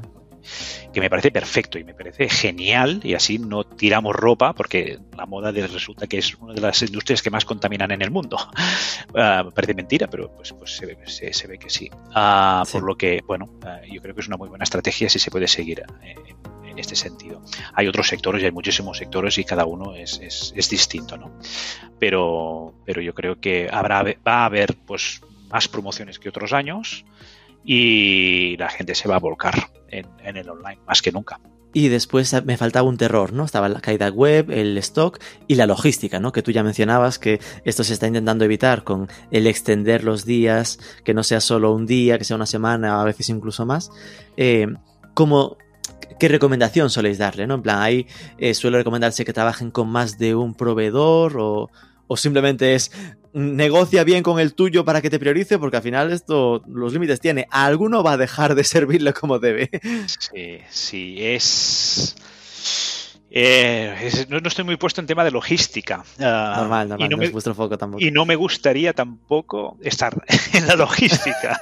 que 0.92 1.00
me 1.00 1.10
parece 1.10 1.30
perfecto 1.30 1.78
y 1.78 1.84
me 1.84 1.94
parece 1.94 2.28
genial 2.28 3.00
y 3.02 3.14
así 3.14 3.38
no 3.38 3.64
tiramos 3.64 4.14
ropa 4.14 4.52
porque 4.52 4.98
la 5.16 5.26
moda 5.26 5.50
resulta 5.52 6.06
que 6.06 6.18
es 6.18 6.34
una 6.36 6.54
de 6.54 6.60
las 6.60 6.82
industrias 6.82 7.22
que 7.22 7.30
más 7.30 7.44
contaminan 7.44 7.90
en 7.90 8.02
el 8.02 8.10
mundo. 8.10 8.36
Uh, 9.10 9.48
parece 9.52 9.74
mentira, 9.74 10.08
pero 10.08 10.34
pues, 10.34 10.52
pues 10.54 10.76
se, 10.76 10.86
ve, 10.86 10.98
se, 11.06 11.46
ve 11.46 11.56
que 11.56 11.70
sí. 11.70 11.88
Uh, 12.16 12.68
por 12.72 12.82
lo 12.82 12.96
que, 12.96 13.22
bueno, 13.24 13.44
uh, 13.62 13.86
yo 13.92 14.02
creo 14.02 14.12
que 14.12 14.22
es 14.22 14.26
una 14.26 14.36
muy 14.36 14.48
buena 14.48 14.64
estrategia 14.64 15.08
si 15.08 15.20
se 15.20 15.30
puede 15.30 15.46
seguir 15.46 15.84
en, 16.02 16.66
en, 16.66 16.78
este 16.78 16.96
sentido. 16.96 17.40
Hay 17.74 17.86
otros 17.86 18.08
sectores 18.08 18.42
y 18.42 18.46
hay 18.46 18.50
muchísimos 18.50 18.98
sectores 18.98 19.38
y 19.38 19.44
cada 19.44 19.66
uno 19.66 19.94
es, 19.94 20.18
es, 20.20 20.52
es 20.56 20.68
distinto, 20.68 21.16
¿no? 21.16 21.38
Pero, 22.00 22.74
pero 22.84 23.00
yo 23.00 23.14
creo 23.14 23.40
que 23.40 23.68
habrá, 23.70 24.02
va 24.02 24.42
a 24.42 24.46
haber 24.46 24.74
pues 24.84 25.20
más 25.48 25.68
promociones 25.68 26.18
que 26.18 26.28
otros 26.28 26.52
años 26.52 27.04
y 27.64 28.56
la 28.56 28.68
gente 28.68 28.94
se 28.94 29.08
va 29.08 29.16
a 29.16 29.20
volcar 29.20 29.54
en, 29.88 30.36
el 30.36 30.48
online 30.48 30.80
más 30.86 31.00
que 31.02 31.12
nunca. 31.12 31.40
y 31.72 31.88
después 31.88 32.44
me 32.44 32.56
faltaba 32.56 32.88
un 32.88 32.96
terror, 32.96 33.32
¿no? 33.32 33.44
Estaba 33.44 33.68
la 33.68 33.80
caída 33.80 34.08
web, 34.08 34.50
el 34.50 34.78
stock 34.78 35.18
y 35.48 35.56
la 35.56 35.66
logística, 35.66 36.20
¿no? 36.20 36.30
Que 36.30 36.42
tú 36.42 36.52
ya 36.52 36.62
mencionabas 36.62 37.18
que 37.18 37.40
esto 37.64 37.82
se 37.82 37.94
está 37.94 38.06
intentando 38.06 38.44
evitar 38.44 38.84
con 38.84 39.08
el 39.30 39.46
extender 39.46 40.04
los 40.04 40.24
días, 40.24 40.78
que 41.04 41.14
no 41.14 41.24
sea 41.24 41.40
solo 41.40 41.72
un 41.72 41.86
día, 41.86 42.18
que 42.18 42.24
sea 42.24 42.36
una 42.36 42.46
semana, 42.46 43.00
a 43.00 43.04
veces 43.04 43.28
incluso 43.28 43.66
más. 43.66 43.90
Eh, 44.36 44.66
como 45.14 45.56
¿Qué 46.18 46.28
recomendación 46.28 46.90
soléis 46.90 47.18
darle? 47.18 47.46
¿no? 47.46 47.54
En 47.54 47.62
plan, 47.62 47.80
ahí 47.80 48.06
eh, 48.38 48.54
suele 48.54 48.78
recomendarse 48.78 49.24
que 49.24 49.32
trabajen 49.32 49.70
con 49.70 49.88
más 49.88 50.18
de 50.18 50.34
un 50.34 50.54
proveedor 50.54 51.36
o, 51.38 51.70
o 52.06 52.16
simplemente 52.16 52.74
es 52.74 52.90
negocia 53.32 54.04
bien 54.04 54.22
con 54.22 54.38
el 54.38 54.54
tuyo 54.54 54.84
para 54.84 55.02
que 55.02 55.10
te 55.10 55.18
priorice, 55.18 55.58
porque 55.58 55.76
al 55.76 55.82
final 55.82 56.12
esto 56.12 56.62
los 56.66 56.92
límites 56.92 57.20
tiene. 57.20 57.46
¿Alguno 57.50 58.02
va 58.02 58.12
a 58.12 58.16
dejar 58.16 58.54
de 58.54 58.64
servirle 58.64 59.12
como 59.12 59.38
debe? 59.38 59.70
Sí, 60.06 60.58
sí, 60.70 61.16
es... 61.18 62.16
Eh, 63.36 64.26
no, 64.28 64.38
estoy 64.38 64.64
muy 64.64 64.76
puesto 64.76 65.00
en 65.00 65.08
tema 65.08 65.24
de 65.24 65.32
logística. 65.32 66.04
Ah, 66.20 66.54
normal, 66.58 66.88
normal, 66.88 67.06
y 67.06 67.08
no, 67.08 67.16
me, 67.16 67.28
vuestro 67.30 67.52
foco 67.52 67.76
tampoco. 67.76 68.04
Y 68.04 68.12
no 68.12 68.24
me 68.24 68.36
gustaría 68.36 68.92
tampoco 68.92 69.76
estar 69.82 70.14
en 70.52 70.68
la 70.68 70.76
logística. 70.76 71.60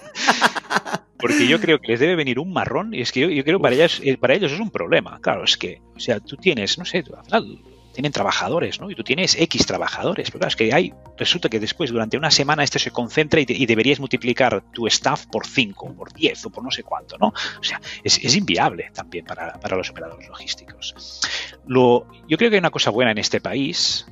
porque 1.16 1.46
yo 1.46 1.60
creo 1.60 1.80
que 1.80 1.92
les 1.92 2.00
debe 2.00 2.14
venir 2.14 2.38
un 2.38 2.52
marrón 2.52 2.92
y 2.92 3.00
es 3.00 3.10
que 3.10 3.20
yo, 3.20 3.30
yo 3.30 3.42
creo 3.44 3.58
que 3.58 3.62
para 3.62 3.74
ellos, 3.74 4.02
eh, 4.04 4.18
para 4.18 4.34
ellos 4.34 4.52
es 4.52 4.60
un 4.60 4.70
problema. 4.70 5.18
Claro, 5.22 5.44
es 5.44 5.56
que, 5.56 5.80
o 5.96 6.00
sea, 6.00 6.20
tú 6.20 6.36
tienes, 6.36 6.76
no 6.76 6.84
sé, 6.84 6.98
al 6.98 7.24
final 7.24 7.58
tienen 7.92 8.12
trabajadores, 8.12 8.80
¿no? 8.80 8.90
Y 8.90 8.94
tú 8.94 9.04
tienes 9.04 9.36
X 9.38 9.66
trabajadores. 9.66 10.30
Pero 10.30 10.40
claro, 10.40 10.48
es 10.48 10.56
que 10.56 10.72
hay, 10.72 10.92
resulta 11.16 11.48
que 11.48 11.60
después, 11.60 11.90
durante 11.90 12.16
una 12.16 12.30
semana, 12.30 12.64
esto 12.64 12.78
se 12.78 12.90
concentra 12.90 13.40
y, 13.40 13.66
deberías 13.66 14.00
multiplicar 14.00 14.62
tu 14.72 14.86
staff 14.86 15.26
por 15.26 15.46
5, 15.46 15.94
por 15.94 16.12
10 16.12 16.46
o 16.46 16.50
por 16.50 16.64
no 16.64 16.70
sé 16.70 16.82
cuánto, 16.82 17.18
¿no? 17.18 17.28
O 17.28 17.62
sea, 17.62 17.80
es, 18.02 18.36
inviable 18.36 18.90
también 18.94 19.24
para, 19.24 19.58
los 19.76 19.90
operadores 19.90 20.28
logísticos. 20.28 21.20
Lo, 21.66 22.06
yo 22.28 22.36
creo 22.36 22.50
que 22.50 22.56
hay 22.56 22.60
una 22.60 22.70
cosa 22.70 22.90
buena 22.90 23.10
en 23.12 23.18
este 23.18 23.40
país 23.40 24.06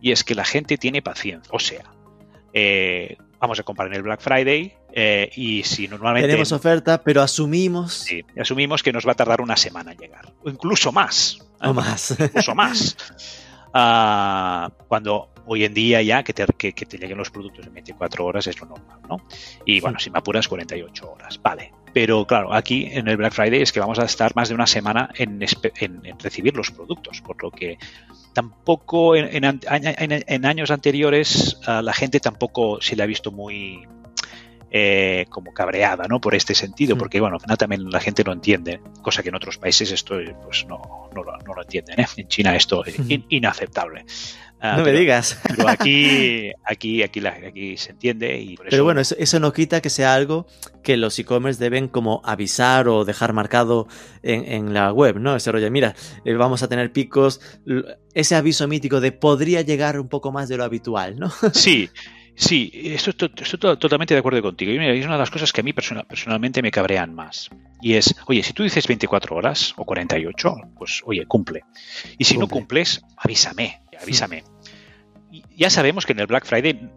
y 0.00 0.12
es 0.12 0.24
que 0.24 0.34
la 0.34 0.44
gente 0.44 0.78
tiene 0.78 1.02
paciencia. 1.02 1.50
O 1.52 1.58
sea, 1.58 1.84
eh, 2.52 3.16
vamos 3.38 3.58
a 3.60 3.62
comprar 3.62 3.88
en 3.88 3.94
el 3.94 4.02
Black 4.02 4.20
Friday 4.20 4.72
eh, 4.92 5.30
y 5.36 5.62
si 5.62 5.88
normalmente... 5.88 6.28
Tenemos 6.28 6.52
oferta, 6.52 7.02
pero 7.02 7.22
asumimos... 7.22 7.94
Sí, 7.94 8.24
asumimos 8.40 8.82
que 8.82 8.92
nos 8.92 9.06
va 9.06 9.12
a 9.12 9.14
tardar 9.14 9.40
una 9.40 9.56
semana 9.56 9.92
en 9.92 9.98
llegar, 9.98 10.32
o 10.42 10.50
incluso 10.50 10.92
más. 10.92 11.38
O 11.60 11.72
más. 11.72 12.16
Incluso 12.20 12.54
más. 12.54 12.96
Ah, 13.72 14.70
cuando 14.88 15.30
hoy 15.46 15.64
en 15.64 15.74
día 15.74 16.02
ya 16.02 16.22
que 16.22 16.32
te, 16.32 16.46
que, 16.46 16.72
te, 16.72 16.98
lleguen 16.98 17.18
los 17.18 17.30
productos 17.30 17.66
en 17.66 17.74
24 17.74 18.24
horas 18.24 18.46
es 18.46 18.60
lo 18.60 18.66
normal, 18.66 19.00
¿no? 19.08 19.16
Y 19.64 19.80
bueno, 19.80 19.98
si 19.98 20.10
me 20.10 20.18
apuras 20.18 20.48
48 20.48 21.10
horas, 21.10 21.40
vale. 21.42 21.72
Pero 21.96 22.26
claro, 22.26 22.52
aquí 22.52 22.90
en 22.92 23.08
el 23.08 23.16
Black 23.16 23.32
Friday 23.32 23.62
es 23.62 23.72
que 23.72 23.80
vamos 23.80 23.98
a 23.98 24.04
estar 24.04 24.36
más 24.36 24.50
de 24.50 24.54
una 24.54 24.66
semana 24.66 25.08
en, 25.14 25.40
en, 25.80 26.18
recibir 26.18 26.54
los 26.54 26.70
productos, 26.70 27.22
por 27.22 27.42
lo 27.42 27.50
que 27.50 27.78
tampoco 28.34 29.16
en, 29.16 29.46
años 30.44 30.70
anteriores 30.70 31.58
la 31.66 31.94
gente 31.94 32.20
tampoco 32.20 32.82
se 32.82 32.96
le 32.96 33.02
ha 33.02 33.06
visto 33.06 33.32
muy 33.32 33.88
eh, 34.70 35.24
como 35.30 35.54
cabreada, 35.54 36.04
¿no? 36.06 36.20
Por 36.20 36.34
este 36.34 36.54
sentido, 36.54 36.98
porque 36.98 37.18
bueno, 37.18 37.38
también 37.38 37.88
la 37.88 38.00
gente 38.00 38.22
lo 38.24 38.34
entiende, 38.34 38.78
cosa 39.00 39.22
que 39.22 39.30
en 39.30 39.36
otros 39.36 39.56
países 39.56 39.90
esto 39.90 40.16
pues 40.44 40.66
no, 40.66 41.08
no, 41.14 41.22
lo 41.54 41.62
entienden, 41.62 42.00
¿eh? 42.00 42.06
En 42.18 42.28
China 42.28 42.54
esto 42.54 42.84
es 42.84 42.94
inaceptable. 43.30 44.04
Ah, 44.72 44.76
no 44.76 44.84
me 44.84 44.92
digas. 44.92 45.40
Pero 45.48 45.68
aquí, 45.68 46.50
aquí, 46.64 47.02
aquí, 47.02 47.26
aquí 47.26 47.76
se 47.76 47.92
entiende 47.92 48.38
y 48.40 48.56
Pero 48.56 48.84
bueno, 48.84 49.00
eso, 49.00 49.40
no 49.40 49.52
quita 49.52 49.80
que 49.80 49.90
sea 49.90 50.14
algo 50.14 50.46
que 50.82 50.96
los 50.96 51.18
e-commerce 51.18 51.62
deben 51.62 51.88
como 51.88 52.20
avisar 52.24 52.88
o 52.88 53.04
dejar 53.04 53.32
marcado 53.32 53.88
en, 54.22 54.74
la 54.74 54.92
web, 54.92 55.18
¿no? 55.18 55.36
Ese 55.36 55.52
rollo, 55.52 55.70
mira, 55.70 55.94
eh, 56.24 56.34
vamos 56.34 56.62
a 56.62 56.68
tener 56.68 56.92
picos, 56.92 57.40
ese 58.14 58.34
aviso 58.34 58.66
mítico 58.68 59.00
de 59.00 59.12
podría 59.12 59.62
llegar 59.62 59.98
un 60.00 60.08
poco 60.08 60.32
más 60.32 60.48
de 60.48 60.56
lo 60.56 60.64
habitual, 60.64 61.18
¿no? 61.18 61.30
Sí, 61.52 61.90
Sí, 62.38 62.70
estoy, 62.74 63.14
totalmente 63.14 64.12
de 64.12 64.20
acuerdo 64.20 64.42
contigo. 64.42 64.70
Y 64.70 64.76
es 64.76 65.06
una 65.06 65.14
de 65.14 65.20
las 65.20 65.30
cosas 65.30 65.52
que 65.52 65.62
a 65.62 65.64
mí 65.64 65.72
personalmente 65.72 66.60
me 66.60 66.70
cabrean 66.70 67.14
más. 67.14 67.48
Y 67.80 67.94
es, 67.94 68.14
oye, 68.26 68.42
si 68.42 68.52
tú 68.52 68.62
dices 68.62 68.86
24 68.86 69.34
horas 69.34 69.72
o 69.76 69.84
48, 69.86 70.54
pues 70.76 71.02
oye, 71.06 71.24
cumple. 71.26 71.64
Y 72.18 72.24
si 72.24 72.36
no 72.36 72.46
cumples, 72.46 73.02
avísame, 73.16 73.80
avísame. 74.00 74.44
Ya 75.56 75.70
sabemos 75.70 76.06
que 76.06 76.12
en 76.12 76.20
el 76.20 76.26
Black 76.26 76.46
Friday 76.46 76.90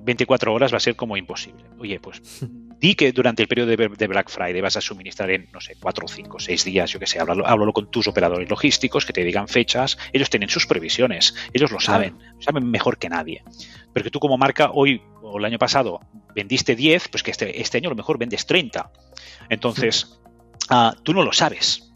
24 0.00 0.52
horas 0.52 0.72
va 0.72 0.78
a 0.78 0.80
ser 0.80 0.96
como 0.96 1.16
imposible. 1.16 1.64
Oye, 1.78 2.00
pues 2.00 2.22
di 2.80 2.94
que 2.94 3.12
durante 3.12 3.42
el 3.42 3.48
periodo 3.48 3.70
de, 3.76 4.06
Black 4.06 4.30
Friday 4.30 4.60
vas 4.60 4.76
a 4.76 4.80
suministrar 4.80 5.30
en, 5.30 5.48
no 5.52 5.60
sé, 5.60 5.76
4, 5.80 6.08
5, 6.08 6.40
6 6.40 6.64
días, 6.64 6.90
yo 6.90 6.98
que 6.98 7.06
sé, 7.06 7.18
háblalo, 7.20 7.72
con 7.72 7.90
tus 7.90 8.08
operadores 8.08 8.48
logísticos 8.48 9.06
que 9.06 9.12
te 9.12 9.24
digan 9.24 9.48
fechas, 9.48 9.98
ellos 10.12 10.30
tienen 10.30 10.48
sus 10.48 10.66
previsiones, 10.66 11.34
ellos 11.52 11.70
lo 11.70 11.80
saben, 11.80 12.18
saben 12.40 12.70
mejor 12.70 12.98
que 12.98 13.08
nadie. 13.08 13.44
Pero 13.92 14.04
que 14.04 14.10
tú 14.10 14.18
como 14.18 14.38
marca 14.38 14.70
hoy 14.72 15.02
o 15.22 15.38
el 15.38 15.44
año 15.44 15.58
pasado 15.58 16.00
vendiste 16.34 16.74
10, 16.74 17.08
pues 17.08 17.22
que 17.22 17.30
este, 17.30 17.60
este 17.60 17.78
año 17.78 17.88
a 17.88 17.90
lo 17.90 17.96
mejor 17.96 18.18
vendes 18.18 18.46
30. 18.46 18.90
Entonces, 19.48 20.18
ah, 20.68 20.94
tú 21.02 21.12
no 21.12 21.22
lo 21.22 21.32
sabes. 21.32 21.92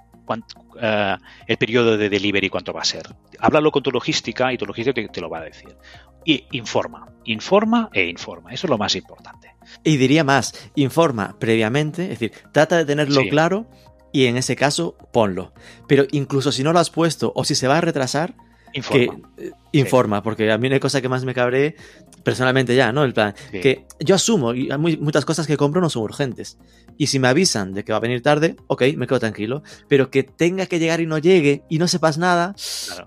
Ah, 0.80 1.18
el 1.46 1.56
periodo 1.56 1.96
de 1.96 2.08
delivery 2.08 2.48
cuánto 2.48 2.72
va 2.72 2.82
a 2.82 2.84
ser. 2.84 3.14
Háblalo 3.38 3.70
con 3.70 3.82
tu 3.82 3.90
logística 3.90 4.52
y 4.52 4.58
tu 4.58 4.66
logística 4.66 5.06
te, 5.10 5.20
lo 5.20 5.30
va 5.30 5.38
a 5.38 5.44
decir. 5.44 5.76
Y 6.24 6.44
informa, 6.52 7.08
informa 7.24 7.88
e 7.92 8.06
informa. 8.06 8.52
Eso 8.52 8.66
es 8.66 8.70
lo 8.70 8.78
más 8.78 8.94
importante. 8.96 9.54
Y 9.84 9.96
diría 9.96 10.24
más, 10.24 10.70
informa 10.74 11.38
previamente, 11.38 12.04
es 12.04 12.18
decir, 12.18 12.32
trata 12.52 12.76
de 12.76 12.84
tenerlo 12.84 13.22
claro 13.28 13.68
y 14.12 14.26
en 14.26 14.36
ese 14.36 14.56
caso 14.56 14.96
ponlo. 15.12 15.52
Pero 15.86 16.04
incluso 16.10 16.52
si 16.52 16.62
no 16.62 16.72
lo 16.72 16.78
has 16.78 16.90
puesto 16.90 17.32
o 17.34 17.44
si 17.44 17.54
se 17.54 17.68
va 17.68 17.78
a 17.78 17.82
retrasar, 17.82 18.34
Informa. 18.76 19.18
Que, 19.36 19.44
eh, 19.46 19.50
informa, 19.72 20.22
porque 20.22 20.50
a 20.50 20.58
mí 20.58 20.68
una 20.68 20.80
cosa 20.80 21.00
que 21.00 21.08
más 21.08 21.24
me 21.24 21.34
cabré 21.34 21.76
personalmente 22.22 22.74
ya, 22.74 22.92
¿no? 22.92 23.04
El 23.04 23.12
plan, 23.12 23.34
que 23.52 23.86
yo 24.00 24.14
asumo, 24.14 24.52
y 24.52 24.68
muchas 24.98 25.24
cosas 25.24 25.46
que 25.46 25.56
compro 25.56 25.80
no 25.80 25.90
son 25.90 26.02
urgentes. 26.02 26.58
Y 26.98 27.08
si 27.08 27.18
me 27.18 27.28
avisan 27.28 27.74
de 27.74 27.84
que 27.84 27.92
va 27.92 27.98
a 27.98 28.00
venir 28.00 28.22
tarde, 28.22 28.56
ok, 28.66 28.82
me 28.96 29.06
quedo 29.06 29.20
tranquilo. 29.20 29.62
Pero 29.86 30.10
que 30.10 30.22
tenga 30.22 30.66
que 30.66 30.78
llegar 30.78 31.00
y 31.00 31.06
no 31.06 31.18
llegue 31.18 31.62
y 31.68 31.78
no 31.78 31.86
sepas 31.86 32.18
nada, 32.18 32.54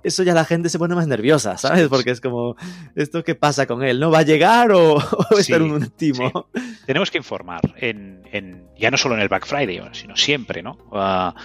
eso 0.04 0.24
ya 0.24 0.34
la 0.34 0.46
gente 0.46 0.70
se 0.70 0.78
pone 0.78 0.96
más 0.96 1.08
nerviosa, 1.08 1.58
¿sabes? 1.58 1.88
Porque 1.90 2.12
es 2.12 2.22
como, 2.22 2.56
¿esto 2.96 3.24
qué 3.24 3.36
pasa 3.36 3.66
con 3.66 3.84
él? 3.84 4.00
¿No 4.00 4.12
va 4.12 4.20
a 4.20 4.24
llegar 4.24 4.72
o, 4.72 4.96
o 5.32 5.38
es 5.38 5.50
un 5.50 5.90
timo? 5.90 6.48
Tenemos 6.86 7.12
que 7.12 7.18
informar, 7.18 7.62
en, 7.78 8.22
en, 8.32 8.68
ya 8.78 8.92
no 8.92 8.98
solo 8.98 9.16
en 9.16 9.22
el 9.22 9.28
Black 9.28 9.46
Friday, 9.48 9.82
sino 9.92 10.16
siempre, 10.16 10.62
¿no? 10.62 10.78
Uh, 10.92 11.38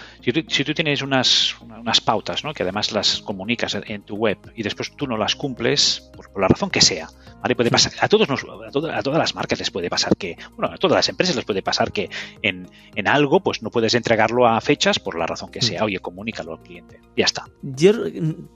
si, 0.48 0.64
tú, 0.64 0.74
tienes 0.74 1.02
unas, 1.02 1.56
unas 1.60 2.00
pautas, 2.00 2.44
¿no? 2.44 2.52
Que 2.52 2.62
además 2.62 2.92
las 2.92 3.20
comunicas 3.20 3.74
en 3.74 4.02
tu 4.02 4.13
web 4.14 4.38
y 4.54 4.62
después 4.62 4.92
tú 4.96 5.06
no 5.06 5.16
las 5.16 5.36
cumples, 5.36 6.10
por, 6.14 6.40
la 6.40 6.48
razón 6.48 6.70
que 6.70 6.80
sea, 6.80 7.08
¿vale? 7.40 7.54
Puede 7.54 7.70
pasar, 7.70 7.92
a 8.00 8.08
todos 8.08 8.28
nos, 8.28 8.44
a, 8.44 9.02
todas 9.02 9.18
las 9.18 9.34
marcas 9.34 9.58
les 9.58 9.70
puede 9.70 9.90
pasar 9.90 10.16
que, 10.16 10.36
bueno, 10.56 10.74
a 10.74 10.78
todas 10.78 10.96
las 10.96 11.08
empresas 11.08 11.36
les 11.36 11.44
puede 11.44 11.62
pasar 11.62 11.92
que 11.92 12.10
en, 12.42 12.68
en, 12.94 13.08
algo, 13.08 13.40
pues 13.40 13.62
no 13.62 13.70
puedes 13.70 13.94
entregarlo 13.94 14.46
a 14.46 14.60
fechas 14.60 14.98
por 14.98 15.18
la 15.18 15.26
razón 15.26 15.50
que 15.50 15.62
sea. 15.62 15.82
Mm. 15.82 15.84
Oye, 15.84 15.98
comunícalo 16.00 16.52
al 16.52 16.62
cliente. 16.62 17.00
Ya 17.16 17.24
está. 17.24 17.44
Yo 17.62 17.92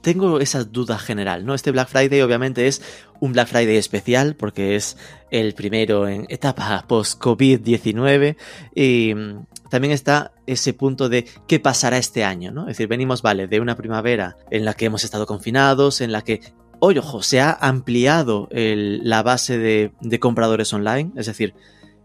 tengo 0.01 0.39
esa 0.39 0.63
duda 0.63 0.97
general, 0.97 1.45
¿no? 1.45 1.53
Este 1.53 1.71
Black 1.71 1.89
Friday 1.89 2.21
obviamente 2.21 2.67
es 2.67 2.81
un 3.19 3.33
Black 3.33 3.47
Friday 3.47 3.77
especial 3.77 4.35
porque 4.35 4.75
es 4.75 4.97
el 5.31 5.53
primero 5.53 6.07
en 6.07 6.25
etapa 6.29 6.85
post-COVID-19 6.87 8.35
y 8.73 9.13
mm, 9.15 9.45
también 9.69 9.93
está 9.93 10.31
ese 10.47 10.73
punto 10.73 11.09
de 11.09 11.25
qué 11.47 11.59
pasará 11.59 11.97
este 11.97 12.23
año, 12.23 12.51
¿no? 12.51 12.61
Es 12.61 12.77
decir, 12.77 12.87
venimos, 12.87 13.21
vale, 13.21 13.47
de 13.47 13.59
una 13.59 13.75
primavera 13.75 14.37
en 14.49 14.65
la 14.65 14.73
que 14.73 14.85
hemos 14.85 15.03
estado 15.03 15.25
confinados, 15.25 16.01
en 16.01 16.11
la 16.11 16.23
que 16.23 16.41
hoy, 16.79 16.97
ojo, 16.97 17.21
se 17.21 17.39
ha 17.39 17.51
ampliado 17.51 18.49
la 18.51 19.21
base 19.23 19.57
de, 19.57 20.19
compradores 20.19 20.73
online, 20.73 21.11
es 21.15 21.27
decir, 21.27 21.53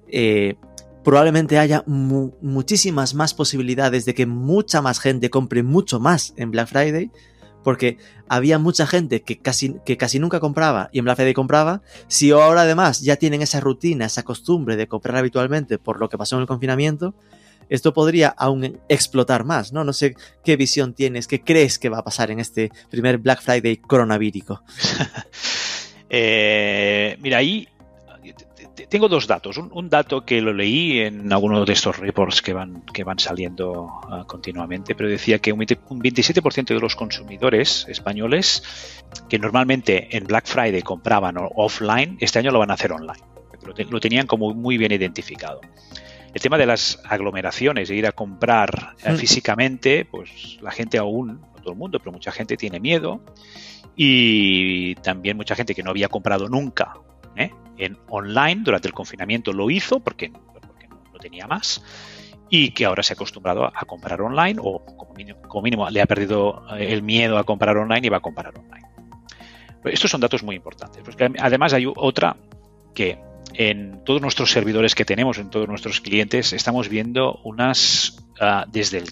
eh, 0.08 0.56
probablemente 1.02 1.58
haya 1.58 1.84
muchísimas 1.86 3.14
más 3.14 3.34
posibilidades 3.34 4.04
de 4.04 4.14
que 4.14 4.26
mucha 4.26 4.82
más 4.82 5.00
gente 5.00 5.30
compre 5.30 5.62
mucho 5.62 6.00
más 6.00 6.34
en 6.36 6.50
Black 6.50 6.68
Friday, 6.68 7.10
porque 7.64 7.98
había 8.28 8.58
mucha 8.60 8.86
gente 8.86 9.22
que 9.22 9.38
casi, 9.38 9.76
que 9.84 9.96
casi 9.96 10.20
nunca 10.20 10.38
compraba 10.38 10.90
y 10.92 11.00
en 11.00 11.04
Black 11.04 11.16
Friday 11.16 11.34
compraba. 11.34 11.82
Si 12.06 12.30
ahora 12.30 12.62
además 12.62 13.00
ya 13.00 13.16
tienen 13.16 13.42
esa 13.42 13.58
rutina, 13.58 14.04
esa 14.04 14.22
costumbre 14.22 14.76
de 14.76 14.86
comprar 14.86 15.16
habitualmente 15.16 15.78
por 15.78 15.98
lo 15.98 16.08
que 16.08 16.18
pasó 16.18 16.36
en 16.36 16.42
el 16.42 16.46
confinamiento, 16.46 17.14
esto 17.68 17.94
podría 17.94 18.28
aún 18.28 18.78
explotar 18.88 19.44
más, 19.44 19.72
¿no? 19.72 19.84
No 19.84 19.92
sé 19.92 20.14
qué 20.44 20.56
visión 20.56 20.94
tienes, 20.94 21.26
qué 21.26 21.40
crees 21.42 21.78
que 21.78 21.88
va 21.88 21.98
a 21.98 22.04
pasar 22.04 22.30
en 22.30 22.38
este 22.38 22.70
primer 22.90 23.18
Black 23.18 23.42
Friday 23.42 23.78
coronavírico. 23.78 24.62
Eh, 26.16 27.16
mira, 27.20 27.38
ahí 27.38 27.66
tengo 28.88 29.08
dos 29.08 29.26
datos. 29.26 29.56
Un, 29.58 29.88
dato 29.88 30.24
que 30.24 30.40
lo 30.40 30.52
leí 30.52 31.00
en 31.00 31.32
alguno 31.32 31.64
de 31.64 31.72
estos 31.72 31.98
reports 31.98 32.42
que 32.42 32.52
van, 32.52 32.82
que 32.92 33.04
van 33.04 33.18
saliendo 33.18 33.88
ah, 34.10 34.24
continuamente, 34.26 34.94
pero 34.94 35.08
decía 35.08 35.38
que 35.38 35.52
un 35.52 35.60
27% 35.60 36.66
de 36.66 36.80
los 36.80 36.96
consumidores 36.96 37.86
españoles 37.88 39.02
que 39.28 39.38
normalmente 39.38 40.16
en 40.16 40.24
Black 40.24 40.46
Friday 40.46 40.82
compraban 40.82 41.36
offline, 41.38 42.16
este 42.20 42.38
año 42.38 42.50
lo 42.50 42.58
van 42.58 42.70
a 42.70 42.74
hacer 42.74 42.92
online. 42.92 43.22
Lo, 43.64 43.72
lo 43.90 44.00
tenían 44.00 44.26
como 44.26 44.52
muy 44.52 44.76
bien 44.76 44.92
identificado. 44.92 45.60
El 46.34 46.40
tema 46.40 46.58
de 46.58 46.66
las 46.66 47.00
aglomeraciones, 47.04 47.88
de 47.88 47.94
ir 47.94 48.06
a 48.06 48.12
comprar 48.12 48.96
eh, 49.04 49.12
Mm. 49.12 49.16
físicamente, 49.16 50.04
pues 50.04 50.58
la 50.60 50.72
gente 50.72 50.98
aún, 50.98 51.40
no 51.40 51.60
todo 51.62 51.72
el 51.72 51.78
mundo, 51.78 51.98
pero 52.00 52.10
mucha 52.10 52.32
gente 52.32 52.56
tiene 52.56 52.80
miedo 52.80 53.20
y 53.96 54.96
también 54.96 55.36
mucha 55.36 55.54
gente 55.54 55.74
que 55.74 55.82
no 55.84 55.90
había 55.90 56.08
comprado 56.08 56.48
nunca 56.48 56.94
¿eh? 57.36 57.52
En 57.78 57.98
online 58.08 58.62
durante 58.64 58.88
el 58.88 58.94
confinamiento 58.94 59.52
lo 59.52 59.70
hizo 59.70 60.00
porque, 60.00 60.28
no 60.30 61.18
tenía 61.20 61.46
más 61.46 61.82
y 62.50 62.70
que 62.70 62.84
ahora 62.84 63.02
se 63.02 63.12
ha 63.12 63.14
acostumbrado 63.14 63.64
a 63.64 63.84
comprar 63.84 64.20
online 64.20 64.60
o 64.62 64.84
como 64.84 65.62
mínimo, 65.62 65.88
le 65.90 66.00
ha 66.00 66.06
perdido 66.06 66.64
eh, 66.76 66.92
el 66.92 67.02
miedo 67.02 67.38
a 67.38 67.44
comprar 67.44 67.76
online 67.76 68.06
y 68.06 68.10
va 68.10 68.18
a 68.18 68.20
comprar 68.20 68.52
online. 68.56 68.86
Estos 69.84 70.10
son 70.10 70.20
datos 70.20 70.42
muy 70.42 70.56
importantes, 70.56 71.02
porque 71.04 71.30
además 71.38 71.72
hay 71.72 71.86
otra 71.86 72.36
que 72.94 73.18
en 73.52 74.02
todos 74.04 74.20
nuestros 74.20 74.50
servidores 74.50 74.94
que 74.94 75.04
tenemos, 75.04 75.38
en 75.38 75.50
todos 75.50 75.68
nuestros 75.68 76.00
clientes, 76.00 76.52
estamos 76.52 76.88
viendo 76.88 77.40
unas 77.44 78.16
uh, 78.40 78.68
desde, 78.70 79.04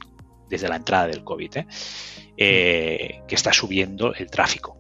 desde 0.48 0.68
la 0.68 0.76
entrada 0.76 1.08
del 1.08 1.24
COVID, 1.24 1.56
¿eh? 1.58 1.66
Eh, 2.36 3.20
que 3.28 3.34
está 3.34 3.52
subiendo 3.52 4.14
el 4.14 4.30
tráfico. 4.30 4.78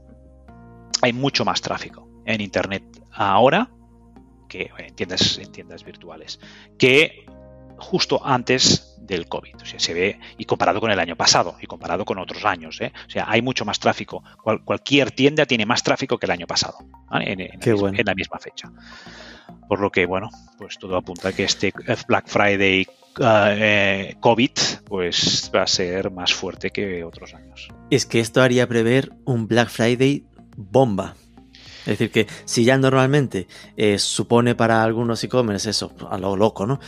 Hay 1.02 1.12
mucho 1.12 1.44
más 1.44 1.60
tráfico 1.60 2.11
en 2.24 2.40
Internet 2.40 2.84
ahora 3.12 3.70
que 4.48 4.70
en 4.78 4.94
tiendas, 4.94 5.38
en 5.38 5.50
tiendas 5.50 5.82
virtuales, 5.82 6.38
que 6.78 7.24
justo 7.78 8.20
antes 8.24 8.92
del 9.00 9.26
COVID. 9.26 9.56
O 9.62 9.64
sea, 9.64 9.80
se 9.80 9.94
ve, 9.94 10.20
y 10.38 10.44
comparado 10.44 10.80
con 10.80 10.90
el 10.90 10.98
año 10.98 11.16
pasado, 11.16 11.56
y 11.60 11.66
comparado 11.66 12.04
con 12.04 12.18
otros 12.18 12.44
años. 12.44 12.80
¿eh? 12.80 12.92
O 13.06 13.10
sea, 13.10 13.26
hay 13.28 13.42
mucho 13.42 13.64
más 13.64 13.80
tráfico. 13.80 14.22
Cual, 14.42 14.62
cualquier 14.64 15.10
tienda 15.10 15.46
tiene 15.46 15.66
más 15.66 15.82
tráfico 15.82 16.18
que 16.18 16.26
el 16.26 16.32
año 16.32 16.46
pasado, 16.46 16.78
¿vale? 17.10 17.32
en, 17.32 17.38
la, 17.38 17.74
bueno. 17.74 17.98
en, 17.98 18.06
la, 18.06 18.14
misma 18.14 18.38
fecha. 18.38 18.70
Por 19.68 19.80
lo 19.80 19.90
que, 19.90 20.06
bueno, 20.06 20.30
pues 20.58 20.78
todo 20.78 20.96
apunta 20.96 21.28
a 21.28 21.32
que 21.32 21.44
este 21.44 21.72
Black 22.06 22.28
Friday 22.28 22.86
uh, 23.18 23.24
eh, 23.24 24.16
COVID 24.20 24.50
pues 24.86 25.50
va 25.54 25.62
a 25.62 25.66
ser 25.66 26.10
más 26.10 26.32
fuerte 26.32 26.70
que 26.70 27.02
otros 27.04 27.34
años. 27.34 27.68
Es 27.90 28.06
que 28.06 28.20
esto 28.20 28.42
haría 28.42 28.66
prever 28.68 29.12
un 29.24 29.48
Black 29.48 29.68
Friday 29.68 30.24
bomba. 30.56 31.14
Es 31.82 31.98
decir, 31.98 32.10
que 32.10 32.26
si 32.44 32.64
ya 32.64 32.78
normalmente 32.78 33.48
eh, 33.76 33.98
supone 33.98 34.54
para 34.54 34.82
algunos 34.82 35.22
e-commerce 35.24 35.70
eso, 35.70 35.92
a 36.08 36.16
lo 36.18 36.36
loco, 36.36 36.66
¿no? 36.66 36.78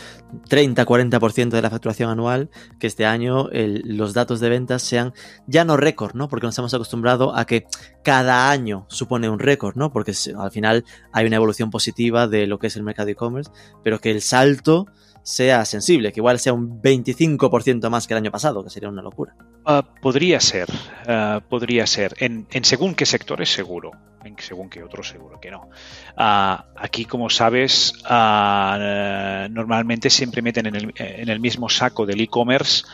30-40% 0.48 1.50
de 1.50 1.62
la 1.62 1.70
facturación 1.70 2.10
anual, 2.10 2.50
que 2.78 2.86
este 2.86 3.06
año 3.06 3.48
los 3.52 4.14
datos 4.14 4.40
de 4.40 4.48
ventas 4.48 4.82
sean 4.82 5.12
ya 5.46 5.64
no 5.64 5.76
récord, 5.76 6.14
¿no? 6.14 6.28
Porque 6.28 6.46
nos 6.46 6.58
hemos 6.58 6.74
acostumbrado 6.74 7.36
a 7.36 7.44
que 7.44 7.66
cada 8.04 8.50
año 8.50 8.86
supone 8.88 9.28
un 9.28 9.38
récord, 9.38 9.76
¿no? 9.76 9.92
Porque 9.92 10.12
al 10.38 10.50
final 10.50 10.84
hay 11.12 11.26
una 11.26 11.36
evolución 11.36 11.70
positiva 11.70 12.28
de 12.28 12.46
lo 12.46 12.58
que 12.58 12.68
es 12.68 12.76
el 12.76 12.82
mercado 12.82 13.08
e-commerce, 13.08 13.50
pero 13.82 14.00
que 14.00 14.10
el 14.10 14.22
salto 14.22 14.86
sea 15.24 15.64
sensible, 15.64 16.12
que 16.12 16.20
igual 16.20 16.38
sea 16.38 16.52
un 16.52 16.80
25% 16.80 17.88
más 17.88 18.06
que 18.06 18.14
el 18.14 18.18
año 18.18 18.30
pasado, 18.30 18.62
que 18.62 18.70
sería 18.70 18.88
una 18.88 19.02
locura. 19.02 19.34
Uh, 19.66 19.82
podría 20.00 20.38
ser, 20.38 20.68
uh, 20.70 21.40
podría 21.48 21.86
ser. 21.86 22.14
En, 22.18 22.46
en, 22.50 22.64
según 22.64 22.94
qué 22.94 23.06
sectores, 23.06 23.52
seguro. 23.52 23.90
En 24.22 24.36
según 24.38 24.70
qué 24.70 24.82
otros, 24.82 25.08
seguro 25.08 25.40
que 25.40 25.50
no. 25.50 25.68
Uh, 26.16 26.62
aquí, 26.76 27.06
como 27.06 27.30
sabes, 27.30 27.94
normalmente 28.04 30.10
siempre 30.10 30.42
meten 30.42 30.66
en 30.66 30.76
el, 30.76 30.94
en 30.96 31.28
el 31.28 31.40
mismo 31.40 31.68
saco 31.68 32.06
del 32.06 32.20
e-commerce 32.20 32.84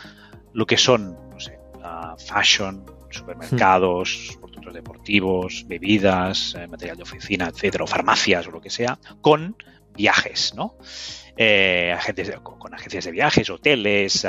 lo 0.52 0.66
que 0.66 0.76
son, 0.76 1.16
no 1.30 1.38
sé, 1.38 1.58
fashion, 2.26 2.84
supermercados, 3.10 4.36
hmm. 4.36 4.40
productos 4.40 4.74
deportivos, 4.74 5.64
bebidas, 5.66 6.54
eh, 6.58 6.66
material 6.66 6.96
de 6.96 7.02
oficina, 7.02 7.48
etcétera, 7.48 7.84
o 7.84 7.86
farmacias 7.86 8.46
o 8.46 8.50
lo 8.50 8.60
que 8.60 8.70
sea, 8.70 8.98
con 9.20 9.56
viajes, 9.94 10.54
¿no? 10.54 10.76
Eh, 11.36 11.90
agencias 11.96 12.28
de, 12.28 12.34
con, 12.34 12.58
con, 12.58 12.74
agencias 12.74 13.04
de 13.04 13.12
viajes, 13.12 13.48
hoteles, 13.48 14.26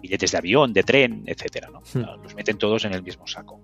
billetes 0.00 0.30
de 0.30 0.38
avión, 0.38 0.72
de 0.72 0.84
tren, 0.84 1.24
etcétera. 1.26 1.68
¿no? 1.72 1.82
Hmm. 1.92 2.04
Uh, 2.04 2.22
los 2.22 2.34
meten 2.36 2.56
todos 2.56 2.84
en 2.84 2.94
el 2.94 3.02
mismo 3.02 3.26
saco. 3.26 3.60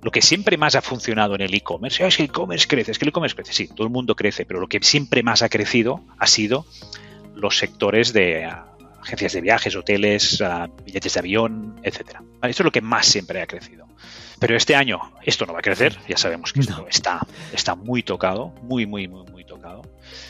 Lo 0.00 0.10
que 0.10 0.20
siempre 0.20 0.56
más 0.56 0.74
ha 0.74 0.82
funcionado 0.82 1.36
en 1.36 1.42
el 1.42 1.54
e-commerce, 1.54 2.04
es 2.04 2.16
que 2.16 2.24
el 2.24 2.30
e-commerce 2.30 2.66
crece, 2.66 2.90
es 2.90 2.98
que 2.98 3.04
el 3.04 3.10
e-commerce 3.10 3.36
crece, 3.36 3.52
sí, 3.52 3.68
todo 3.68 3.86
el 3.86 3.92
mundo 3.92 4.16
crece, 4.16 4.44
pero 4.44 4.58
lo 4.58 4.66
que 4.66 4.80
siempre 4.82 5.22
más 5.22 5.42
ha 5.42 5.48
crecido 5.48 6.04
ha 6.18 6.26
sido 6.26 6.66
los 7.36 7.58
sectores 7.58 8.12
de 8.12 8.48
uh, 8.48 9.00
agencias 9.00 9.34
de 9.34 9.40
viajes, 9.40 9.76
hoteles, 9.76 10.42
billetes 10.84 11.14
de 11.14 11.20
avión, 11.20 11.78
etcétera. 11.84 12.22
Esto 12.42 12.62
es 12.62 12.64
lo 12.64 12.72
que 12.72 12.80
más 12.80 13.06
siempre 13.06 13.40
ha 13.40 13.46
crecido. 13.46 13.86
Pero 14.42 14.56
este 14.56 14.74
año 14.74 15.00
esto 15.22 15.46
no 15.46 15.52
va 15.52 15.60
a 15.60 15.62
crecer, 15.62 15.96
ya 16.08 16.16
sabemos 16.16 16.52
que 16.52 16.58
esto 16.58 16.86
está, 16.88 17.24
está 17.52 17.76
muy 17.76 18.02
tocado, 18.02 18.48
muy, 18.62 18.86
muy, 18.86 19.06
muy. 19.06 19.31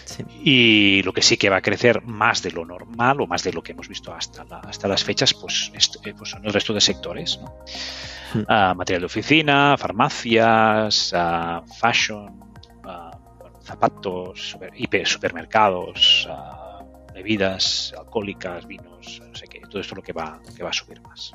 Sí. 0.05 0.25
Y 0.43 1.03
lo 1.03 1.13
que 1.13 1.23
sí 1.23 1.37
que 1.37 1.49
va 1.49 1.57
a 1.57 1.63
crecer 1.63 2.03
más 2.03 2.43
de 2.43 2.51
lo 2.51 2.65
normal 2.65 3.21
o 3.21 3.27
más 3.27 3.43
de 3.43 3.53
lo 3.53 3.63
que 3.63 3.73
hemos 3.73 3.89
visto 3.89 4.15
hasta, 4.15 4.45
la, 4.45 4.59
hasta 4.59 4.89
las 4.89 5.05
fechas, 5.05 5.35
pues, 5.35 5.71
esto, 5.75 6.01
pues, 6.17 6.31
son 6.31 6.45
el 6.45 6.53
resto 6.53 6.73
de 6.73 6.81
sectores. 6.81 7.39
¿no? 7.41 7.55
Sí. 7.67 8.39
Uh, 8.41 8.75
material 8.75 9.01
de 9.01 9.07
oficina, 9.07 9.77
farmacias, 9.77 11.13
uh, 11.13 11.67
fashion, 11.75 12.55
uh, 12.85 13.63
zapatos, 13.63 14.51
super, 14.51 14.71
hiper, 14.75 15.07
supermercados, 15.07 16.29
bebidas 17.15 17.95
alcohólicas, 17.99 18.67
vinos, 18.67 19.23
no 19.27 19.35
sé 19.35 19.47
qué. 19.47 19.61
Todo 19.61 19.81
esto 19.81 19.95
es 19.95 19.97
lo 19.97 20.03
que 20.03 20.13
va, 20.13 20.41
que 20.57 20.63
va 20.63 20.71
a 20.71 20.73
subir 20.73 21.01
más. 21.03 21.33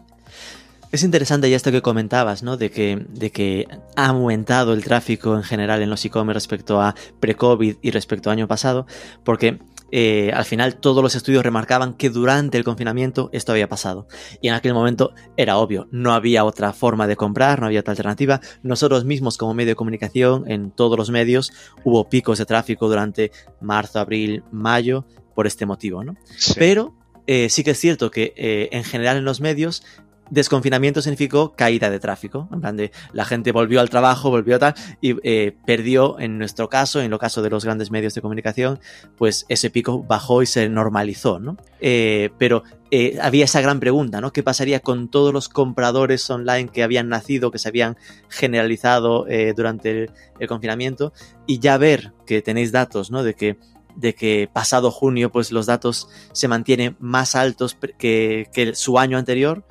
Es 0.92 1.04
interesante 1.04 1.50
ya 1.50 1.58
esto 1.58 1.72
que 1.72 1.82
comentabas, 1.82 2.44
¿no? 2.44 2.56
De 2.56 2.72
que, 2.72 3.06
de 3.10 3.32
que 3.32 3.68
ha 3.96 4.08
aumentado 4.08 4.74
el 4.74 4.84
tráfico 4.84 5.36
en 5.36 5.44
general 5.44 5.82
en 5.82 5.90
los 5.90 6.04
e-commerce 6.06 6.36
respecto 6.36 6.82
a 6.82 6.96
pre-COVID 7.20 7.78
y 7.82 7.92
respecto 7.92 8.30
a 8.30 8.34
año 8.34 8.48
pasado, 8.48 8.88
porque 9.24 9.60
eh, 9.92 10.32
al 10.34 10.46
final 10.46 10.76
todos 10.76 11.02
los 11.02 11.16
estudios 11.16 11.44
remarcaban 11.44 11.94
que 11.94 12.10
durante 12.10 12.58
el 12.58 12.64
confinamiento 12.64 13.30
esto 13.34 13.52
había 13.52 13.70
pasado. 13.70 14.08
Y 14.42 14.48
en 14.48 14.54
aquel 14.54 14.74
momento 14.74 15.14
era 15.36 15.58
obvio, 15.58 15.88
no 15.92 16.14
había 16.14 16.46
otra 16.46 16.74
forma 16.74 17.08
de 17.08 17.16
comprar, 17.16 17.60
no 17.60 17.68
había 17.68 17.82
otra 17.82 17.92
alternativa. 17.92 18.42
Nosotros 18.64 19.06
mismos 19.06 19.38
como 19.38 19.54
medio 19.54 19.72
de 19.72 19.76
comunicación, 19.76 20.50
en 20.50 20.72
todos 20.72 20.98
los 20.98 21.10
medios, 21.10 21.52
hubo 21.84 22.10
picos 22.10 22.38
de 22.38 22.46
tráfico 22.46 22.88
durante 22.88 23.32
marzo, 23.62 24.00
abril, 24.00 24.44
mayo, 24.52 25.06
por 25.36 25.48
este 25.48 25.66
motivo, 25.66 26.04
¿no? 26.04 26.16
Sí. 26.38 26.54
Pero 26.58 26.96
eh, 27.28 27.50
sí 27.50 27.64
que 27.64 27.72
es 27.72 27.80
cierto 27.80 28.10
que 28.10 28.34
eh, 28.38 28.70
en 28.72 28.84
general 28.84 29.18
en 29.18 29.26
los 29.26 29.42
medios 29.42 29.84
desconfinamiento 30.30 31.02
significó 31.02 31.54
caída 31.56 31.90
de 31.90 32.00
tráfico. 32.00 32.48
En 32.52 32.62
plan 32.62 32.78
de 32.78 32.92
la 33.14 33.26
gente 33.26 33.52
volvió 33.52 33.82
al 33.82 33.90
trabajo, 33.90 34.30
volvió 34.30 34.56
a 34.56 34.60
tal, 34.60 34.76
y 35.02 35.16
eh, 35.24 35.56
perdió, 35.66 36.20
en 36.20 36.38
nuestro 36.38 36.70
caso, 36.70 37.02
en 37.02 37.12
lo 37.12 37.20
caso 37.20 37.42
de 37.42 37.50
los 37.50 37.66
grandes 37.66 37.92
medios 37.92 38.14
de 38.14 38.22
comunicación, 38.22 38.80
pues 39.18 39.46
ese 39.50 39.70
pico 39.70 40.04
bajó 40.04 40.42
y 40.42 40.46
se 40.46 40.70
normalizó, 40.70 41.40
¿no? 41.40 41.58
Eh, 41.80 42.30
pero 42.38 42.64
eh, 42.92 43.18
había 43.22 43.46
esa 43.46 43.62
gran 43.62 43.80
pregunta, 43.80 44.22
¿no? 44.22 44.32
¿Qué 44.32 44.44
pasaría 44.44 44.80
con 44.80 45.10
todos 45.10 45.34
los 45.34 45.50
compradores 45.50 46.30
online 46.30 46.70
que 46.70 46.84
habían 46.84 47.10
nacido, 47.10 47.52
que 47.52 47.60
se 47.60 47.70
habían 47.70 47.98
generalizado 48.30 49.26
durante 49.56 49.92
el, 49.92 50.12
el 50.40 50.48
confinamiento? 50.48 51.14
Y 51.46 51.60
ya 51.60 51.78
ver 51.78 52.14
que 52.26 52.42
tenéis 52.42 52.72
datos, 52.72 53.12
¿no? 53.12 53.24
De 53.24 53.34
que 53.34 53.58
de 53.98 54.14
que 54.14 54.48
pasado 54.52 54.92
junio 54.92 55.32
pues 55.32 55.52
los 55.52 55.66
datos 55.66 56.08
se 56.32 56.48
mantienen 56.48 56.96
más 57.00 57.36
altos 57.36 57.76
que, 57.98 58.48
que 58.54 58.76
su 58.76 59.00
año 59.00 59.18
anterior, 59.18 59.66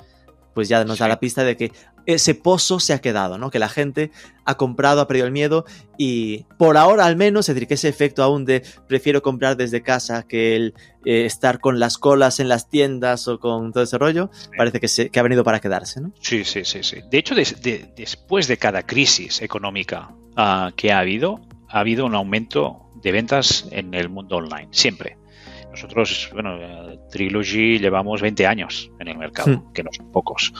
pues 0.57 0.69
ya 0.69 0.83
nos 0.85 0.97
da 0.97 1.07
la 1.07 1.19
pista 1.19 1.43
de 1.43 1.55
que 1.55 1.71
ese 2.07 2.33
pozo 2.33 2.79
se 2.79 2.91
ha 2.91 2.99
quedado, 2.99 3.37
¿no? 3.37 3.51
Que 3.51 3.59
la 3.59 3.69
gente 3.69 4.09
ha 4.43 4.55
comprado, 4.57 5.01
ha 5.01 5.07
perdido 5.07 5.27
el 5.27 5.31
miedo 5.31 5.65
y 5.99 6.45
por 6.57 6.77
ahora 6.77 7.05
al 7.05 7.15
menos, 7.15 7.47
es 7.47 7.53
decir, 7.53 7.67
que 7.67 7.75
ese 7.75 7.89
efecto 7.89 8.23
aún 8.23 8.43
de 8.43 8.63
prefiero 8.87 9.21
comprar 9.21 9.55
desde 9.55 9.83
casa 9.83 10.23
que 10.23 10.55
el 10.55 10.73
eh, 11.05 11.25
estar 11.25 11.59
con 11.59 11.79
las 11.79 11.99
colas 11.99 12.39
en 12.39 12.49
las 12.49 12.71
tiendas 12.71 13.27
o 13.27 13.39
con 13.39 13.71
todo 13.71 13.83
ese 13.83 13.99
rollo, 13.99 14.31
parece 14.57 14.79
que, 14.79 14.87
se, 14.87 15.11
que, 15.11 15.19
ha 15.19 15.21
venido 15.21 15.43
para 15.43 15.59
quedarse, 15.59 16.01
¿no? 16.01 16.11
Sí, 16.21 16.43
sí, 16.43 16.65
sí, 16.65 16.81
sí. 16.81 17.01
De 17.07 17.19
hecho, 17.19 17.35
de, 17.35 17.43
de, 17.61 17.93
después 17.95 18.47
de 18.47 18.57
cada 18.57 18.81
crisis 18.81 19.43
económica 19.43 20.09
uh, 20.37 20.71
que 20.75 20.91
ha 20.91 20.97
habido, 20.97 21.39
ha 21.69 21.81
habido 21.81 22.07
un 22.07 22.15
aumento 22.15 22.89
de 22.95 23.11
ventas 23.11 23.67
en 23.69 23.93
el 23.93 24.09
mundo 24.09 24.37
online, 24.37 24.69
siempre. 24.71 25.17
Nosotros, 25.77 26.29
bueno, 26.33 26.57
Trilogy 27.11 27.77
llevamos 27.77 28.21
20 28.21 28.47
años 28.47 28.91
en 28.99 29.09
el 29.09 29.17
mercado, 29.17 29.53
sí. 29.53 29.59
que 29.75 29.83
no 29.83 29.91
son 29.93 30.11
pocos. 30.11 30.51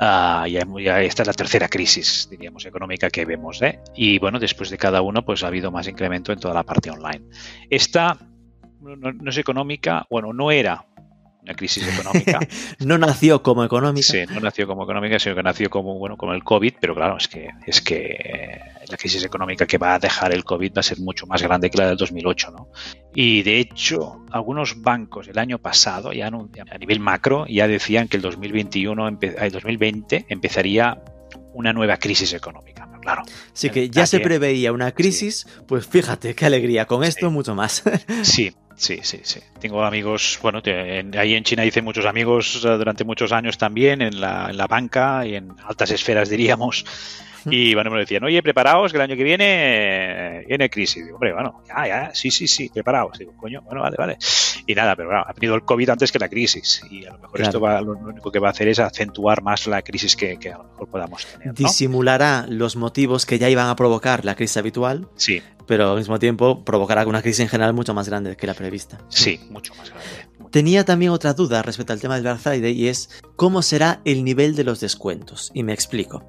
Uh, 0.00 0.46
ya, 0.46 0.66
ya, 0.82 1.02
esta 1.02 1.22
es 1.22 1.26
la 1.28 1.34
tercera 1.34 1.68
crisis, 1.68 2.26
diríamos, 2.28 2.66
económica 2.66 3.10
que 3.10 3.24
vemos. 3.24 3.62
¿eh? 3.62 3.78
Y 3.94 4.18
bueno, 4.18 4.40
después 4.40 4.70
de 4.70 4.78
cada 4.78 5.02
uno, 5.02 5.24
pues 5.24 5.44
ha 5.44 5.46
habido 5.46 5.70
más 5.70 5.86
incremento 5.86 6.32
en 6.32 6.40
toda 6.40 6.54
la 6.54 6.64
parte 6.64 6.90
online. 6.90 7.26
Esta 7.68 8.18
no, 8.80 8.96
no 8.96 9.30
es 9.30 9.38
económica, 9.38 10.06
bueno, 10.10 10.32
no 10.32 10.50
era 10.50 10.84
una 11.42 11.54
crisis 11.54 11.86
económica. 11.86 12.40
no 12.80 12.98
nació 12.98 13.42
como 13.42 13.64
económica. 13.64 14.06
Sí, 14.06 14.24
no 14.32 14.40
nació 14.40 14.66
como 14.66 14.84
económica, 14.84 15.18
sino 15.18 15.34
que 15.34 15.42
nació 15.42 15.70
como, 15.70 15.98
bueno, 15.98 16.16
como 16.16 16.32
el 16.32 16.44
COVID, 16.44 16.74
pero 16.80 16.94
claro, 16.94 17.16
es 17.16 17.28
que, 17.28 17.50
es 17.66 17.80
que 17.80 18.60
la 18.88 18.96
crisis 18.96 19.24
económica 19.24 19.66
que 19.66 19.78
va 19.78 19.94
a 19.94 19.98
dejar 19.98 20.32
el 20.32 20.44
COVID 20.44 20.72
va 20.76 20.80
a 20.80 20.82
ser 20.82 20.98
mucho 21.00 21.26
más 21.26 21.42
grande 21.42 21.70
que 21.70 21.78
la 21.78 21.88
del 21.88 21.96
2008, 21.96 22.50
¿no? 22.50 22.68
Y 23.14 23.42
de 23.42 23.58
hecho, 23.58 24.24
algunos 24.30 24.82
bancos 24.82 25.28
el 25.28 25.38
año 25.38 25.58
pasado, 25.58 26.12
ya 26.12 26.26
a 26.28 26.78
nivel 26.78 27.00
macro, 27.00 27.46
ya 27.48 27.66
decían 27.66 28.08
que 28.08 28.16
el 28.16 28.22
2021, 28.22 29.08
el 29.08 29.52
2020 29.52 30.26
empezaría 30.28 31.02
una 31.54 31.72
nueva 31.72 31.96
crisis 31.96 32.32
económica. 32.32 32.80
Claro. 33.00 33.22
Sí 33.54 33.70
que 33.70 33.88
ya 33.88 34.06
se 34.06 34.20
preveía 34.20 34.72
una 34.72 34.92
crisis, 34.92 35.46
sí. 35.48 35.62
pues 35.66 35.86
fíjate 35.86 36.34
qué 36.34 36.44
alegría, 36.46 36.84
con 36.84 37.02
esto 37.02 37.28
sí. 37.28 37.32
mucho 37.32 37.54
más. 37.54 37.82
Sí, 38.22 38.54
Sí, 38.76 39.00
sí, 39.02 39.20
sí. 39.24 39.40
Tengo 39.58 39.84
amigos, 39.84 40.38
bueno, 40.42 40.62
ahí 41.18 41.34
en 41.34 41.44
China 41.44 41.64
hice 41.66 41.82
muchos 41.82 42.06
amigos 42.06 42.64
eh, 42.64 42.68
durante 42.78 43.04
muchos 43.04 43.30
años 43.32 43.58
también, 43.58 44.00
en 44.00 44.20
la, 44.20 44.48
en 44.50 44.56
la 44.56 44.66
banca 44.66 45.26
y 45.26 45.34
en 45.34 45.54
altas 45.64 45.90
esferas, 45.90 46.30
diríamos. 46.30 46.84
Y 47.46 47.74
bueno, 47.74 47.90
me 47.90 48.00
decían, 48.00 48.24
oye, 48.24 48.42
preparaos 48.42 48.92
que 48.92 48.98
el 48.98 49.02
año 49.02 49.16
que 49.16 49.24
viene 49.24 50.44
viene 50.46 50.68
crisis. 50.68 51.04
Digo, 51.04 51.16
hombre, 51.16 51.32
bueno, 51.32 51.62
ya, 51.66 51.86
ya, 51.86 52.10
sí, 52.14 52.30
sí, 52.30 52.46
sí, 52.46 52.70
preparaos. 52.72 53.18
Digo, 53.18 53.36
coño, 53.36 53.62
bueno, 53.62 53.82
vale, 53.82 53.96
vale. 53.98 54.18
Y 54.66 54.74
nada, 54.74 54.96
pero 54.96 55.08
bueno, 55.08 55.24
ha 55.26 55.32
venido 55.32 55.54
el 55.54 55.62
COVID 55.62 55.90
antes 55.90 56.12
que 56.12 56.18
la 56.18 56.28
crisis. 56.28 56.82
Y 56.90 57.04
a 57.04 57.12
lo 57.12 57.18
mejor 57.18 57.40
esto 57.40 57.60
va, 57.60 57.80
lo 57.80 57.92
único 57.92 58.30
que 58.30 58.38
va 58.38 58.48
a 58.48 58.50
hacer 58.50 58.68
es 58.68 58.78
acentuar 58.78 59.42
más 59.42 59.66
la 59.66 59.82
crisis 59.82 60.16
que, 60.16 60.38
que 60.38 60.52
a 60.52 60.58
lo 60.58 60.64
mejor 60.64 60.88
podamos 60.88 61.26
tener. 61.26 61.48
¿no? 61.48 61.52
Disimulará 61.54 62.46
los 62.48 62.76
motivos 62.76 63.26
que 63.26 63.38
ya 63.38 63.48
iban 63.48 63.68
a 63.68 63.76
provocar 63.76 64.24
la 64.24 64.34
crisis 64.34 64.56
habitual. 64.56 65.08
Sí. 65.16 65.42
Pero 65.66 65.92
al 65.92 65.98
mismo 65.98 66.18
tiempo 66.18 66.64
provocará 66.64 67.06
una 67.06 67.22
crisis 67.22 67.40
en 67.40 67.48
general 67.48 67.72
mucho 67.74 67.94
más 67.94 68.08
grande 68.08 68.36
que 68.36 68.46
la 68.46 68.54
prevista. 68.54 68.98
Sí, 69.08 69.40
mucho 69.50 69.72
más 69.76 69.90
grande. 69.90 70.29
Tenía 70.50 70.84
también 70.84 71.12
otra 71.12 71.32
duda 71.32 71.62
respecto 71.62 71.92
al 71.92 72.00
tema 72.00 72.14
del 72.14 72.24
Black 72.24 72.38
Friday 72.38 72.72
y 72.72 72.88
es 72.88 73.10
cómo 73.36 73.62
será 73.62 74.00
el 74.04 74.24
nivel 74.24 74.56
de 74.56 74.64
los 74.64 74.80
descuentos. 74.80 75.50
Y 75.54 75.62
me 75.62 75.72
explico. 75.72 76.24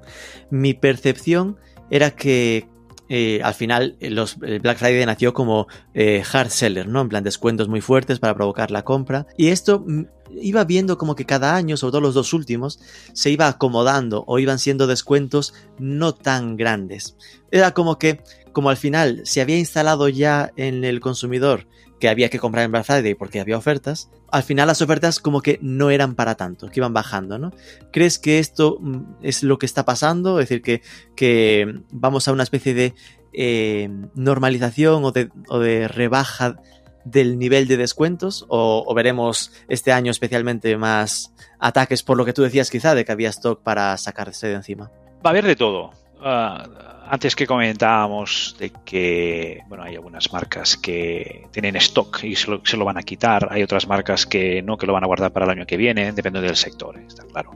Mi 0.50 0.74
percepción 0.74 1.58
era 1.90 2.12
que 2.12 2.68
eh, 3.08 3.40
al 3.42 3.54
final 3.54 3.96
los, 4.00 4.38
el 4.42 4.60
Black 4.60 4.78
Friday 4.78 5.04
nació 5.04 5.34
como 5.34 5.66
eh, 5.92 6.22
hard 6.32 6.50
seller, 6.50 6.88
¿no? 6.88 7.00
En 7.00 7.08
plan 7.08 7.24
descuentos 7.24 7.68
muy 7.68 7.80
fuertes 7.80 8.20
para 8.20 8.34
provocar 8.34 8.70
la 8.70 8.84
compra. 8.84 9.26
Y 9.36 9.48
esto 9.48 9.84
mm, 9.86 10.04
iba 10.40 10.64
viendo 10.64 10.96
como 10.96 11.16
que 11.16 11.26
cada 11.26 11.54
año, 11.56 11.76
sobre 11.76 11.90
todo 11.90 12.00
los 12.00 12.14
dos 12.14 12.32
últimos, 12.32 12.80
se 13.12 13.30
iba 13.30 13.48
acomodando 13.48 14.24
o 14.26 14.38
iban 14.38 14.58
siendo 14.58 14.86
descuentos 14.86 15.52
no 15.78 16.14
tan 16.14 16.56
grandes. 16.56 17.16
Era 17.50 17.74
como 17.74 17.98
que, 17.98 18.22
como 18.52 18.70
al 18.70 18.76
final 18.76 19.20
se 19.24 19.40
había 19.40 19.58
instalado 19.58 20.08
ya 20.08 20.52
en 20.56 20.84
el 20.84 21.00
consumidor 21.00 21.66
que 22.02 22.08
había 22.08 22.30
que 22.30 22.40
comprar 22.40 22.64
en 22.64 22.72
Black 22.72 23.16
porque 23.16 23.38
había 23.38 23.56
ofertas, 23.56 24.10
al 24.32 24.42
final 24.42 24.66
las 24.66 24.82
ofertas 24.82 25.20
como 25.20 25.40
que 25.40 25.60
no 25.62 25.88
eran 25.88 26.16
para 26.16 26.34
tanto, 26.34 26.66
que 26.66 26.80
iban 26.80 26.92
bajando, 26.92 27.38
¿no? 27.38 27.52
¿Crees 27.92 28.18
que 28.18 28.40
esto 28.40 28.78
mm, 28.80 29.18
es 29.22 29.44
lo 29.44 29.56
que 29.56 29.66
está 29.66 29.84
pasando? 29.84 30.40
Es 30.40 30.48
decir, 30.48 30.62
que, 30.62 30.82
que 31.14 31.80
vamos 31.92 32.26
a 32.26 32.32
una 32.32 32.42
especie 32.42 32.74
de 32.74 32.94
eh, 33.32 33.88
normalización 34.16 35.04
o 35.04 35.12
de, 35.12 35.30
o 35.46 35.60
de, 35.60 35.86
rebaja 35.86 36.56
del 37.04 37.38
nivel 37.38 37.68
de 37.68 37.76
descuentos 37.76 38.46
o, 38.48 38.92
veremos 38.96 39.52
este 39.68 39.92
año 39.92 40.10
especialmente 40.10 40.76
más 40.76 41.32
ataques 41.60 42.02
por 42.02 42.16
lo 42.16 42.24
que 42.24 42.32
tú 42.32 42.42
decías 42.42 42.68
quizá 42.68 42.96
de 42.96 43.04
que 43.04 43.12
había 43.12 43.28
stock 43.28 43.62
para 43.62 43.96
sacarse 43.96 44.48
de 44.48 44.54
encima? 44.54 44.90
Va 45.24 45.26
a 45.26 45.28
haber 45.30 45.46
de 45.46 45.54
todo. 45.54 45.92
Uh, 46.20 46.66
antes 47.12 47.36
que 47.36 47.46
comentábamos 47.46 48.56
de 48.58 48.72
que 48.86 49.60
bueno 49.68 49.84
hay 49.84 49.96
algunas 49.96 50.32
marcas 50.32 50.78
que 50.78 51.46
tienen 51.52 51.76
stock 51.76 52.24
y 52.24 52.34
se 52.36 52.50
lo, 52.50 52.64
se 52.64 52.78
lo, 52.78 52.86
van 52.86 52.96
a 52.96 53.02
quitar, 53.02 53.48
hay 53.50 53.62
otras 53.62 53.86
marcas 53.86 54.24
que 54.24 54.62
no, 54.62 54.78
que 54.78 54.86
lo 54.86 54.94
van 54.94 55.04
a 55.04 55.06
guardar 55.06 55.30
para 55.30 55.44
el 55.44 55.50
año 55.50 55.66
que 55.66 55.76
viene, 55.76 56.10
depende 56.12 56.40
del 56.40 56.56
sector, 56.56 56.98
está 56.98 57.24
claro. 57.24 57.50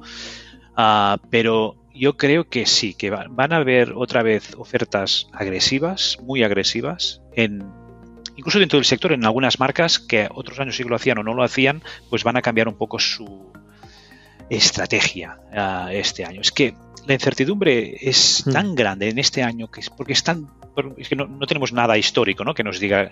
Uh, 0.76 1.16
pero 1.30 1.74
yo 1.94 2.18
creo 2.18 2.50
que 2.50 2.66
sí, 2.66 2.92
que 2.92 3.08
va, 3.08 3.24
van 3.30 3.54
a 3.54 3.56
haber 3.56 3.94
otra 3.96 4.22
vez 4.22 4.54
ofertas 4.58 5.26
agresivas, 5.32 6.18
muy 6.22 6.42
agresivas, 6.42 7.22
en 7.34 7.64
incluso 8.36 8.58
dentro 8.58 8.76
del 8.78 8.84
sector, 8.84 9.12
en 9.12 9.24
algunas 9.24 9.58
marcas 9.58 9.98
que 9.98 10.28
otros 10.34 10.60
años 10.60 10.76
sí 10.76 10.82
que 10.82 10.90
lo 10.90 10.96
hacían 10.96 11.16
o 11.16 11.22
no 11.22 11.32
lo 11.32 11.42
hacían, 11.42 11.82
pues 12.10 12.24
van 12.24 12.36
a 12.36 12.42
cambiar 12.42 12.68
un 12.68 12.76
poco 12.76 12.98
su 12.98 13.50
estrategia 14.50 15.38
uh, 15.50 15.88
este 15.88 16.26
año. 16.26 16.42
Es 16.42 16.52
que 16.52 16.74
la 17.06 17.14
incertidumbre 17.14 17.96
es 18.00 18.44
tan 18.52 18.74
grande 18.74 19.08
en 19.08 19.18
este 19.18 19.42
año 19.42 19.70
que 19.70 19.80
es 19.80 19.90
porque 19.90 20.12
es 20.12 20.22
tan 20.22 20.48
es 20.98 21.08
que 21.08 21.16
no, 21.16 21.26
no, 21.26 21.46
tenemos 21.46 21.72
nada 21.72 21.96
histórico 21.96 22.44
¿no? 22.44 22.52
que 22.52 22.62
nos 22.62 22.78
diga 22.80 23.10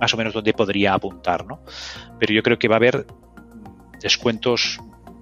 más 0.00 0.12
o 0.12 0.16
menos 0.16 0.34
dónde 0.34 0.52
podría 0.52 0.94
apuntar 0.94 1.46
¿no? 1.46 1.60
pero 2.18 2.34
yo 2.34 2.42
creo 2.42 2.58
que 2.58 2.68
va 2.68 2.74
a 2.74 2.78
haber 2.78 3.06
descuentos 4.02 4.80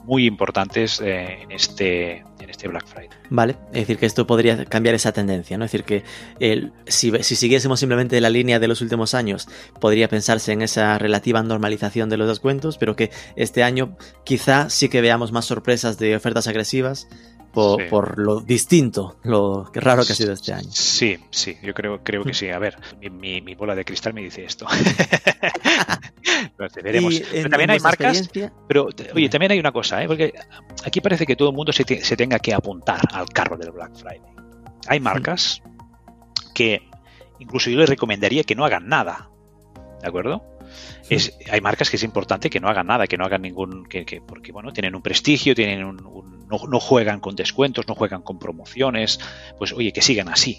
muy 0.09 0.24
importantes 0.24 1.00
eh, 1.02 1.42
en 1.42 1.52
este 1.52 2.24
en 2.40 2.48
este 2.48 2.66
Black 2.66 2.86
Friday. 2.86 3.11
Vale, 3.28 3.56
es 3.72 3.80
decir, 3.80 3.98
que 3.98 4.06
esto 4.06 4.26
podría 4.26 4.64
cambiar 4.64 4.94
esa 4.94 5.12
tendencia, 5.12 5.59
¿no? 5.59 5.66
Es 5.66 5.72
decir, 5.72 5.84
que 5.84 6.02
el, 6.40 6.72
si, 6.86 7.12
si, 7.22 7.36
siguiésemos 7.36 7.78
simplemente 7.78 8.18
la 8.22 8.30
línea 8.30 8.59
de 8.59 8.68
los 8.68 8.80
últimos 8.80 9.12
años, 9.12 9.48
podría 9.80 10.09
pensarse 10.09 10.52
en 10.52 10.62
esa 10.62 10.96
relativa 10.96 11.42
normalización 11.42 12.09
de 12.09 12.16
los 12.16 12.26
descuentos, 12.26 12.78
pero 12.78 12.96
que 12.96 13.11
este 13.36 13.62
año 13.62 13.98
quizá 14.24 14.70
sí 14.70 14.88
que 14.88 15.02
veamos 15.02 15.30
más 15.30 15.44
sorpresas 15.44 15.98
de 15.98 16.16
ofertas 16.16 16.46
agresivas, 16.46 17.06
por, 17.53 17.82
sí. 17.82 17.88
por, 17.88 18.18
lo 18.18 18.40
distinto, 18.40 19.16
lo 19.24 19.70
raro 19.74 20.05
que 20.05 20.12
ha 20.12 20.16
sido 20.16 20.32
este 20.32 20.53
año. 20.53 20.68
Sí, 20.70 21.18
sí, 21.30 21.57
yo 21.62 21.74
creo, 21.74 22.03
creo 22.03 22.24
que 22.24 22.34
sí. 22.34 22.49
A 22.49 22.59
ver, 22.59 22.76
mi, 23.01 23.11
mi, 23.11 23.40
mi 23.40 23.55
bola 23.55 23.74
de 23.74 23.84
cristal 23.84 24.14
me 24.14 24.22
dice 24.22 24.44
esto. 24.44 24.66
Entonces, 26.42 26.82
veremos. 26.82 27.20
Pero 27.30 27.51
también 27.51 27.70
hay 27.70 27.80
marcas, 27.80 28.30
pero 28.66 28.88
oye, 29.14 29.28
también 29.28 29.53
hay 29.53 29.59
una 29.59 29.72
cosa, 29.72 30.03
¿eh? 30.03 30.07
porque 30.07 30.34
aquí 30.84 31.01
parece 31.01 31.26
que 31.26 31.36
todo 31.36 31.51
el 31.51 31.57
mundo 31.57 31.72
se, 31.72 31.84
te, 31.84 32.05
se, 32.05 32.16
tenga 32.16 32.38
que 32.38 32.55
apuntar 32.55 33.01
al 33.12 33.28
carro 33.28 33.57
del 33.57 33.72
Black 33.72 33.94
Friday. 33.94 34.20
Hay 34.88 35.01
marcas 35.01 35.62
que 36.55 36.82
incluso 37.38 37.70
yo 37.70 37.78
les 37.78 37.88
recomendaría 37.88 38.44
que 38.44 38.55
no 38.55 38.64
hagan 38.64 38.88
nada, 38.88 39.30
¿de 40.01 40.09
acuerdo? 40.09 40.42
Es, 41.08 41.38
hay 41.50 41.60
marcas 41.60 41.90
que 41.90 41.96
es 41.96 42.02
importante 42.02 42.50
que 42.50 42.60
no 42.60 42.68
hagan 42.68 42.86
nada, 42.86 43.06
que 43.06 43.16
no 43.16 43.24
hagan 43.24 43.42
ningún, 43.42 43.86
que, 43.86 44.04
que 44.04 44.20
porque 44.20 44.52
bueno, 44.52 44.72
tienen 44.72 44.94
un 44.94 45.02
prestigio, 45.02 45.54
tienen 45.54 45.84
un, 45.84 46.04
un 46.06 46.48
no, 46.48 46.58
no, 46.68 46.80
juegan 46.80 47.20
con 47.20 47.36
descuentos, 47.36 47.86
no 47.88 47.94
juegan 47.94 48.22
con 48.22 48.38
promociones, 48.38 49.20
pues 49.58 49.72
oye, 49.72 49.92
que 49.92 50.02
sigan 50.02 50.28
así, 50.28 50.58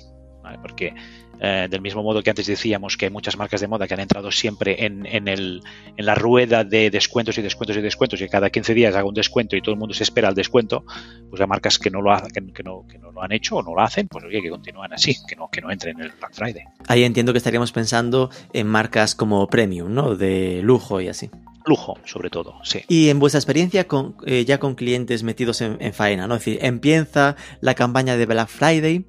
porque 0.57 0.93
eh, 1.41 1.67
del 1.69 1.81
mismo 1.81 2.03
modo 2.03 2.21
que 2.21 2.29
antes 2.29 2.47
decíamos 2.47 2.97
que 2.97 3.05
hay 3.05 3.11
muchas 3.11 3.37
marcas 3.37 3.61
de 3.61 3.67
moda 3.67 3.87
que 3.87 3.93
han 3.93 4.01
entrado 4.01 4.29
siempre 4.29 4.85
en, 4.85 5.05
en, 5.05 5.27
el, 5.29 5.61
en, 5.95 6.05
la 6.05 6.13
rueda 6.13 6.65
de 6.65 6.89
descuentos 6.89 7.37
y 7.37 7.41
descuentos 7.41 7.77
y 7.77 7.81
descuentos 7.81 8.19
y 8.19 8.27
cada 8.27 8.49
15 8.49 8.73
días 8.73 8.93
haga 8.95 9.07
un 9.07 9.13
descuento 9.13 9.55
y 9.55 9.61
todo 9.61 9.73
el 9.73 9.79
mundo 9.79 9.93
se 9.93 10.03
espera 10.03 10.27
al 10.27 10.35
descuento, 10.35 10.83
pues 11.29 11.41
hay 11.41 11.47
marcas 11.47 11.79
que 11.79 11.89
no 11.89 12.01
lo, 12.01 12.11
ha, 12.11 12.27
que, 12.27 12.41
no, 12.63 12.85
que 12.87 12.97
no 12.97 13.11
lo 13.11 13.21
han 13.21 13.31
hecho 13.31 13.55
o 13.55 13.63
no 13.63 13.73
lo 13.73 13.81
hacen, 13.81 14.07
pues 14.09 14.25
oye, 14.25 14.41
que 14.41 14.49
continúan 14.49 14.91
así, 14.91 15.15
que 15.27 15.35
no, 15.37 15.49
que 15.49 15.61
no 15.61 15.71
entren 15.71 15.97
en 15.97 16.05
el 16.05 16.11
Black 16.11 16.33
Friday. 16.33 16.63
Ahí 16.87 17.03
entiendo 17.03 17.31
que 17.31 17.37
estaríamos 17.37 17.71
pensando 17.71 18.29
en 18.51 18.67
marcas 18.67 19.15
como 19.15 19.47
Premium, 19.47 19.93
¿no? 19.93 20.15
De 20.15 20.61
lujo 20.61 20.99
y 20.99 21.07
así 21.07 21.29
lujo, 21.65 21.97
sobre 22.05 22.29
todo, 22.29 22.55
sí. 22.63 22.83
Y 22.87 23.09
en 23.09 23.19
vuestra 23.19 23.39
experiencia 23.39 23.87
con, 23.87 24.15
eh, 24.25 24.45
ya 24.45 24.59
con 24.59 24.75
clientes 24.75 25.23
metidos 25.23 25.61
en, 25.61 25.77
en, 25.79 25.93
faena, 25.93 26.27
¿no? 26.27 26.35
Es 26.35 26.45
decir, 26.45 26.59
empieza 26.61 27.35
la 27.61 27.75
campaña 27.75 28.17
de 28.17 28.25
Black 28.25 28.49
Friday, 28.49 29.05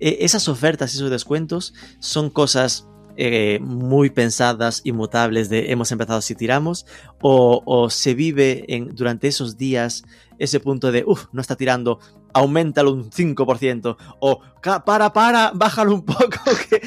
eh, 0.00 0.18
esas 0.20 0.48
ofertas 0.48 0.94
y 0.94 0.98
esos 0.98 1.10
descuentos 1.10 1.74
son 1.98 2.30
cosas 2.30 2.86
eh, 3.16 3.60
muy 3.60 4.10
pensadas, 4.10 4.80
inmutables 4.84 5.48
de 5.48 5.70
hemos 5.70 5.92
empezado 5.92 6.20
si 6.20 6.34
tiramos, 6.34 6.84
o, 7.20 7.62
o 7.64 7.88
se 7.88 8.14
vive 8.14 8.64
en, 8.68 8.94
durante 8.94 9.28
esos 9.28 9.56
días 9.56 10.04
ese 10.38 10.60
punto 10.60 10.92
de, 10.92 11.04
uff, 11.06 11.26
no 11.32 11.40
está 11.40 11.56
tirando, 11.56 11.98
aumentalo 12.32 12.92
un 12.92 13.10
5%, 13.10 13.96
o 14.20 14.40
para, 14.84 15.12
para, 15.12 15.52
bájalo 15.54 15.94
un 15.94 16.04
poco, 16.04 16.38
que, 16.68 16.80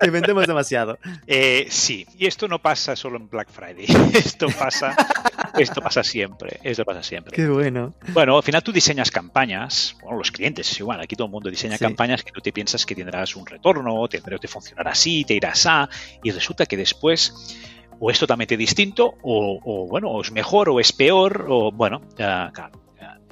que 0.00 0.10
vendemos 0.10 0.46
demasiado. 0.46 0.98
Eh, 1.26 1.66
sí, 1.68 2.06
y 2.16 2.26
esto 2.26 2.48
no 2.48 2.60
pasa 2.60 2.96
solo 2.96 3.16
en 3.18 3.28
Black 3.28 3.50
Friday, 3.50 3.86
esto 4.14 4.46
pasa, 4.58 4.96
esto 5.58 5.80
pasa 5.80 6.02
siempre, 6.02 6.58
esto 6.62 6.84
pasa 6.84 7.02
siempre. 7.02 7.34
Qué 7.34 7.48
bueno. 7.48 7.94
Bueno, 8.12 8.36
al 8.36 8.42
final 8.42 8.62
tú 8.62 8.72
diseñas 8.72 9.10
campañas, 9.10 9.96
bueno, 10.02 10.18
los 10.18 10.30
clientes 10.30 10.70
es 10.70 10.80
igual, 10.80 11.00
aquí 11.00 11.16
todo 11.16 11.26
el 11.26 11.32
mundo 11.32 11.50
diseña 11.50 11.76
sí. 11.76 11.84
campañas 11.84 12.22
que 12.22 12.32
tú 12.32 12.40
te 12.40 12.52
piensas 12.52 12.86
que 12.86 12.94
tendrás 12.94 13.36
un 13.36 13.46
retorno, 13.46 14.08
te, 14.08 14.20
te 14.20 14.48
funcionará 14.48 14.92
así, 14.92 15.24
te 15.24 15.34
irás 15.34 15.66
a, 15.66 15.88
y 16.22 16.30
resulta 16.30 16.66
que 16.66 16.76
después 16.76 17.34
o 18.00 18.10
es 18.10 18.18
totalmente 18.18 18.56
distinto, 18.56 19.14
o, 19.22 19.60
o 19.64 19.86
bueno, 19.86 20.10
o 20.10 20.20
es 20.20 20.32
mejor, 20.32 20.68
o 20.68 20.80
es 20.80 20.92
peor, 20.92 21.46
o 21.48 21.70
bueno, 21.70 21.98
uh, 21.98 22.52
claro 22.52 22.83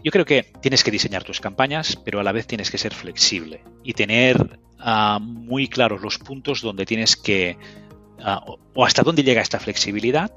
yo 0.04 0.10
creo 0.10 0.24
que 0.24 0.52
tienes 0.60 0.82
que 0.82 0.90
diseñar 0.90 1.24
tus 1.24 1.40
campañas, 1.40 1.96
pero 2.04 2.20
a 2.20 2.22
la 2.22 2.32
vez 2.32 2.46
tienes 2.46 2.70
que 2.70 2.78
ser 2.78 2.94
flexible 2.94 3.62
y 3.84 3.92
tener 3.92 4.58
uh, 4.84 5.20
muy 5.20 5.68
claros 5.68 6.02
los 6.02 6.18
puntos 6.18 6.60
donde 6.60 6.86
tienes 6.86 7.16
que, 7.16 7.56
uh, 8.18 8.56
o 8.74 8.84
hasta 8.84 9.02
dónde 9.02 9.22
llega 9.22 9.40
esta 9.40 9.60
flexibilidad 9.60 10.32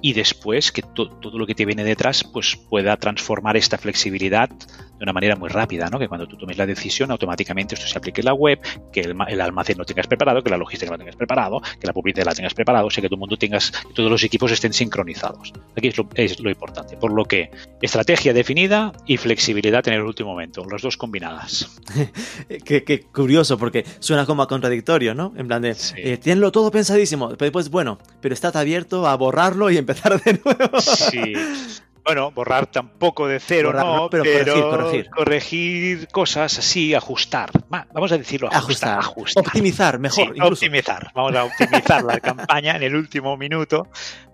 y 0.00 0.12
después 0.12 0.72
que 0.72 0.82
to 0.82 1.08
todo 1.18 1.38
lo 1.38 1.46
que 1.46 1.54
te 1.54 1.64
viene 1.64 1.84
detrás 1.84 2.24
pues 2.24 2.56
pueda 2.56 2.96
transformar 2.96 3.56
esta 3.56 3.78
flexibilidad 3.78 4.50
de 4.98 5.04
una 5.04 5.12
manera 5.12 5.36
muy 5.36 5.48
rápida, 5.48 5.88
¿no? 5.90 5.98
Que 5.98 6.08
cuando 6.08 6.26
tú 6.26 6.36
tomes 6.36 6.56
la 6.56 6.66
decisión 6.66 7.10
automáticamente 7.10 7.74
esto 7.74 7.86
se 7.86 7.98
aplique 7.98 8.20
en 8.20 8.26
la 8.26 8.34
web, 8.34 8.58
que 8.92 9.00
el, 9.00 9.16
el, 9.28 9.40
almacén 9.40 9.78
lo 9.78 9.84
tengas 9.84 10.06
preparado, 10.06 10.42
que 10.42 10.50
la 10.50 10.56
logística 10.56 10.90
lo 10.90 10.98
tengas 10.98 11.16
preparado, 11.16 11.60
que 11.80 11.86
la 11.86 11.92
publicidad 11.92 12.26
la 12.26 12.34
tengas 12.34 12.54
preparado, 12.54 12.86
o 12.86 12.90
sea 12.90 13.02
que 13.02 13.08
todo 13.08 13.16
el 13.16 13.20
mundo 13.20 13.36
tengas, 13.36 13.70
que 13.70 13.94
todos 13.94 14.10
los 14.10 14.22
equipos 14.24 14.50
estén 14.52 14.72
sincronizados. 14.72 15.52
Aquí 15.76 15.88
es 15.88 15.96
lo, 15.96 16.08
es 16.14 16.40
lo 16.40 16.50
importante. 16.50 16.96
Por 16.96 17.12
lo 17.12 17.24
que 17.24 17.50
estrategia 17.80 18.32
definida 18.32 18.92
y 19.06 19.16
flexibilidad 19.16 19.86
en 19.88 19.94
el 19.94 20.02
último 20.02 20.30
momento, 20.30 20.64
las 20.64 20.82
dos 20.82 20.96
combinadas. 20.96 21.78
qué, 22.64 22.84
qué, 22.84 23.00
curioso, 23.02 23.58
porque 23.58 23.84
suena 24.00 24.26
como 24.26 24.42
a 24.42 24.48
contradictorio, 24.48 25.14
¿no? 25.14 25.32
En 25.36 25.46
plan 25.46 25.62
de, 25.62 25.74
sí. 25.74 25.94
eh, 25.96 26.18
todo 26.52 26.70
pensadísimo, 26.70 27.28
pero 27.28 27.46
después, 27.46 27.70
bueno, 27.70 27.98
pero 28.20 28.34
estás 28.34 28.54
abierto 28.56 29.06
a 29.06 29.16
borrarlo 29.16 29.70
y 29.70 29.76
empezar 29.76 30.20
de 30.22 30.40
nuevo. 30.44 30.80
Sí. 30.80 31.34
Bueno, 32.08 32.30
borrar 32.30 32.66
tampoco 32.66 33.28
de 33.28 33.38
cero, 33.38 33.68
Borrar, 33.68 33.84
no, 33.84 34.08
pero 34.08 34.24
corregir, 34.24 34.62
corregir. 34.70 35.10
corregir 35.10 36.08
cosas 36.08 36.58
así, 36.58 36.94
ajustar. 36.94 37.50
Va, 37.72 37.86
Vamos 37.92 38.10
a 38.12 38.16
decirlo, 38.18 38.48
ajustar. 38.50 38.98
Ajustar. 38.98 38.98
ajustar. 38.98 39.46
Optimizar, 39.46 39.98
mejor, 39.98 40.14
Sí, 40.16 40.22
incluso. 40.22 40.52
optimizar. 40.54 41.12
Vamos 41.14 41.34
a 41.36 41.44
optimizar 41.44 42.02
la 42.04 42.18
campaña 42.20 42.76
en 42.76 42.82
el 42.82 42.96
último 42.96 43.36
minuto 43.36 43.88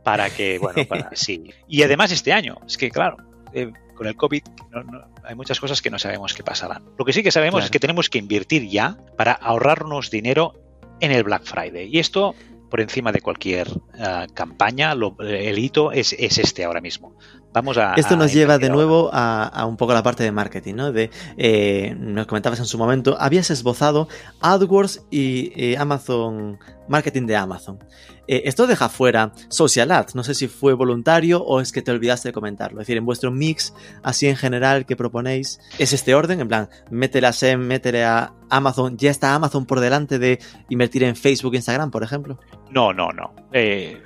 para 0.04 0.30
que, 0.30 0.58
bueno, 0.60 0.84
para 0.86 1.10
sí. 1.14 1.50
Y 1.66 1.82
además 1.82 2.12
este 2.12 2.32
año, 2.32 2.58
es 2.64 2.78
que 2.78 2.90
claro, 2.92 3.16
eh, 3.52 3.72
con 3.96 4.06
el 4.06 4.14
COVID 4.14 4.42
no- 4.70 4.84
no- 4.84 5.08
hay 5.24 5.34
muchas 5.34 5.58
cosas 5.58 5.82
que 5.82 5.90
no 5.90 5.98
sabemos 5.98 6.32
qué 6.32 6.44
pasarán. 6.44 6.84
Lo 6.96 7.04
que 7.04 7.12
sí 7.12 7.24
que 7.24 7.32
sabemos 7.32 7.54
Claro. 7.58 7.64
es 7.64 7.70
que 7.72 7.80
tenemos 7.80 8.08
que 8.08 8.18
invertir 8.18 8.68
ya 8.68 8.96
para 9.16 9.32
ahorrarnos 9.32 10.10
dinero 10.12 10.54
en 11.00 11.10
el 11.10 11.24
Black 11.24 11.42
Friday. 11.44 11.88
Y 11.92 11.98
esto 11.98 12.36
por 12.70 12.80
encima 12.80 13.12
de 13.12 13.20
cualquier 13.20 13.68
ah, 13.98 14.26
campaña, 14.34 14.94
lo- 14.94 15.16
el 15.20 15.58
hito 15.58 15.92
es, 15.92 16.14
es 16.18 16.38
este 16.38 16.64
ahora 16.64 16.80
mismo. 16.80 17.14
Vamos 17.52 17.78
a. 17.78 17.94
Esto 17.94 18.14
a 18.14 18.16
nos 18.16 18.32
lleva 18.32 18.58
de 18.58 18.68
nuevo 18.68 19.10
a, 19.12 19.44
a 19.44 19.64
un 19.66 19.76
poco 19.76 19.94
la 19.94 20.02
parte 20.02 20.24
de 20.24 20.32
marketing, 20.32 20.74
¿no? 20.74 20.90
De, 20.92 21.10
eh, 21.36 21.94
nos 21.98 22.26
comentabas 22.26 22.58
en 22.58 22.64
su 22.66 22.78
momento, 22.78 23.16
habías 23.20 23.48
esbozado 23.50 24.08
AdWords 24.40 25.06
y 25.10 25.52
eh, 25.54 25.76
Amazon, 25.78 26.58
marketing 26.88 27.26
de 27.26 27.36
Amazon. 27.36 27.78
Eh, 28.26 28.42
esto 28.46 28.66
deja 28.66 28.88
fuera 28.88 29.32
Social 29.48 29.90
Ads, 29.90 30.14
no 30.14 30.24
sé 30.24 30.34
si 30.34 30.48
fue 30.48 30.74
voluntario 30.74 31.42
o 31.42 31.60
es 31.60 31.72
que 31.72 31.82
te 31.82 31.90
olvidaste 31.90 32.28
de 32.28 32.32
comentarlo. 32.32 32.80
Es 32.80 32.86
decir, 32.86 32.96
en 32.96 33.06
vuestro 33.06 33.30
mix, 33.30 33.74
así 34.02 34.26
en 34.26 34.36
general, 34.36 34.86
que 34.86 34.96
proponéis, 34.96 35.60
¿es 35.78 35.92
este 35.92 36.14
orden? 36.14 36.40
En 36.40 36.48
plan, 36.48 36.68
métele 36.90 37.26
a 37.26 37.32
SEM, 37.32 37.60
métele 37.60 38.04
a 38.04 38.32
Amazon, 38.50 38.96
¿ya 38.96 39.10
está 39.10 39.34
Amazon 39.34 39.66
por 39.66 39.80
delante 39.80 40.18
de 40.18 40.38
invertir 40.68 41.04
en 41.04 41.16
Facebook 41.16 41.54
e 41.54 41.56
Instagram, 41.56 41.90
por 41.90 42.02
ejemplo? 42.02 42.38
No, 42.70 42.92
no, 42.92 43.10
no. 43.10 43.34
Eh, 43.52 44.02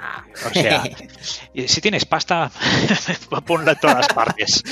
o 0.47 0.55
sea, 0.55 0.85
si 1.66 1.81
tienes 1.81 2.05
pasta, 2.05 2.51
ponla 3.47 3.73
en 3.73 3.79
todas 3.79 4.09
partes. 4.09 4.62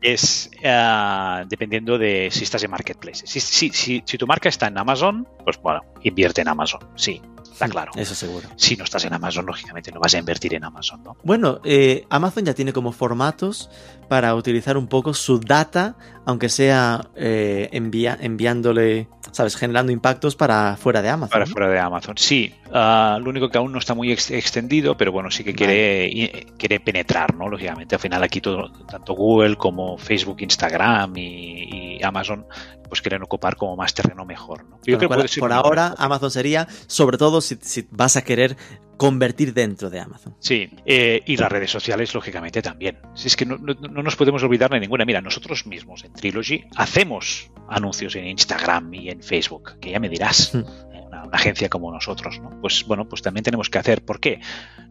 Es 0.00 0.50
ah, 0.64 1.44
dependiendo 1.48 1.96
de 1.96 2.28
si 2.30 2.44
estás 2.44 2.62
en 2.62 2.70
Marketplace. 2.70 3.26
Si, 3.26 3.40
si, 3.40 3.70
si, 3.70 4.02
si 4.04 4.18
tu 4.18 4.26
marca 4.26 4.48
está 4.48 4.66
en 4.66 4.76
Amazon, 4.76 5.26
pues 5.44 5.58
bueno, 5.62 5.82
invierte 6.02 6.42
en 6.42 6.48
Amazon. 6.48 6.80
Sí, 6.94 7.22
está 7.54 7.68
claro. 7.68 7.92
Eso 7.96 8.14
seguro. 8.14 8.48
Si 8.56 8.76
no 8.76 8.84
estás 8.84 9.04
en 9.04 9.14
Amazon, 9.14 9.46
lógicamente 9.46 9.90
no 9.92 10.00
vas 10.00 10.14
a 10.14 10.18
invertir 10.18 10.54
en 10.54 10.64
Amazon, 10.64 11.02
¿no? 11.02 11.16
Bueno, 11.22 11.60
eh, 11.64 12.04
Amazon 12.10 12.44
ya 12.44 12.54
tiene 12.54 12.72
como 12.72 12.92
formatos 12.92 13.70
para 14.08 14.34
utilizar 14.34 14.76
un 14.76 14.88
poco 14.88 15.14
su 15.14 15.38
data, 15.38 15.96
aunque 16.26 16.48
sea 16.48 17.08
eh, 17.16 17.68
envía- 17.72 18.16
enviándole, 18.20 19.08
¿sabes? 19.32 19.56
Generando 19.56 19.92
impactos 19.92 20.36
para 20.36 20.76
fuera 20.76 21.02
de 21.02 21.08
Amazon. 21.10 21.30
Para 21.32 21.44
¿no? 21.44 21.50
fuera 21.52 21.68
de 21.68 21.78
Amazon. 21.78 22.14
Sí, 22.16 22.54
ah, 22.72 23.18
lo 23.22 23.30
único 23.30 23.48
que 23.50 23.58
aún 23.58 23.72
no 23.72 23.78
está 23.78 23.94
muy 23.94 24.10
ex- 24.12 24.30
extendido, 24.30 24.96
pero 24.96 25.12
bueno, 25.12 25.30
sí 25.30 25.44
que 25.44 25.54
quiere, 25.54 26.46
quiere 26.58 26.80
penetrar, 26.80 27.34
¿no? 27.34 27.48
Lógicamente, 27.48 27.94
al 27.94 28.00
final 28.00 28.22
aquí 28.22 28.40
todo, 28.40 28.70
tanto 28.86 29.14
Google 29.14 29.56
como 29.56 29.98
Facebook, 29.98 30.36
Instagram 30.40 31.16
y, 31.16 31.96
y 31.98 32.02
Amazon, 32.02 32.46
pues 32.88 33.00
quieren 33.02 33.22
ocupar 33.22 33.56
como 33.56 33.76
más 33.76 33.92
terreno 33.94 34.24
mejor, 34.24 34.64
¿no? 34.68 34.78
Yo 34.84 34.98
creo 34.98 35.08
que 35.10 35.28
por 35.40 35.50
una 35.50 35.56
ahora, 35.56 35.94
Amazon 35.98 36.30
sería, 36.30 36.68
sobre 36.86 37.18
todo 37.18 37.40
si, 37.40 37.56
si 37.60 37.86
vas 37.90 38.16
a 38.16 38.22
querer 38.22 38.56
convertir 38.96 39.52
dentro 39.54 39.90
de 39.90 40.00
Amazon. 40.00 40.36
Sí, 40.38 40.70
eh, 40.86 41.22
y 41.26 41.36
las 41.36 41.50
redes 41.50 41.70
sociales, 41.70 42.14
lógicamente, 42.14 42.62
también. 42.62 42.98
Si 43.14 43.28
es 43.28 43.36
que 43.36 43.44
no, 43.46 43.56
no- 43.58 43.74
no 43.74 44.02
nos 44.02 44.16
podemos 44.16 44.42
olvidar 44.42 44.70
de 44.70 44.80
ninguna. 44.80 45.04
Mira, 45.04 45.20
nosotros 45.20 45.66
mismos 45.66 46.04
en 46.04 46.12
Trilogy 46.12 46.64
hacemos 46.76 47.50
anuncios 47.68 48.14
en 48.16 48.26
Instagram 48.26 48.92
y 48.94 49.10
en 49.10 49.22
Facebook, 49.22 49.78
que 49.80 49.90
ya 49.90 50.00
me 50.00 50.08
dirás, 50.08 50.54
Hmm. 50.54 50.58
eh, 50.92 51.00
una, 51.06 51.24
una 51.24 51.36
agencia 51.36 51.68
como 51.68 51.90
nosotros, 51.92 52.40
¿no? 52.40 52.60
Pues 52.60 52.84
bueno, 52.86 53.08
pues 53.08 53.22
también 53.22 53.44
tenemos 53.44 53.68
que 53.70 53.78
hacer. 53.78 54.04
¿Por 54.04 54.20
qué? 54.20 54.40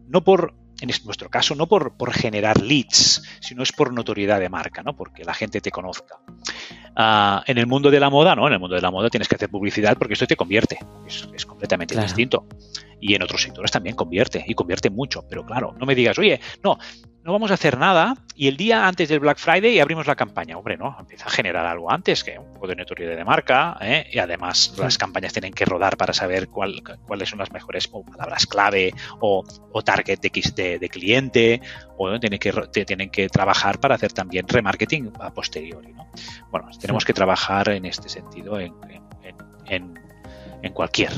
No 0.08 0.24
por, 0.24 0.54
en 0.82 0.89
es- 0.89 1.06
nuestro 1.06 1.30
caso, 1.30 1.56
no 1.56 1.68
por, 1.68 1.95
por 1.95 2.12
generar 2.14 2.62
leads, 2.62 3.24
sino 3.39 3.64
es 3.64 3.72
por 3.72 3.93
notoriedad 3.93 4.39
de 4.39 4.49
marca, 4.49 4.84
¿no? 4.84 4.95
Porque 4.95 5.24
la 5.24 5.34
gente 5.34 5.62
te 5.62 5.72
conozca. 5.72 6.18
Ah, 6.95 7.43
en 7.47 7.58
el 7.58 7.66
mundo 7.66 7.89
de 7.89 7.99
la 7.99 8.10
moda, 8.10 8.36
¿no? 8.36 8.45
En 8.47 8.54
el 8.54 8.60
mundo 8.60 8.76
de 8.76 8.82
la 8.82 8.91
moda 8.91 9.10
tienes 9.10 9.28
que 9.28 9.36
hacer 9.36 9.49
publicidad 9.49 9.97
porque 9.97 10.14
esto 10.14 10.28
te 10.28 10.36
convierte. 10.36 10.78
Es, 11.08 11.28
es 11.34 11.45
completamente 11.45 11.93
Claro. 11.95 12.08
distinto. 12.08 12.45
Y 13.06 13.16
en 13.16 13.22
otros 13.24 13.41
sectores 13.41 13.70
también 13.70 13.95
convierte, 13.97 14.43
y 14.47 14.54
convierte 14.54 14.89
mucho. 14.89 15.26
Pero 15.30 15.45
claro, 15.45 15.76
no 15.78 15.86
me 15.86 15.93
digas, 15.93 16.18
oye, 16.18 16.39
no, 16.64 16.78
no 17.22 17.32
vamos 17.34 17.51
a 17.51 17.56
hacer 17.56 17.78
nada 17.78 18.16
y 18.36 18.47
el 18.47 18.56
día 18.58 18.88
antes 18.88 19.10
del 19.10 19.20
Black 19.20 19.38
Friday 19.38 19.80
abrimos 19.80 20.08
la 20.08 20.16
campaña. 20.16 20.58
Hombre, 20.58 20.78
no, 20.78 20.95
empieza 20.99 21.26
a 21.26 21.30
generar 21.30 21.66
algo 21.66 21.91
antes, 21.91 22.24
que 22.24 22.39
un 22.39 22.54
poco 22.54 22.68
de 22.68 22.76
notoriedad 22.78 23.16
de 23.18 23.26
marca, 23.26 23.78
¿eh? 23.82 24.08
y 24.12 24.20
además 24.20 24.74
las 24.78 24.97
campañas 24.97 25.34
tienen 25.34 25.51
que 25.54 25.66
rodar 25.66 25.97
para 25.97 26.14
saber 26.14 26.47
cuál- 26.47 26.82
cuáles 27.06 27.28
son 27.30 27.39
las 27.39 27.51
mejores 27.51 27.89
o 27.91 28.04
palabras 28.06 28.45
clave 28.45 28.93
o, 29.20 29.43
o 29.74 29.82
target 29.84 30.20
de, 30.20 30.32
de, 30.56 30.80
de 30.80 30.89
cliente, 30.89 31.62
o 31.97 32.10
¿no? 32.10 32.20
tienen, 32.22 32.39
que, 32.39 32.51
te- 32.72 32.86
tienen 32.86 33.10
que 33.10 33.28
trabajar 33.30 33.80
para 33.80 33.95
hacer 33.95 34.14
también 34.14 34.47
remarketing 34.47 35.12
a 35.20 35.34
posteriori. 35.34 35.91
¿no? 35.93 36.08
Bueno, 36.51 36.70
tenemos 36.80 37.04
que 37.06 37.14
trabajar 37.14 37.68
en 37.70 37.86
este 37.86 38.08
sentido 38.08 38.60
en, 38.62 38.74
en- 38.89 39.04
en- 39.24 39.36
en- 39.68 39.99
en 40.62 40.74
cualquier. 40.74 41.12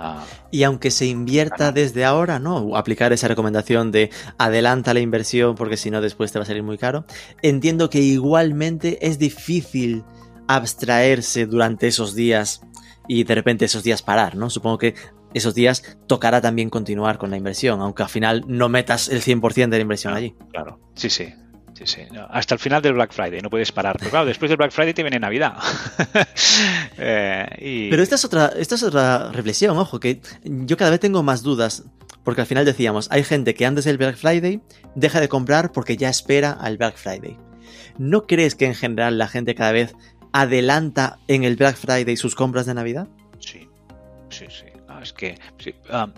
Ah, 0.00 0.24
Y 0.50 0.62
aunque 0.62 0.90
se 0.90 1.06
invierta 1.06 1.72
desde 1.72 2.04
ahora, 2.04 2.38
¿no? 2.38 2.76
Aplicar 2.76 3.12
esa 3.12 3.28
recomendación 3.28 3.92
de 3.92 4.10
adelanta 4.38 4.94
la 4.94 5.00
inversión 5.00 5.54
porque 5.54 5.76
si 5.76 5.90
no 5.90 6.00
después 6.00 6.32
te 6.32 6.38
va 6.38 6.44
a 6.44 6.46
salir 6.46 6.62
muy 6.62 6.78
caro. 6.78 7.04
Entiendo 7.42 7.90
que 7.90 8.00
igualmente 8.00 9.06
es 9.06 9.18
difícil 9.18 10.04
abstraerse 10.48 11.46
durante 11.46 11.86
esos 11.86 12.14
días 12.14 12.62
y 13.06 13.24
de 13.24 13.34
repente 13.34 13.64
esos 13.64 13.82
días 13.82 14.02
parar, 14.02 14.36
¿no? 14.36 14.50
Supongo 14.50 14.78
que 14.78 14.94
esos 15.34 15.54
días 15.54 15.96
tocará 16.06 16.40
también 16.40 16.70
continuar 16.70 17.18
con 17.18 17.30
la 17.30 17.36
inversión, 17.36 17.80
aunque 17.80 18.02
al 18.02 18.08
final 18.08 18.44
no 18.46 18.68
metas 18.68 19.08
el 19.08 19.22
100% 19.22 19.68
de 19.68 19.76
la 19.78 19.82
inversión 19.82 20.14
allí. 20.14 20.34
Claro, 20.50 20.80
sí, 20.94 21.10
sí. 21.10 21.32
Sí, 21.80 21.86
sí. 21.86 22.02
No, 22.12 22.26
Hasta 22.30 22.54
el 22.54 22.60
final 22.60 22.80
del 22.82 22.92
Black 22.94 23.12
Friday, 23.12 23.40
no 23.40 23.50
puedes 23.50 23.72
parar. 23.72 23.96
Pero 23.98 24.10
claro, 24.10 24.26
después 24.26 24.48
del 24.48 24.56
Black 24.58 24.70
Friday 24.70 24.94
te 24.94 25.02
viene 25.02 25.18
Navidad. 25.18 25.54
Eh, 26.98 27.46
y- 27.60 27.90
Pero 27.90 28.02
esta 28.02 28.14
es 28.16 28.24
otra, 28.24 28.52
esta 28.56 28.74
es 28.74 28.82
otra 28.82 29.30
reflexión, 29.32 29.76
ojo, 29.78 30.00
que 30.00 30.20
yo 30.44 30.76
cada 30.76 30.90
vez 30.90 31.00
tengo 31.00 31.22
más 31.22 31.42
dudas. 31.42 31.84
Porque 32.24 32.42
al 32.42 32.46
final 32.46 32.64
decíamos, 32.66 33.08
hay 33.10 33.24
gente 33.24 33.54
que 33.54 33.64
antes 33.64 33.84
del 33.86 33.96
Black 33.96 34.16
Friday 34.16 34.60
deja 34.94 35.20
de 35.20 35.28
comprar 35.28 35.72
porque 35.72 35.96
ya 35.96 36.10
espera 36.10 36.52
al 36.52 36.76
Black 36.76 36.96
Friday. 36.96 37.38
¿No 37.98 38.26
crees 38.26 38.54
que 38.54 38.66
en 38.66 38.74
general 38.74 39.16
la 39.16 39.26
gente 39.28 39.54
cada 39.54 39.72
vez 39.72 39.94
adelanta 40.32 41.18
en 41.28 41.44
el 41.44 41.56
Black 41.56 41.76
Friday 41.76 42.16
sus 42.16 42.34
compras 42.34 42.66
de 42.66 42.74
Navidad? 42.74 43.08
Sí, 43.38 43.68
sí, 44.28 44.44
sí. 44.50 44.66
No, 44.86 45.00
es 45.00 45.12
que 45.14 45.38
sí, 45.58 45.74
um, 45.92 46.12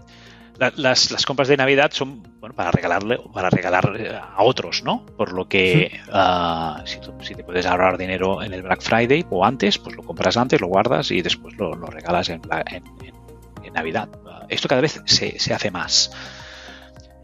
la- 0.62 0.72
las, 0.76 1.10
las 1.10 1.26
compras 1.26 1.48
de 1.48 1.56
Navidad 1.56 1.90
son 1.92 2.22
bueno, 2.40 2.54
para 2.54 2.70
regalarle 2.70 3.18
para 3.32 3.50
regalar 3.50 3.94
eh, 3.98 4.16
a 4.16 4.42
otros, 4.42 4.82
¿no? 4.84 5.04
Por 5.06 5.32
lo 5.32 5.48
que 5.48 6.00
ah, 6.12 6.82
si, 6.86 7.00
tú- 7.00 7.14
si 7.22 7.34
te 7.34 7.44
puedes 7.44 7.66
ahorrar 7.66 7.98
dinero 7.98 8.42
en 8.42 8.52
el 8.54 8.62
Black 8.62 8.80
Friday 8.82 9.24
o 9.30 9.44
antes, 9.44 9.78
pues 9.78 9.94
lo 9.96 10.02
compras 10.02 10.36
antes, 10.36 10.60
lo 10.60 10.68
guardas 10.68 11.10
y 11.10 11.20
después 11.22 11.56
lo, 11.56 11.74
lo 11.74 11.86
regalas 11.86 12.28
en, 12.28 12.40
en- 12.70 12.84
en- 13.04 13.64
en 13.64 13.72
Navidad. 13.72 14.08
Ah, 14.26 14.46
Esto 14.48 14.68
cada 14.68 14.80
vez 14.80 15.00
se, 15.04 15.38
se 15.38 15.52
hace 15.54 15.70
más. 15.70 16.10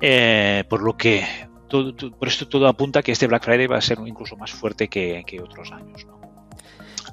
Eh, 0.01 0.65
por 0.69 0.83
lo 0.83 0.97
que 0.97 1.27
todo- 1.69 1.95
todo- 1.95 2.13
por 2.17 2.29
esto 2.29 2.47
todo 2.49 2.67
apunta 2.69 3.03
que 3.03 3.13
este 3.13 3.27
Black 3.27 3.45
Friday 3.45 3.67
va 3.67 3.79
a 3.79 3.81
ser 3.83 3.99
incluso 4.07 4.37
más 4.37 4.51
fuerte 4.53 4.89
que, 4.89 5.23
que 5.27 5.41
otros 5.41 5.71
años, 5.73 6.05
¿no? 6.07 6.18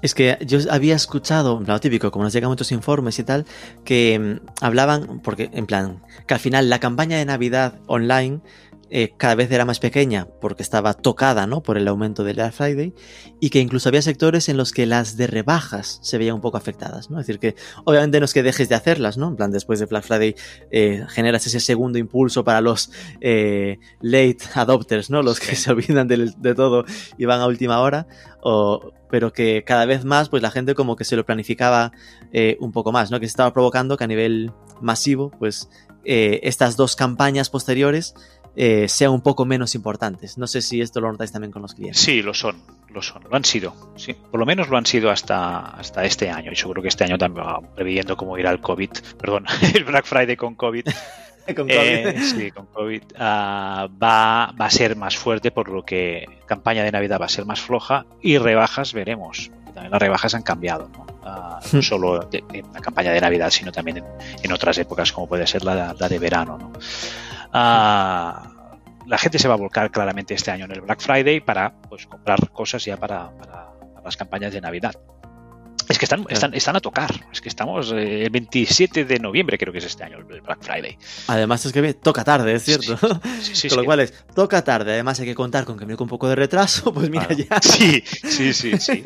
Es 0.05 0.13
que 0.13 0.37
yo 0.45 0.59
había 0.69 0.95
escuchado, 0.95 1.57
en 1.57 1.65
plan, 1.65 1.75
lo 1.77 1.79
típico, 1.81 2.11
como 2.11 2.25
nos 2.25 2.33
llegan 2.33 2.51
muchos 2.51 2.71
informes 2.71 3.17
y 3.17 3.23
tal, 3.23 3.43
que 3.83 4.19
mm, 4.39 4.45
hablaban, 4.63 5.19
porque 5.23 5.49
en 5.51 5.65
plan, 5.65 6.03
que 6.27 6.35
al 6.35 6.39
final 6.39 6.69
la 6.69 6.77
campaña 6.79 7.17
de 7.17 7.25
Navidad 7.25 7.79
online 7.87 8.41
eh, 8.91 9.13
cada 9.17 9.33
vez 9.33 9.49
era 9.51 9.65
más 9.65 9.79
pequeña 9.79 10.27
porque 10.39 10.61
estaba 10.61 10.93
tocada, 10.93 11.47
¿no? 11.47 11.63
Por 11.63 11.79
el 11.79 11.87
aumento 11.87 12.23
del 12.23 12.35
Black 12.35 12.53
Friday 12.53 12.93
y 13.39 13.49
que 13.49 13.59
incluso 13.59 13.89
había 13.89 14.03
sectores 14.03 14.47
en 14.47 14.57
los 14.57 14.71
que 14.71 14.85
las 14.85 15.17
de 15.17 15.25
rebajas 15.25 15.97
se 16.03 16.19
veían 16.19 16.35
un 16.35 16.41
poco 16.41 16.57
afectadas, 16.57 17.09
¿no? 17.09 17.19
Es 17.19 17.25
decir, 17.25 17.39
que 17.39 17.55
obviamente 17.83 18.19
no 18.19 18.25
es 18.25 18.33
que 18.35 18.43
dejes 18.43 18.69
de 18.69 18.75
hacerlas, 18.75 19.17
¿no? 19.17 19.29
En 19.29 19.35
plan, 19.37 19.49
después 19.49 19.79
de 19.79 19.87
Black 19.87 20.03
Friday 20.03 20.35
eh, 20.69 21.03
generas 21.09 21.47
ese 21.47 21.59
segundo 21.59 21.97
impulso 21.97 22.43
para 22.43 22.61
los 22.61 22.91
eh, 23.21 23.79
late 24.01 24.37
adopters, 24.53 25.09
¿no? 25.09 25.23
Los 25.23 25.39
que 25.39 25.55
Sí. 25.55 25.63
se 25.63 25.71
olvidan 25.71 26.07
del- 26.07 26.35
de, 26.39 26.53
todo 26.53 26.85
y 27.17 27.25
van 27.25 27.41
a 27.41 27.47
última 27.47 27.79
hora, 27.79 28.05
o, 28.43 28.91
pero 29.09 29.33
que 29.33 29.63
cada 29.63 29.85
vez 29.85 30.05
más, 30.05 30.29
pues 30.29 30.41
la 30.41 30.51
gente 30.51 30.75
como 30.75 30.95
que 30.95 31.03
se 31.03 31.15
lo 31.15 31.25
planificaba 31.25 31.91
eh, 32.31 32.57
un 32.59 32.71
poco 32.71 32.91
más, 32.91 33.11
¿no? 33.11 33.19
Que 33.19 33.27
se 33.27 33.31
estaba 33.31 33.53
provocando 33.53 33.97
que 33.97 34.03
a 34.03 34.07
nivel 34.07 34.51
masivo, 34.81 35.31
pues 35.39 35.69
eh, 36.03 36.39
estas 36.43 36.75
dos 36.77 36.95
campañas 36.95 37.49
posteriores 37.49 38.13
eh, 38.55 38.87
sean 38.87 39.11
un 39.11 39.21
poco 39.21 39.45
menos 39.45 39.75
importantes. 39.75 40.37
No 40.37 40.47
sé 40.47 40.61
si 40.61 40.81
esto 40.81 41.01
lo 41.01 41.11
notáis 41.11 41.31
también 41.31 41.51
con 41.51 41.61
los 41.61 41.73
clientes. 41.73 42.01
Sí, 42.01 42.21
lo 42.21 42.33
son, 42.33 42.61
lo 42.89 43.01
son, 43.01 43.23
lo 43.29 43.35
han 43.35 43.43
sido. 43.43 43.73
Sí, 43.97 44.13
por 44.13 44.39
lo 44.39 44.45
menos 44.45 44.69
lo 44.69 44.77
han 44.77 44.85
sido 44.85 45.11
hasta, 45.11 45.59
hasta 45.59 46.05
este 46.05 46.29
año. 46.29 46.51
Y 46.51 46.55
seguro 46.55 46.81
que 46.81 46.87
este 46.87 47.03
año 47.03 47.17
también, 47.17 47.45
previendo 47.75 48.15
cómo 48.15 48.37
irá 48.37 48.51
el 48.51 48.61
COVID, 48.61 48.91
perdón, 49.19 49.45
el 49.73 49.83
Black 49.83 50.05
Friday 50.05 50.37
con 50.37 50.55
COVID, 50.55 50.87
Con 51.55 51.67
eh, 51.69 52.15
sí, 52.21 52.49
con 52.51 52.65
COVID, 52.67 53.03
ah, 53.19 53.87
va, 54.01 54.51
va 54.59 54.65
a 54.65 54.69
ser 54.71 54.95
más 54.95 55.15
fuerte, 55.15 55.51
por 55.51 55.69
lo 55.69 55.83
que 55.85 56.25
campaña 56.47 56.83
de 56.83 56.91
Navidad 56.91 57.19
va 57.21 57.25
a 57.25 57.29
ser 57.29 57.45
más 57.45 57.61
floja 57.61 58.05
y 58.21 58.37
rebajas 58.39 58.93
veremos. 58.93 59.51
También 59.73 59.91
las 59.91 60.01
rebajas 60.01 60.33
han 60.33 60.41
cambiado, 60.41 60.89
¿no? 60.89 61.05
Ah, 61.23 61.59
no 61.71 61.81
solo 61.81 62.19
de- 62.25 62.43
en 62.53 62.71
la 62.73 62.79
campaña 62.79 63.11
de 63.11 63.21
Navidad, 63.21 63.49
sino 63.51 63.71
también 63.71 63.97
en, 63.97 64.05
en 64.41 64.51
otras 64.53 64.77
épocas, 64.79 65.11
como 65.11 65.27
puede 65.27 65.45
ser 65.45 65.63
la, 65.63 65.93
la 65.99 66.09
de 66.09 66.17
verano, 66.19 66.57
¿no? 66.57 66.71
Ah, 67.53 68.51
la 69.05 69.17
gente 69.17 69.37
se 69.37 69.47
va 69.47 69.53
a 69.53 69.57
volcar 69.57 69.91
claramente 69.91 70.33
este 70.33 70.51
año 70.51 70.65
en 70.65 70.71
el 70.71 70.81
Black 70.81 70.99
Friday 71.01 71.41
para 71.41 71.71
pues, 71.89 72.07
comprar 72.07 72.49
cosas 72.49 72.83
ya 72.83 72.97
para, 72.97 73.29
para, 73.37 73.67
para 73.93 74.03
las 74.03 74.17
campañas 74.17 74.51
de 74.53 74.61
Navidad. 74.61 74.95
Es 75.87 75.99
que 75.99 76.05
están, 76.05 76.25
están, 76.29 76.53
están 76.53 76.75
a 76.75 76.79
tocar. 76.79 77.11
Es 77.31 77.41
que 77.41 77.49
estamos 77.49 77.91
eh, 77.91 78.23
el 78.23 78.29
27 78.31 79.05
de 79.05 79.19
noviembre, 79.19 79.57
creo 79.57 79.71
que 79.71 79.79
es 79.79 79.85
este 79.85 80.03
año, 80.03 80.17
el 80.17 80.41
Black 80.41 80.57
Friday. 80.61 80.97
Además 81.27 81.65
es 81.65 81.71
que 81.73 81.93
toca 81.93 82.23
tarde, 82.23 82.53
es 82.53 82.63
cierto. 82.63 82.97
Sí, 82.97 83.09
sí, 83.41 83.55
sí, 83.55 83.69
con 83.69 83.77
lo 83.79 83.85
cual 83.85 83.99
es, 83.99 84.13
toca 84.33 84.63
tarde. 84.63 84.93
Además 84.93 85.19
hay 85.19 85.27
que 85.27 85.35
contar 85.35 85.63
con 85.65 85.77
que 85.77 85.85
viene 85.85 85.97
con 85.97 86.05
un 86.05 86.09
poco 86.09 86.27
de 86.27 86.35
retraso. 86.35 86.91
Pues 86.93 87.09
mira 87.09 87.27
Claro. 87.27 87.43
ya. 87.49 87.61
Sí, 87.61 88.01
sí, 88.05 88.53
sí, 88.53 88.77
sí. 88.79 89.03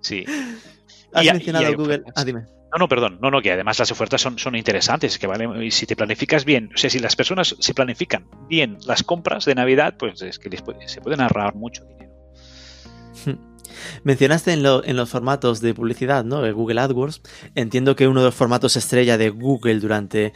sí. 0.00 0.24
Has 1.12 1.24
Y 1.24 1.32
mencionado 1.32 1.70
y 1.70 1.74
Google. 1.74 2.02
Ah, 2.14 2.24
dime. 2.24 2.42
No, 2.72 2.78
no, 2.78 2.88
perdón. 2.88 3.18
No, 3.20 3.32
no, 3.32 3.42
que 3.42 3.50
además 3.50 3.80
las 3.80 3.90
ofertas 3.90 4.20
son, 4.20 4.38
son 4.38 4.54
interesantes, 4.54 5.18
que 5.18 5.26
vale, 5.26 5.66
y 5.66 5.72
si 5.72 5.86
te 5.86 5.96
planificas 5.96 6.44
bien, 6.44 6.70
o 6.72 6.78
sea, 6.78 6.88
si 6.88 7.00
las 7.00 7.16
personas 7.16 7.56
se 7.58 7.74
planifican 7.74 8.28
bien 8.48 8.78
las 8.86 9.02
compras 9.02 9.44
de 9.44 9.56
Navidad, 9.56 9.96
pues 9.98 10.22
es 10.22 10.38
que 10.38 10.48
les 10.48 10.62
puede- 10.62 10.86
se 10.86 11.00
pueden 11.00 11.20
ahorrar 11.20 11.56
mucho 11.56 11.84
dinero. 11.84 12.12
Mencionaste 14.04 14.52
en, 14.52 14.62
lo- 14.62 14.84
en 14.84 14.96
los 14.96 15.08
formatos 15.10 15.60
de 15.60 15.74
publicidad, 15.74 16.24
¿no? 16.24 16.40
Google 16.52 16.80
AdWords. 16.80 17.22
Entiendo 17.54 17.96
que 17.96 18.08
uno 18.08 18.20
de 18.20 18.26
los 18.26 18.34
formatos 18.34 18.76
estrella 18.76 19.16
de 19.18 19.30
Google 19.30 19.80
durante 19.80 20.32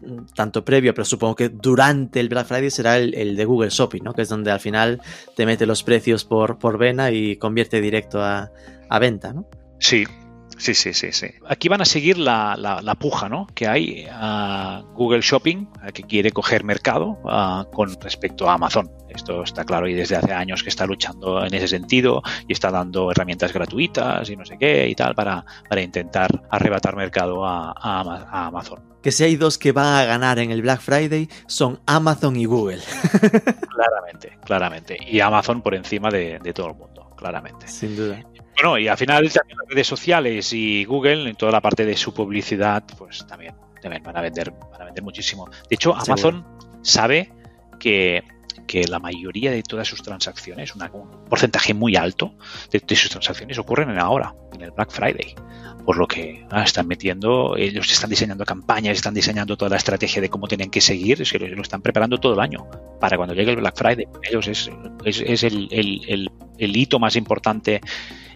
mm, 0.00 0.26
tanto 0.34 0.64
previo, 0.64 0.94
pero 0.94 1.04
supongo 1.04 1.34
que 1.36 1.48
durante 1.48 2.20
el 2.20 2.28
Black 2.28 2.46
Friday 2.46 2.70
será 2.70 2.98
el, 2.98 3.14
el 3.14 3.36
de 3.36 3.44
Google 3.44 3.70
Shopping, 3.70 4.02
¿no? 4.02 4.12
Que 4.14 4.22
es 4.22 4.28
donde 4.28 4.50
al 4.50 4.60
final 4.60 5.00
te 5.36 5.46
mete 5.46 5.66
los 5.66 5.82
precios 5.82 6.24
por, 6.24 6.58
por 6.58 6.78
vena 6.78 7.10
y 7.10 7.36
convierte 7.36 7.80
directo 7.80 8.22
a, 8.22 8.50
a 8.88 8.98
venta, 8.98 9.32
¿no? 9.32 9.46
Sí, 9.80 10.04
sí, 10.58 10.74
sí, 10.74 10.92
sí, 10.92 11.12
sí. 11.12 11.28
Aquí 11.48 11.68
van 11.68 11.80
a 11.80 11.84
seguir 11.86 12.18
la, 12.18 12.54
la- 12.58 12.82
la 12.82 12.94
puja 12.94 13.28
¿no? 13.28 13.46
que 13.54 13.66
hay 13.66 14.06
a 14.10 14.82
Google 14.94 15.20
Shopping, 15.22 15.66
a 15.82 15.92
que 15.92 16.02
quiere 16.02 16.30
coger 16.32 16.64
mercado 16.64 17.18
con 17.72 17.98
respecto 18.00 18.48
a 18.50 18.54
Amazon. 18.54 18.90
Esto 19.08 19.42
está 19.42 19.64
claro 19.64 19.88
y 19.88 19.94
desde 19.94 20.16
hace 20.16 20.32
años 20.32 20.62
que 20.62 20.68
está 20.68 20.84
luchando 20.84 21.42
en 21.44 21.54
ese 21.54 21.66
sentido 21.68 22.22
y 22.46 22.52
está 22.52 22.70
dando 22.70 23.10
herramientas 23.10 23.52
gratuitas 23.54 24.28
y 24.28 24.36
no 24.36 24.44
sé 24.44 24.58
qué 24.58 24.86
y 24.88 24.94
tal 24.94 25.14
para, 25.14 25.44
para 25.68 25.80
intentar 25.80 26.28
arrebatar 26.50 26.94
mercado 26.94 27.46
a, 27.46 27.70
a 27.72 28.00
a 28.30 28.46
Amazon. 28.48 28.82
Que 29.02 29.10
si 29.12 29.24
hay 29.24 29.36
dos 29.36 29.56
que 29.58 29.72
van 29.72 29.86
a 29.94 30.04
ganar 30.04 30.38
en 30.40 30.50
el 30.50 30.60
Black 30.60 30.80
Friday 30.80 31.28
son 31.46 31.80
Amazon 31.86 32.36
y 32.36 32.44
Google. 32.44 32.80
Claramente, 33.74 34.38
claramente. 34.44 34.98
Y 35.08 35.20
Amazon 35.20 35.62
por 35.62 35.74
encima 35.74 36.10
de, 36.10 36.38
de 36.42 36.52
todo 36.52 36.68
el 36.68 36.74
mundo, 36.74 37.10
claramente. 37.16 37.66
Sin 37.68 37.96
duda. 37.96 38.20
Bueno, 38.60 38.78
y 38.78 38.88
al 38.88 38.96
final 38.96 39.30
también 39.32 39.58
las 39.58 39.68
redes 39.68 39.86
sociales 39.86 40.52
y 40.52 40.84
Google, 40.84 41.28
en 41.30 41.36
toda 41.36 41.52
la 41.52 41.60
parte 41.60 41.84
de 41.86 41.96
su 41.96 42.12
publicidad, 42.12 42.82
pues 42.96 43.24
también, 43.26 43.54
también 43.80 44.02
van 44.02 44.16
a 44.16 44.20
vender, 44.20 44.50
van 44.72 44.82
a 44.82 44.84
vender 44.86 45.04
muchísimo. 45.04 45.48
De 45.48 45.74
hecho, 45.74 45.90
Seguro. 46.00 46.12
Amazon 46.12 46.46
sabe 46.82 47.32
que, 47.78 48.24
que 48.66 48.84
la 48.88 48.98
mayoría 48.98 49.50
de 49.52 49.62
todas 49.62 49.86
sus 49.86 50.02
transacciones, 50.02 50.74
una- 50.74 50.90
un 50.92 51.24
porcentaje 51.26 51.72
muy 51.74 51.94
alto 51.96 52.34
de, 52.72 52.80
de 52.84 52.96
sus 52.96 53.10
transacciones 53.10 53.58
ocurren 53.58 53.90
en 53.90 53.98
ahora, 54.00 54.34
en 54.52 54.62
el 54.62 54.72
Black 54.72 54.90
Friday. 54.90 55.34
Por 55.84 55.96
lo 55.96 56.06
que 56.06 56.44
ah, 56.50 56.64
están 56.64 56.86
metiendo, 56.86 57.56
ellos 57.56 57.90
están 57.90 58.10
diseñando 58.10 58.44
campañas, 58.44 58.94
están 58.96 59.14
diseñando 59.14 59.56
toda 59.56 59.70
la 59.70 59.76
estrategia 59.76 60.20
de 60.20 60.28
cómo 60.28 60.46
tienen 60.46 60.68
que 60.70 60.82
seguir, 60.82 61.22
es 61.22 61.32
que 61.32 61.38
lo, 61.38 61.48
lo 61.48 61.62
están 61.62 61.80
preparando 61.80 62.18
todo 62.18 62.34
el 62.34 62.40
año 62.40 62.66
para 63.00 63.16
cuando 63.16 63.34
llegue 63.34 63.52
el 63.52 63.56
Black 63.56 63.76
Friday. 63.78 64.06
Ellos 64.28 64.48
es, 64.48 64.70
es, 65.04 65.20
es 65.24 65.42
el, 65.44 65.68
el- 65.70 66.02
el- 66.08 66.30
el 66.58 66.76
hito 66.76 66.98
más 66.98 67.16
importante 67.16 67.80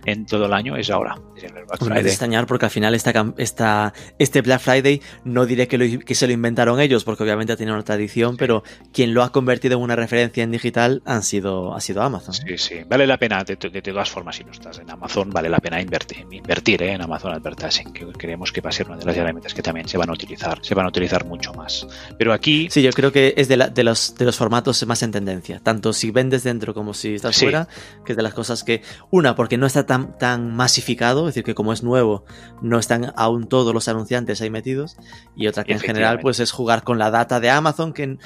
en 0.05 0.27
todo 0.27 0.47
el 0.47 0.53
año, 0.53 0.77
es 0.77 0.91
ahora, 0.91 1.17
es 1.37 1.45
el 1.45 1.53
Black 1.53 1.81
no 1.81 1.87
Friday. 1.87 2.07
extrañar 2.07 2.47
porque 2.47 2.65
al 2.67 2.71
final 2.71 2.95
esta, 2.95 3.13
esta, 3.39 3.93
este 4.19 4.41
Black 4.43 4.61
Friday 4.61 5.01
no 5.25 5.47
diré 5.47 5.69
que, 5.69 5.79
lo- 5.79 6.01
que 6.05 6.15
se 6.15 6.27
lo 6.27 6.33
inventaron 6.33 6.81
ellos 6.81 7.05
porque 7.05 7.23
obviamente 7.23 7.57
tiene 7.57 7.73
una 7.73 7.83
tradición, 7.83 8.37
pero 8.37 8.63
quien 8.93 9.15
lo 9.15 9.23
ha 9.23 9.31
convertido 9.33 9.77
en 9.77 9.83
una 9.83 9.97
referencia 9.97 10.43
en 10.43 10.51
digital 10.51 11.03
han 11.05 11.23
sido, 11.23 11.75
ha 11.75 11.81
sido 11.81 12.03
Amazon. 12.03 12.35
Sí, 12.35 12.57
sí, 12.59 12.75
vale 12.89 13.07
la 13.07 13.19
pena, 13.19 13.45
de, 13.45 13.57
de- 13.57 13.71
de 13.71 13.83
todas 13.83 14.11
formas, 14.11 14.37
si 14.37 14.45
no 14.45 14.53
estás 14.53 14.79
en 14.79 14.91
Amazon, 14.91 15.31
vale 15.31 15.49
la 15.49 15.59
pena 15.59 15.81
invertir, 15.81 16.27
invertir 16.31 16.83
¿eh? 16.83 16.93
en 16.93 17.03
Amazon 17.03 17.33
Advertising, 17.35 17.93
que 17.93 18.07
creemos 18.13 18.53
que 18.53 18.61
va 18.61 18.71
a 18.71 18.73
ser 18.73 18.89
una 18.89 18.97
de 18.97 19.05
las 19.05 19.17
herramientas 19.17 19.55
que 19.55 19.63
también 19.63 19.89
se 19.89 19.99
van 19.99 20.11
a 20.11 20.13
utilizar, 20.13 20.59
se 20.63 20.75
van 20.75 20.87
a 20.87 20.89
utilizar 20.89 21.25
mucho 21.25 21.53
más. 21.55 21.87
Pero 22.19 22.33
aquí, 22.33 22.69
Sí, 22.71 22.83
yo 22.83 22.91
creo 22.93 23.13
que 23.13 23.35
es 23.37 23.49
de, 23.49 23.57
la- 23.57 23.69
de 23.69 23.85
los, 23.85 24.15
de 24.17 24.25
los 24.25 24.37
formatos 24.37 24.85
más 24.87 25.03
en 25.03 25.11
tendencia, 25.13 25.61
tanto 25.63 25.93
si 25.93 26.11
vendes 26.11 26.43
dentro 26.43 26.75
como 26.75 26.95
si 26.95 27.15
estás 27.15 27.37
Sí. 27.37 27.45
fuera, 27.47 27.69
que 28.05 28.13
es 28.13 28.17
de 28.17 28.23
las 28.23 28.35
cosas 28.35 28.63
que, 28.65 28.83
una, 29.11 29.35
porque 29.35 29.57
no 29.59 29.67
está 29.67 29.85
tan, 29.87 29.92
tan 30.19 30.55
masificado, 30.55 31.21
es 31.29 31.35
decir, 31.35 31.45
que 31.45 31.55
como 31.55 31.73
es 31.73 31.83
nuevo, 31.83 32.25
no 32.61 32.79
están 32.79 33.13
aún 33.17 33.47
todos 33.47 33.73
los 33.75 33.89
anunciantes 33.89 34.41
ahí 34.41 34.51
metidos, 34.51 34.97
y 35.37 35.47
otra 35.47 35.65
que 35.65 35.73
en 35.73 35.79
general 35.95 36.17
pues 36.23 36.41
es 36.41 36.51
jugar 36.53 36.83
con 36.85 36.99
la 36.99 37.11
data 37.11 37.41
de 37.41 37.51
Amazon, 37.51 37.93
que 37.93 38.19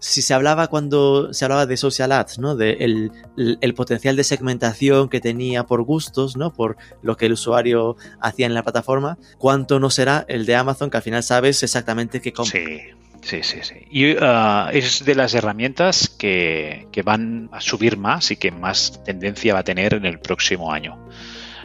si 0.00 0.20
se 0.20 0.34
hablaba 0.34 0.66
cuando 0.66 1.32
se 1.32 1.44
hablaba 1.46 1.64
de 1.64 1.76
social 1.78 2.12
ads, 2.12 2.38
¿no? 2.38 2.56
De 2.56 2.72
el, 2.80 3.10
el- 3.38 3.58
el 3.62 3.74
potencial 3.74 4.16
de 4.16 4.24
segmentación 4.24 5.08
que 5.08 5.20
tenía 5.20 5.64
por 5.64 5.82
gustos, 5.82 6.36
¿no? 6.36 6.52
Por 6.52 6.76
lo 7.02 7.16
que 7.16 7.26
el 7.26 7.32
usuario 7.32 7.96
hacía 8.20 8.44
en 8.46 8.52
la 8.54 8.62
plataforma, 8.62 9.16
¿cuánto 9.38 9.80
no 9.80 9.88
será 9.88 10.24
el 10.28 10.44
de 10.44 10.56
Amazon 10.56 10.90
que 10.90 10.98
al 10.98 11.02
final 11.02 11.22
sabes 11.22 11.62
exactamente 11.62 12.20
qué 12.20 12.32
compra? 12.34 12.60
Sí, 12.60 12.78
sí, 13.24 13.42
sí, 13.42 13.58
sí. 13.62 13.74
Y 13.90 14.16
ah, 14.20 14.70
es 14.72 15.04
de 15.04 15.14
las 15.14 15.34
herramientas 15.34 16.08
que, 16.08 16.86
que 16.92 17.02
van 17.02 17.48
a 17.52 17.60
subir 17.60 17.96
más 17.96 18.30
y 18.30 18.36
que 18.36 18.50
más 18.50 19.02
tendencia 19.04 19.54
va 19.54 19.60
a 19.60 19.64
tener 19.64 19.94
en 19.94 20.04
el 20.06 20.18
próximo 20.20 20.72
año. 20.72 20.98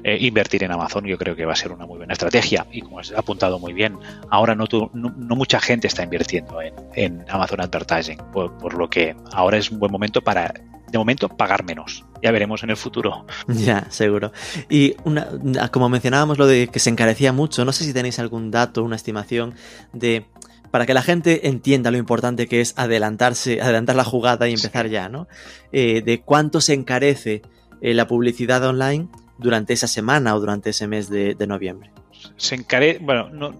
Eh, 0.03 0.17
invertir 0.21 0.63
en 0.63 0.71
Amazon 0.71 1.03
yo 1.05 1.17
creo 1.17 1.35
que 1.35 1.43
va 1.45 1.51
a 1.51 1.55
ser 1.57 1.73
una 1.73 1.85
muy 1.85 1.97
buena 1.97 2.13
estrategia 2.13 2.65
y 2.71 2.79
como 2.81 2.99
has 2.99 3.11
apuntado 3.11 3.59
muy 3.59 3.73
bien, 3.73 3.97
ahora 4.29 4.55
no, 4.55 4.65
tu- 4.65 4.89
no, 4.93 5.13
no 5.17 5.35
mucha 5.35 5.59
gente 5.59 5.87
está 5.87 6.03
invirtiendo 6.03 6.61
en, 6.61 6.73
en 6.95 7.25
Amazon 7.29 7.59
Advertising, 7.59 8.17
por, 8.31 8.57
por 8.59 8.75
lo 8.75 8.89
que 8.89 9.13
ahora 9.33 9.57
es 9.57 9.69
un 9.71 9.77
buen 9.79 9.91
momento 9.91 10.21
para, 10.21 10.53
de 10.89 10.97
momento, 10.97 11.27
pagar 11.27 11.65
menos. 11.65 12.05
Ya 12.23 12.31
veremos 12.31 12.63
en 12.63 12.69
el 12.69 12.77
futuro. 12.77 13.25
Ya, 13.49 13.87
seguro. 13.91 14.31
Y 14.69 14.95
una- 15.03 15.27
como 15.69 15.89
mencionábamos 15.89 16.37
lo 16.37 16.47
de 16.47 16.69
que 16.69 16.79
se 16.79 16.89
encarecía 16.89 17.33
mucho, 17.33 17.65
no 17.65 17.73
sé 17.73 17.83
si 17.83 17.91
tenéis 17.93 18.19
algún 18.19 18.51
dato, 18.51 18.83
una 18.85 18.95
estimación 18.95 19.53
de 19.91 20.25
para 20.71 20.85
que 20.85 20.93
la 20.93 21.01
gente 21.01 21.47
entienda 21.47 21.91
lo 21.91 21.97
importante 21.97 22.47
que 22.47 22.61
es 22.61 22.73
adelantarse, 22.77 23.61
adelantar 23.61 23.95
la 23.95 24.03
jugada 24.03 24.47
y 24.47 24.53
empezar 24.53 24.87
ya, 24.87 25.09
¿no? 25.09 25.27
Eh, 25.71 26.01
de 26.01 26.21
cuánto 26.21 26.61
se 26.61 26.73
encarece 26.73 27.41
eh, 27.81 27.93
la 27.93 28.07
publicidad 28.07 28.63
online 28.63 29.07
durante 29.37 29.73
esa 29.73 29.87
semana 29.87 30.35
o 30.35 30.39
durante 30.39 30.71
ese 30.71 30.87
mes 30.87 31.09
de, 31.09 31.35
de 31.35 31.47
noviembre. 31.47 31.91
Se 32.37 32.55
encare... 32.55 32.99
Bueno, 32.99 33.29
no, 33.29 33.53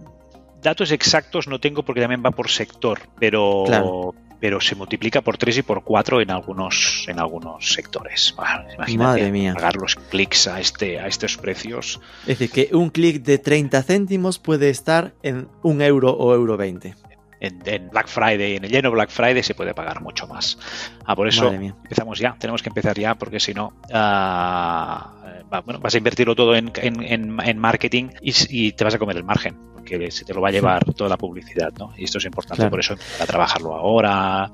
datos 0.61 0.91
exactos 0.91 1.47
no 1.47 1.59
tengo 1.59 1.83
porque 1.83 2.01
también 2.01 2.23
va 2.25 2.31
por 2.31 2.49
sector, 2.49 2.99
pero, 3.19 3.63
Claro. 3.65 4.13
Pero 4.39 4.61
se 4.61 4.75
multiplica 4.75 5.21
por 5.21 5.37
3 5.37 5.57
y 5.57 5.61
por 5.63 5.83
4 5.83 6.21
en 6.21 6.31
algunos, 6.31 7.05
en 7.07 7.19
algunos 7.19 7.73
sectores. 7.73 8.33
Bueno, 8.37 8.63
imagínate, 8.75 8.97
Madre 8.97 9.31
mía. 9.31 9.53
pagar 9.53 9.75
los 9.75 9.95
clics 9.95 10.47
a, 10.47 10.59
este, 10.59 10.99
a 10.99 11.07
estos 11.07 11.37
precios. 11.37 11.99
Es 12.21 12.39
decir, 12.39 12.49
que 12.51 12.75
un 12.75 12.89
clic 12.89 13.21
de 13.23 13.37
30 13.37 13.83
céntimos 13.83 14.39
puede 14.39 14.69
estar 14.69 15.13
en 15.23 15.47
un 15.61 15.81
euro 15.81 16.11
o 16.13 16.33
euro 16.33 16.55
20. 16.57 16.95
En, 17.41 17.61
en 17.65 17.89
Black 17.89 18.07
Friday, 18.09 18.57
en 18.57 18.65
el 18.65 18.69
lleno 18.71 18.91
Black 18.91 19.09
Friday 19.09 19.41
se 19.43 19.55
puede 19.55 19.73
pagar 19.73 20.01
mucho 20.01 20.27
más. 20.27 20.57
Ah, 21.05 21.15
por 21.15 21.25
eso 21.27 21.45
empezamos 21.83 22.19
ya, 22.19 22.35
tenemos 22.37 22.61
que 22.61 22.67
empezar 22.67 22.99
ya 22.99 23.15
porque 23.15 23.39
si 23.39 23.53
no, 23.53 23.73
va- 23.93 25.61
bueno, 25.61 25.79
vas 25.79 25.95
a 25.95 25.97
invertirlo 25.97 26.35
todo 26.35 26.53
en, 26.55 26.71
en- 26.75 27.39
en- 27.41 27.57
marketing 27.57 28.09
y 28.21 28.71
te 28.73 28.83
vas 28.83 28.93
a 28.95 28.99
comer 28.99 29.15
el 29.17 29.23
margen, 29.23 29.57
porque 29.89 30.11
se 30.11 30.25
te 30.25 30.33
lo 30.33 30.41
va 30.41 30.49
a 30.49 30.51
llevar 30.51 30.85
toda 30.93 31.09
la 31.09 31.17
publicidad, 31.17 31.71
¿no? 31.77 31.93
Y 31.97 32.03
esto 32.05 32.17
es 32.19 32.25
importante, 32.25 32.57
Claro. 32.57 32.69
por 32.71 32.79
eso 32.79 32.95
a 33.19 33.25
trabajarlo 33.25 33.75
ahora, 33.75 34.51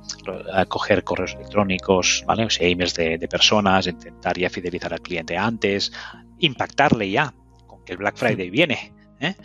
a 0.53 0.65
coger 0.67 1.03
correos 1.03 1.33
electrónicos, 1.35 2.23
¿vale? 2.25 2.45
O 2.45 2.49
sea, 2.49 2.67
emails 2.67 2.93
de, 2.95 3.17
de 3.17 3.27
personas, 3.27 3.87
intentar 3.87 4.37
ya 4.37 4.49
fidelizar 4.49 4.93
al 4.93 5.01
cliente 5.01 5.37
antes, 5.37 5.91
impactarle 6.39 7.09
ya 7.09 7.33
con 7.67 7.83
que 7.83 7.93
el 7.93 7.97
Black 7.97 8.15
Friday 8.17 8.49
viene, 8.49 8.93
¿eh? 9.19 9.35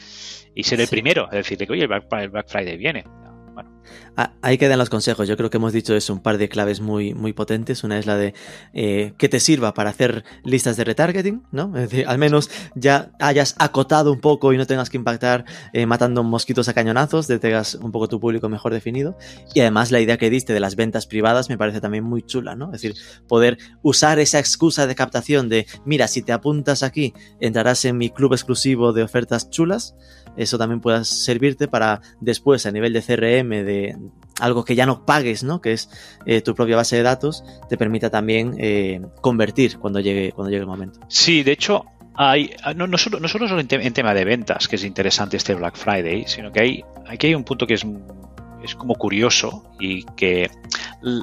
Y 0.54 0.64
ser 0.64 0.80
el 0.80 0.86
Sí. 0.86 0.90
primero, 0.92 1.24
es 1.26 1.30
decirle 1.32 1.66
que, 1.66 1.72
oye, 1.72 1.82
el 1.82 1.88
Black, 1.88 2.04
el 2.12 2.28
Black 2.30 2.48
Friday 2.48 2.76
viene. 2.76 3.04
Bueno, 3.54 3.80
Ah, 4.16 4.32
Ahí 4.42 4.58
quedan 4.58 4.78
los 4.78 4.90
consejos. 4.90 5.28
Yo 5.28 5.36
creo 5.36 5.50
que 5.50 5.58
hemos 5.58 5.72
dicho 5.72 5.94
eso, 5.94 6.12
un 6.12 6.20
par 6.20 6.38
de 6.38 6.48
claves 6.48 6.80
muy, 6.80 7.14
muy 7.14 7.32
potentes. 7.32 7.84
Una 7.84 7.98
es 7.98 8.06
la 8.06 8.16
de 8.16 8.34
eh, 8.72 9.14
que 9.18 9.28
te 9.28 9.40
sirva 9.40 9.74
para 9.74 9.90
hacer 9.90 10.24
listas 10.44 10.76
de 10.76 10.84
retargeting, 10.84 11.42
¿no? 11.52 11.76
Es 11.76 11.90
decir, 11.90 12.06
al 12.08 12.18
menos 12.18 12.50
ya 12.74 13.12
hayas 13.20 13.54
acotado 13.58 14.12
un 14.12 14.20
poco 14.20 14.52
y 14.52 14.56
no 14.56 14.66
tengas 14.66 14.90
que 14.90 14.96
impactar 14.96 15.44
eh, 15.72 15.86
matando 15.86 16.22
mosquitos 16.22 16.68
a 16.68 16.74
cañonazos, 16.74 17.28
de 17.28 17.38
tengas 17.38 17.74
un 17.74 17.92
poco 17.92 18.08
tu 18.08 18.20
público 18.20 18.48
mejor 18.48 18.72
definido. 18.72 19.16
Y 19.54 19.60
además 19.60 19.90
la 19.90 20.00
idea 20.00 20.16
que 20.16 20.30
diste 20.30 20.52
de 20.52 20.60
las 20.60 20.76
ventas 20.76 21.06
privadas 21.06 21.48
me 21.48 21.58
parece 21.58 21.80
también 21.80 22.04
muy 22.04 22.22
chula, 22.22 22.56
¿no? 22.56 22.66
Es 22.66 22.82
decir, 22.82 22.94
poder 23.28 23.58
usar 23.82 24.18
esa 24.18 24.38
excusa 24.38 24.86
de 24.86 24.94
captación 24.94 25.48
de, 25.48 25.66
mira, 25.84 26.08
si 26.08 26.22
te 26.22 26.32
apuntas 26.32 26.82
aquí, 26.82 27.14
entrarás 27.40 27.84
en 27.84 27.98
mi 27.98 28.10
club 28.10 28.32
exclusivo 28.32 28.92
de 28.92 29.02
ofertas 29.02 29.50
chulas. 29.50 29.94
Eso 30.36 30.58
también 30.58 30.80
pueda 30.80 31.04
servirte 31.04 31.68
para 31.68 32.00
después, 32.20 32.66
a 32.66 32.70
nivel 32.72 32.92
de 32.92 33.02
CRM, 33.02 33.48
de 33.64 33.96
algo 34.40 34.64
que 34.64 34.74
ya 34.74 34.86
no 34.86 35.04
pagues, 35.04 35.42
¿no? 35.44 35.60
Que 35.60 35.72
es 35.72 35.90
eh, 36.26 36.40
tu 36.40 36.54
propia 36.54 36.76
base 36.76 36.96
de 36.96 37.02
datos, 37.02 37.44
te 37.68 37.76
permita 37.76 38.08
también 38.10 38.54
eh, 38.58 39.00
convertir 39.20 39.78
cuando 39.78 40.00
llegue, 40.00 40.32
cuando 40.32 40.50
llegue 40.50 40.62
el 40.62 40.66
momento. 40.68 41.00
Sí, 41.08 41.42
de 41.42 41.52
hecho, 41.52 41.84
hay, 42.14 42.50
no, 42.74 42.96
solo, 42.96 43.20
no 43.20 43.28
solo 43.28 43.58
en, 43.60 43.68
te- 43.68 43.86
en 43.86 43.92
tema 43.92 44.14
de 44.14 44.24
ventas, 44.24 44.66
que 44.68 44.76
es 44.76 44.84
interesante 44.84 45.36
este 45.36 45.54
Black 45.54 45.76
Friday, 45.76 46.24
sino 46.26 46.50
que 46.52 46.60
hay, 46.60 46.84
aquí 47.08 47.26
hay 47.28 47.34
un 47.34 47.44
punto 47.44 47.66
que 47.66 47.74
es, 47.74 47.84
es 48.62 48.74
como 48.74 48.94
curioso 48.94 49.64
y 49.78 50.04
que 50.16 50.50
el, 51.02 51.22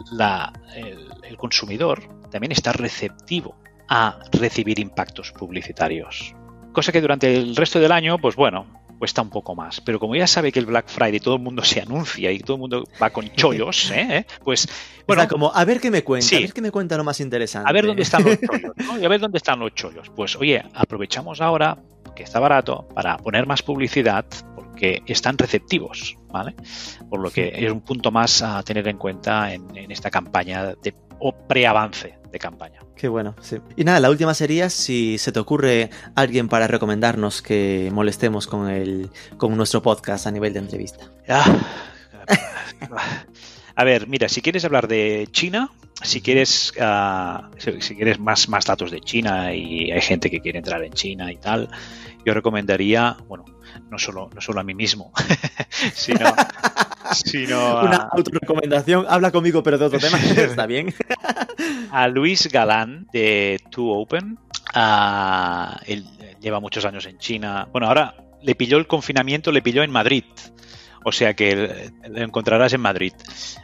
el 1.23 1.37
consumidor 1.37 2.01
también 2.29 2.51
está 2.51 2.71
receptivo 2.73 3.55
a 3.89 4.19
recibir 4.31 4.79
impactos 4.79 5.31
publicitarios. 5.31 6.35
Cosa 6.73 6.91
que 6.91 7.01
durante 7.01 7.35
el 7.35 7.55
resto 7.55 7.79
del 7.79 7.91
año, 7.91 8.17
pues 8.19 8.35
bueno, 8.35 8.65
cuesta 8.97 9.21
un 9.21 9.29
poco 9.29 9.55
más. 9.55 9.81
Pero 9.81 9.99
como 9.99 10.15
ya 10.15 10.27
sabe 10.27 10.51
que 10.51 10.59
el 10.59 10.65
Black 10.65 10.87
Friday 10.87 11.19
todo 11.19 11.35
el 11.35 11.41
mundo 11.41 11.63
se 11.63 11.81
anuncia 11.81 12.31
y 12.31 12.39
todo 12.39 12.55
el 12.55 12.61
mundo 12.61 12.83
va 13.01 13.09
con 13.09 13.27
chollos, 13.29 13.91
¿eh? 13.95 14.25
pues 14.43 14.67
bueno, 15.07 15.27
como 15.27 15.51
a 15.53 15.63
ver 15.63 15.79
qué 15.79 15.89
me 15.89 16.03
cuenta, 16.03 16.35
a 16.35 16.39
ver 16.39 16.53
qué 16.53 16.61
me 16.61 16.71
cuenta 16.71 16.97
lo 16.97 17.03
más 17.03 17.19
interesante. 17.19 17.69
A 17.69 17.73
ver 17.73 17.85
dónde 17.85 18.03
están 18.03 18.23
los 18.23 18.39
chollos, 18.39 18.73
¿no? 18.85 18.99
Y 18.99 19.05
a 19.05 19.09
ver 19.09 19.19
dónde 19.19 19.37
están 19.37 19.59
los 19.59 19.73
chollos. 19.73 20.09
Pues 20.15 20.35
oye, 20.35 20.63
aprovechamos 20.73 21.41
ahora 21.41 21.77
que 22.15 22.23
está 22.23 22.39
barato 22.39 22.87
para 22.93 23.17
poner 23.17 23.45
más 23.45 23.61
publicidad 23.61 24.25
porque 24.55 25.01
están 25.05 25.37
receptivos, 25.37 26.17
¿vale? 26.29 26.55
Por 27.09 27.21
lo 27.21 27.29
que 27.29 27.53
es 27.55 27.71
un 27.71 27.81
punto 27.81 28.11
más 28.11 28.41
a 28.41 28.61
tener 28.63 28.87
en 28.87 28.97
cuenta 28.97 29.53
en, 29.53 29.65
en 29.75 29.91
esta 29.91 30.09
campaña 30.09 30.73
de, 30.75 30.93
o 31.19 31.31
preavance 31.47 32.16
de 32.31 32.39
campaña. 32.39 32.81
Qué 32.95 33.07
bueno, 33.07 33.35
sí. 33.41 33.57
Y 33.75 33.83
nada, 33.83 33.99
la 33.99 34.09
última 34.09 34.33
sería 34.33 34.69
si 34.69 35.17
se 35.17 35.31
te 35.31 35.39
ocurre 35.39 35.89
alguien 36.15 36.47
para 36.47 36.67
recomendarnos 36.67 37.41
que 37.41 37.89
molestemos 37.93 38.47
con 38.47 38.69
el 38.69 39.09
con 39.37 39.55
nuestro 39.57 39.81
podcast 39.81 40.27
a 40.27 40.31
nivel 40.31 40.53
de 40.53 40.59
entrevista. 40.59 41.11
Ah, 41.27 41.45
a 43.75 43.83
ver, 43.83 44.07
mira, 44.07 44.29
si 44.29 44.41
quieres 44.41 44.65
hablar 44.65 44.87
de 44.87 45.27
China, 45.31 45.69
si 46.01 46.21
quieres, 46.21 46.73
uh, 46.79 47.47
si 47.57 47.95
quieres 47.95 48.19
más, 48.19 48.49
más 48.49 48.65
datos 48.65 48.91
de 48.91 49.01
China 49.01 49.53
y 49.53 49.91
hay 49.91 50.01
gente 50.01 50.29
que 50.29 50.39
quiere 50.39 50.59
entrar 50.59 50.83
en 50.83 50.93
China 50.93 51.31
y 51.31 51.37
tal, 51.37 51.69
yo 52.25 52.33
recomendaría, 52.33 53.17
bueno, 53.27 53.45
no 53.89 53.97
solo, 53.97 54.29
no 54.33 54.41
solo 54.41 54.59
a 54.59 54.63
mí 54.63 54.73
mismo, 54.73 55.11
sino, 55.93 56.33
sino 57.11 57.59
a... 57.59 57.83
Una 57.83 58.09
autorrecomendación, 58.11 59.05
habla 59.07 59.31
conmigo 59.31 59.63
pero 59.63 59.77
de 59.77 59.85
otro 59.85 59.99
tema, 59.99 60.17
está 60.37 60.65
bien. 60.65 60.93
a 61.91 62.07
Luis 62.07 62.47
Galán 62.51 63.07
de 63.11 63.61
Too 63.69 63.89
Open, 63.89 64.37
uh, 64.75 65.77
él 65.85 66.05
lleva 66.39 66.59
muchos 66.59 66.85
años 66.85 67.05
en 67.05 67.17
China, 67.17 67.67
bueno, 67.71 67.87
ahora 67.87 68.15
le 68.41 68.55
pilló 68.55 68.77
el 68.77 68.87
confinamiento, 68.87 69.51
le 69.51 69.61
pilló 69.61 69.83
en 69.83 69.91
Madrid, 69.91 70.23
o 71.03 71.11
sea 71.11 71.33
que 71.33 71.91
lo 72.09 72.21
encontrarás 72.21 72.73
en 72.73 72.81
Madrid. 72.81 73.13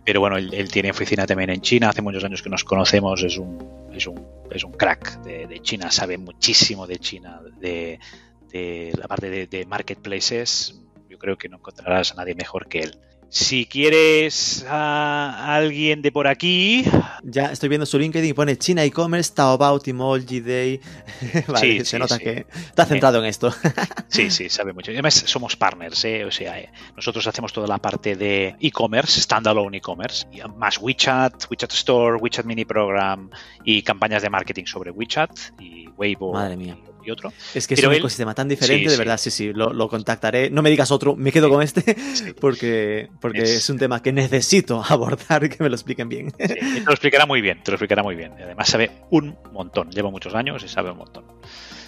Pero 0.06 0.20
bueno, 0.20 0.38
él, 0.38 0.54
él, 0.54 0.72
tiene 0.72 0.92
oficina 0.92 1.26
también 1.26 1.50
en 1.50 1.62
China, 1.62 1.90
hace 1.90 2.02
muchos 2.02 2.24
años 2.24 2.42
que 2.42 2.50
nos 2.50 2.64
conocemos, 2.64 3.22
es 3.24 3.38
un, 3.38 3.60
es 3.94 4.08
un, 4.08 4.26
es 4.50 4.64
un 4.64 4.72
crack 4.72 5.22
de, 5.24 5.48
de 5.48 5.60
China, 5.60 5.92
sabe 5.92 6.18
muchísimo 6.18 6.88
de 6.88 7.00
China, 7.00 7.42
de, 7.60 8.00
de 8.54 8.94
la 8.98 9.08
parte 9.08 9.30
de, 9.30 9.48
de, 9.48 9.66
marketplaces. 9.66 10.80
Yo 11.10 11.18
creo 11.18 11.38
que 11.38 11.50
no 11.50 11.58
encontrarás 11.58 12.12
a 12.12 12.16
nadie 12.16 12.36
mejor 12.36 12.68
que 12.68 12.80
él. 12.80 12.98
Si 13.30 13.66
quieres 13.66 14.64
a 14.70 15.56
alguien 15.56 16.04
de 16.04 16.12
por 16.12 16.28
aquí. 16.28 16.86
Ya 17.24 17.46
estoy 17.52 17.68
viendo 17.68 17.88
su 17.88 17.98
LinkedIn 17.98 18.30
y 18.30 18.34
pone 18.34 18.58
China 18.58 18.84
e-commerce, 18.84 19.34
Taobao, 19.34 19.80
Tmall, 19.80 20.24
G-Day. 20.24 20.80
vale, 21.48 21.60
Sí, 21.60 21.80
se 21.80 21.86
sí, 21.86 21.98
nota 21.98 22.18
sí. 22.18 22.24
que 22.24 22.46
está 22.54 22.86
centrado 22.86 23.18
en 23.18 23.26
esto. 23.26 23.52
Sí, 24.08 24.30
sí, 24.30 24.48
sabe 24.50 24.74
mucho. 24.74 24.92
Y 24.92 24.94
Además, 24.94 25.16
somos 25.26 25.56
partners, 25.56 26.06
¿eh? 26.06 26.24
o 26.24 26.30
sea, 26.30 26.60
eh, 26.60 26.70
nosotros 26.96 27.26
hacemos 27.26 27.52
toda 27.52 27.66
la 27.66 27.80
parte 27.80 28.16
de 28.16 28.56
e-commerce, 28.60 29.20
standalone 29.20 29.78
e-commerce, 29.78 30.28
más 30.56 30.78
WeChat, 30.78 31.50
WeChat 31.50 31.72
Store, 31.74 32.18
WeChat 32.18 32.46
Mini 32.46 32.66
Program 32.66 33.32
y 33.64 33.82
campañas 33.82 34.22
de 34.22 34.30
marketing 34.30 34.66
sobre 34.66 34.92
WeChat 34.92 35.32
y 35.60 35.88
Weibo 35.98 36.34
Madre 36.34 36.56
mía. 36.58 36.78
y 36.80 36.93
otro. 37.12 37.32
Es 37.54 37.68
que 37.68 37.74
es 37.76 37.84
un 37.84 37.92
él- 37.92 38.00
ecosistema 38.00 38.34
tan 38.36 38.48
diferente, 38.48 38.86
Sí, 38.90 38.92
de 38.92 38.98
verdad, 38.98 39.18
sí, 39.18 39.32
sí, 39.32 39.52
lo, 39.54 39.74
lo 39.74 39.88
contactaré. 39.90 40.50
No 40.50 40.62
me 40.62 40.70
digas 40.70 40.92
otro, 40.92 41.16
me 41.16 41.32
quedo 41.32 41.50
con 41.50 41.62
este, 41.62 41.96
porque, 42.42 43.10
porque 43.22 43.42
es... 43.44 43.50
Es- 43.52 43.70
un 43.70 43.78
tema 43.80 44.02
que 44.02 44.12
necesito 44.12 44.84
abordar 44.88 45.44
y 45.46 45.50
que 45.50 45.58
me 45.64 45.70
lo 45.70 45.76
expliquen 45.76 46.10
bien. 46.10 46.32
Te 46.32 46.82
lo 46.86 46.92
explicará 46.92 47.26
muy 47.26 47.42
bien, 47.42 47.62
te 47.64 47.72
lo 47.72 47.76
explicará 47.76 48.04
muy 48.04 48.16
bien. 48.16 48.34
Además 48.34 48.68
sabe 48.70 48.92
un 49.12 49.36
montón, 49.52 49.90
lleva 49.92 50.10
muchos 50.12 50.34
años 50.36 50.64
y 50.64 50.68
sabe 50.68 50.92
un 50.92 50.98
montón. 50.98 51.26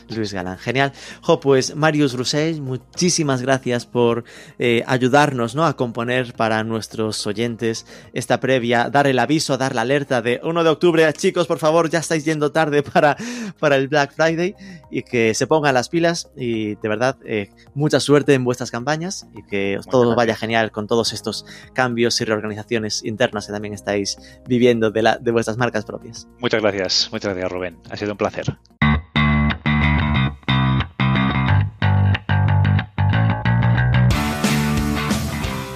Luis 0.10 0.34
Galán, 0.34 0.58
genial. 0.58 0.94
Jo, 1.22 1.40
pues 1.40 1.76
Marius 1.76 2.14
Roussel, 2.14 2.62
muchísimas 2.62 3.42
gracias 3.42 3.86
por 3.86 4.24
eh, 4.60 4.84
ayudarnos 4.88 5.56
¿no? 5.56 5.66
a 5.66 5.76
componer 5.76 6.34
para 6.34 6.64
nuestros 6.64 7.26
oyentes 7.28 7.86
esta 8.14 8.40
previa, 8.40 8.90
dar 8.90 9.08
el 9.08 9.20
aviso, 9.20 9.58
dar 9.58 9.76
la 9.76 9.82
alerta 9.82 10.22
de 10.22 10.40
1 10.44 10.64
de 10.64 10.70
octubre. 10.70 11.14
Chicos, 11.14 11.48
por 11.48 11.60
favor, 11.60 11.90
ya 11.90 12.00
estáis 12.00 12.26
yendo 12.26 12.52
tarde 12.52 12.84
para, 12.84 13.18
para 13.60 13.76
el 13.76 13.88
Black 13.88 14.14
Friday 14.14 14.56
y 14.92 15.04
que 15.04 15.34
se 15.34 15.48
pongan 15.48 15.74
las 15.74 15.90
pilas 15.90 16.30
y 16.36 16.76
de 16.76 16.90
verdad 16.90 17.18
eh, 17.26 17.50
mucha 17.74 18.00
suerte 18.00 18.34
en 18.34 18.44
vuestras 18.44 18.72
campañas 18.72 19.28
y 19.36 19.44
que 19.44 19.80
todo 19.90 20.02
gracias. 20.02 20.16
vaya 20.16 20.36
genial 20.36 20.72
con 20.72 20.88
todos 20.88 21.14
estos 21.14 21.46
cambios 21.74 22.20
y 22.22 22.26
reorganizaciones 22.26 23.04
internas 23.04 23.48
que 23.48 23.54
también 23.54 23.74
estáis 23.74 24.18
viviendo 24.48 24.92
de, 24.92 25.02
la, 25.02 25.18
de 25.18 25.32
vuestras 25.32 25.58
marcas 25.58 25.86
propias. 25.86 26.28
Muchas 26.40 26.62
gracias, 26.62 27.10
muchas 27.12 27.34
gracias 27.34 27.52
Rubén. 27.52 27.78
Ha 27.90 27.98
sido 27.98 28.12
un 28.12 28.18
placer. 28.18 28.58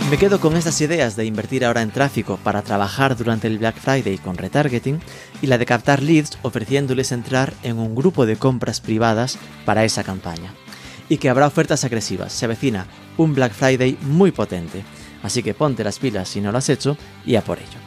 Me 0.10 0.18
quedo 0.18 0.40
con 0.40 0.56
estas 0.58 0.82
ideas 0.82 1.16
de 1.16 1.26
invertir 1.26 1.64
ahora 1.64 1.84
en 1.84 1.92
tráfico 1.92 2.40
para 2.44 2.64
trabajar 2.64 3.16
durante 3.16 3.46
el 3.46 3.60
Black 3.60 3.80
Friday 3.80 4.18
con 4.18 4.38
retargeting 4.38 5.00
y 5.40 5.46
la 5.46 5.60
de 5.60 5.68
captar 5.68 6.02
leads 6.02 6.40
ofreciéndoles 6.42 7.12
entrar 7.12 7.54
en 7.62 7.78
un 7.78 7.94
grupo 7.94 8.26
de 8.26 8.36
compras 8.36 8.82
privadas 8.82 9.38
para 9.66 9.86
esa 9.86 10.04
campaña. 10.04 10.56
Y 11.10 11.18
que 11.18 11.30
habrá 11.30 11.46
ofertas 11.46 11.84
agresivas, 11.84 12.34
se 12.34 12.46
avecina 12.46 12.88
un 13.18 13.36
Black 13.36 13.54
Friday 13.54 14.00
muy 14.02 14.32
potente, 14.32 14.84
así 15.22 15.44
que 15.44 15.54
ponte 15.54 15.84
las 15.84 16.00
pilas 16.00 16.28
si 16.28 16.42
no 16.42 16.52
lo 16.52 16.58
has 16.58 16.70
hecho 16.70 16.98
y 17.24 17.36
a 17.36 17.44
por 17.44 17.60
ello. 17.60 17.80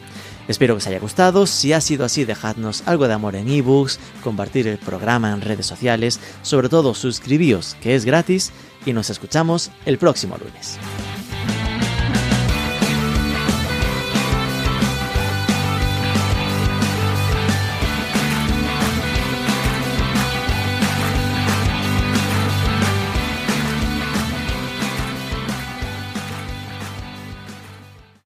Espero 0.47 0.75
que 0.75 0.77
os 0.77 0.87
haya 0.87 0.99
gustado, 0.99 1.45
si 1.45 1.73
ha 1.73 1.81
sido 1.81 2.05
así 2.05 2.23
dejadnos 2.23 2.83
algo 2.85 3.09
de 3.09 3.15
amor 3.15 3.35
en 3.35 3.49
ebooks, 3.49 3.99
compartir 4.23 4.69
el 4.69 4.77
programa 4.77 5.33
en 5.33 5.41
redes 5.41 5.65
sociales, 5.65 6.21
sobre 6.41 6.69
todo 6.69 6.93
suscribíos 6.93 7.75
que 7.81 7.95
es 7.95 8.05
gratis 8.05 8.53
y 8.85 8.93
nos 8.93 9.09
escuchamos 9.09 9.71
el 9.85 9.97
próximo 9.97 10.37
lunes. 10.37 10.79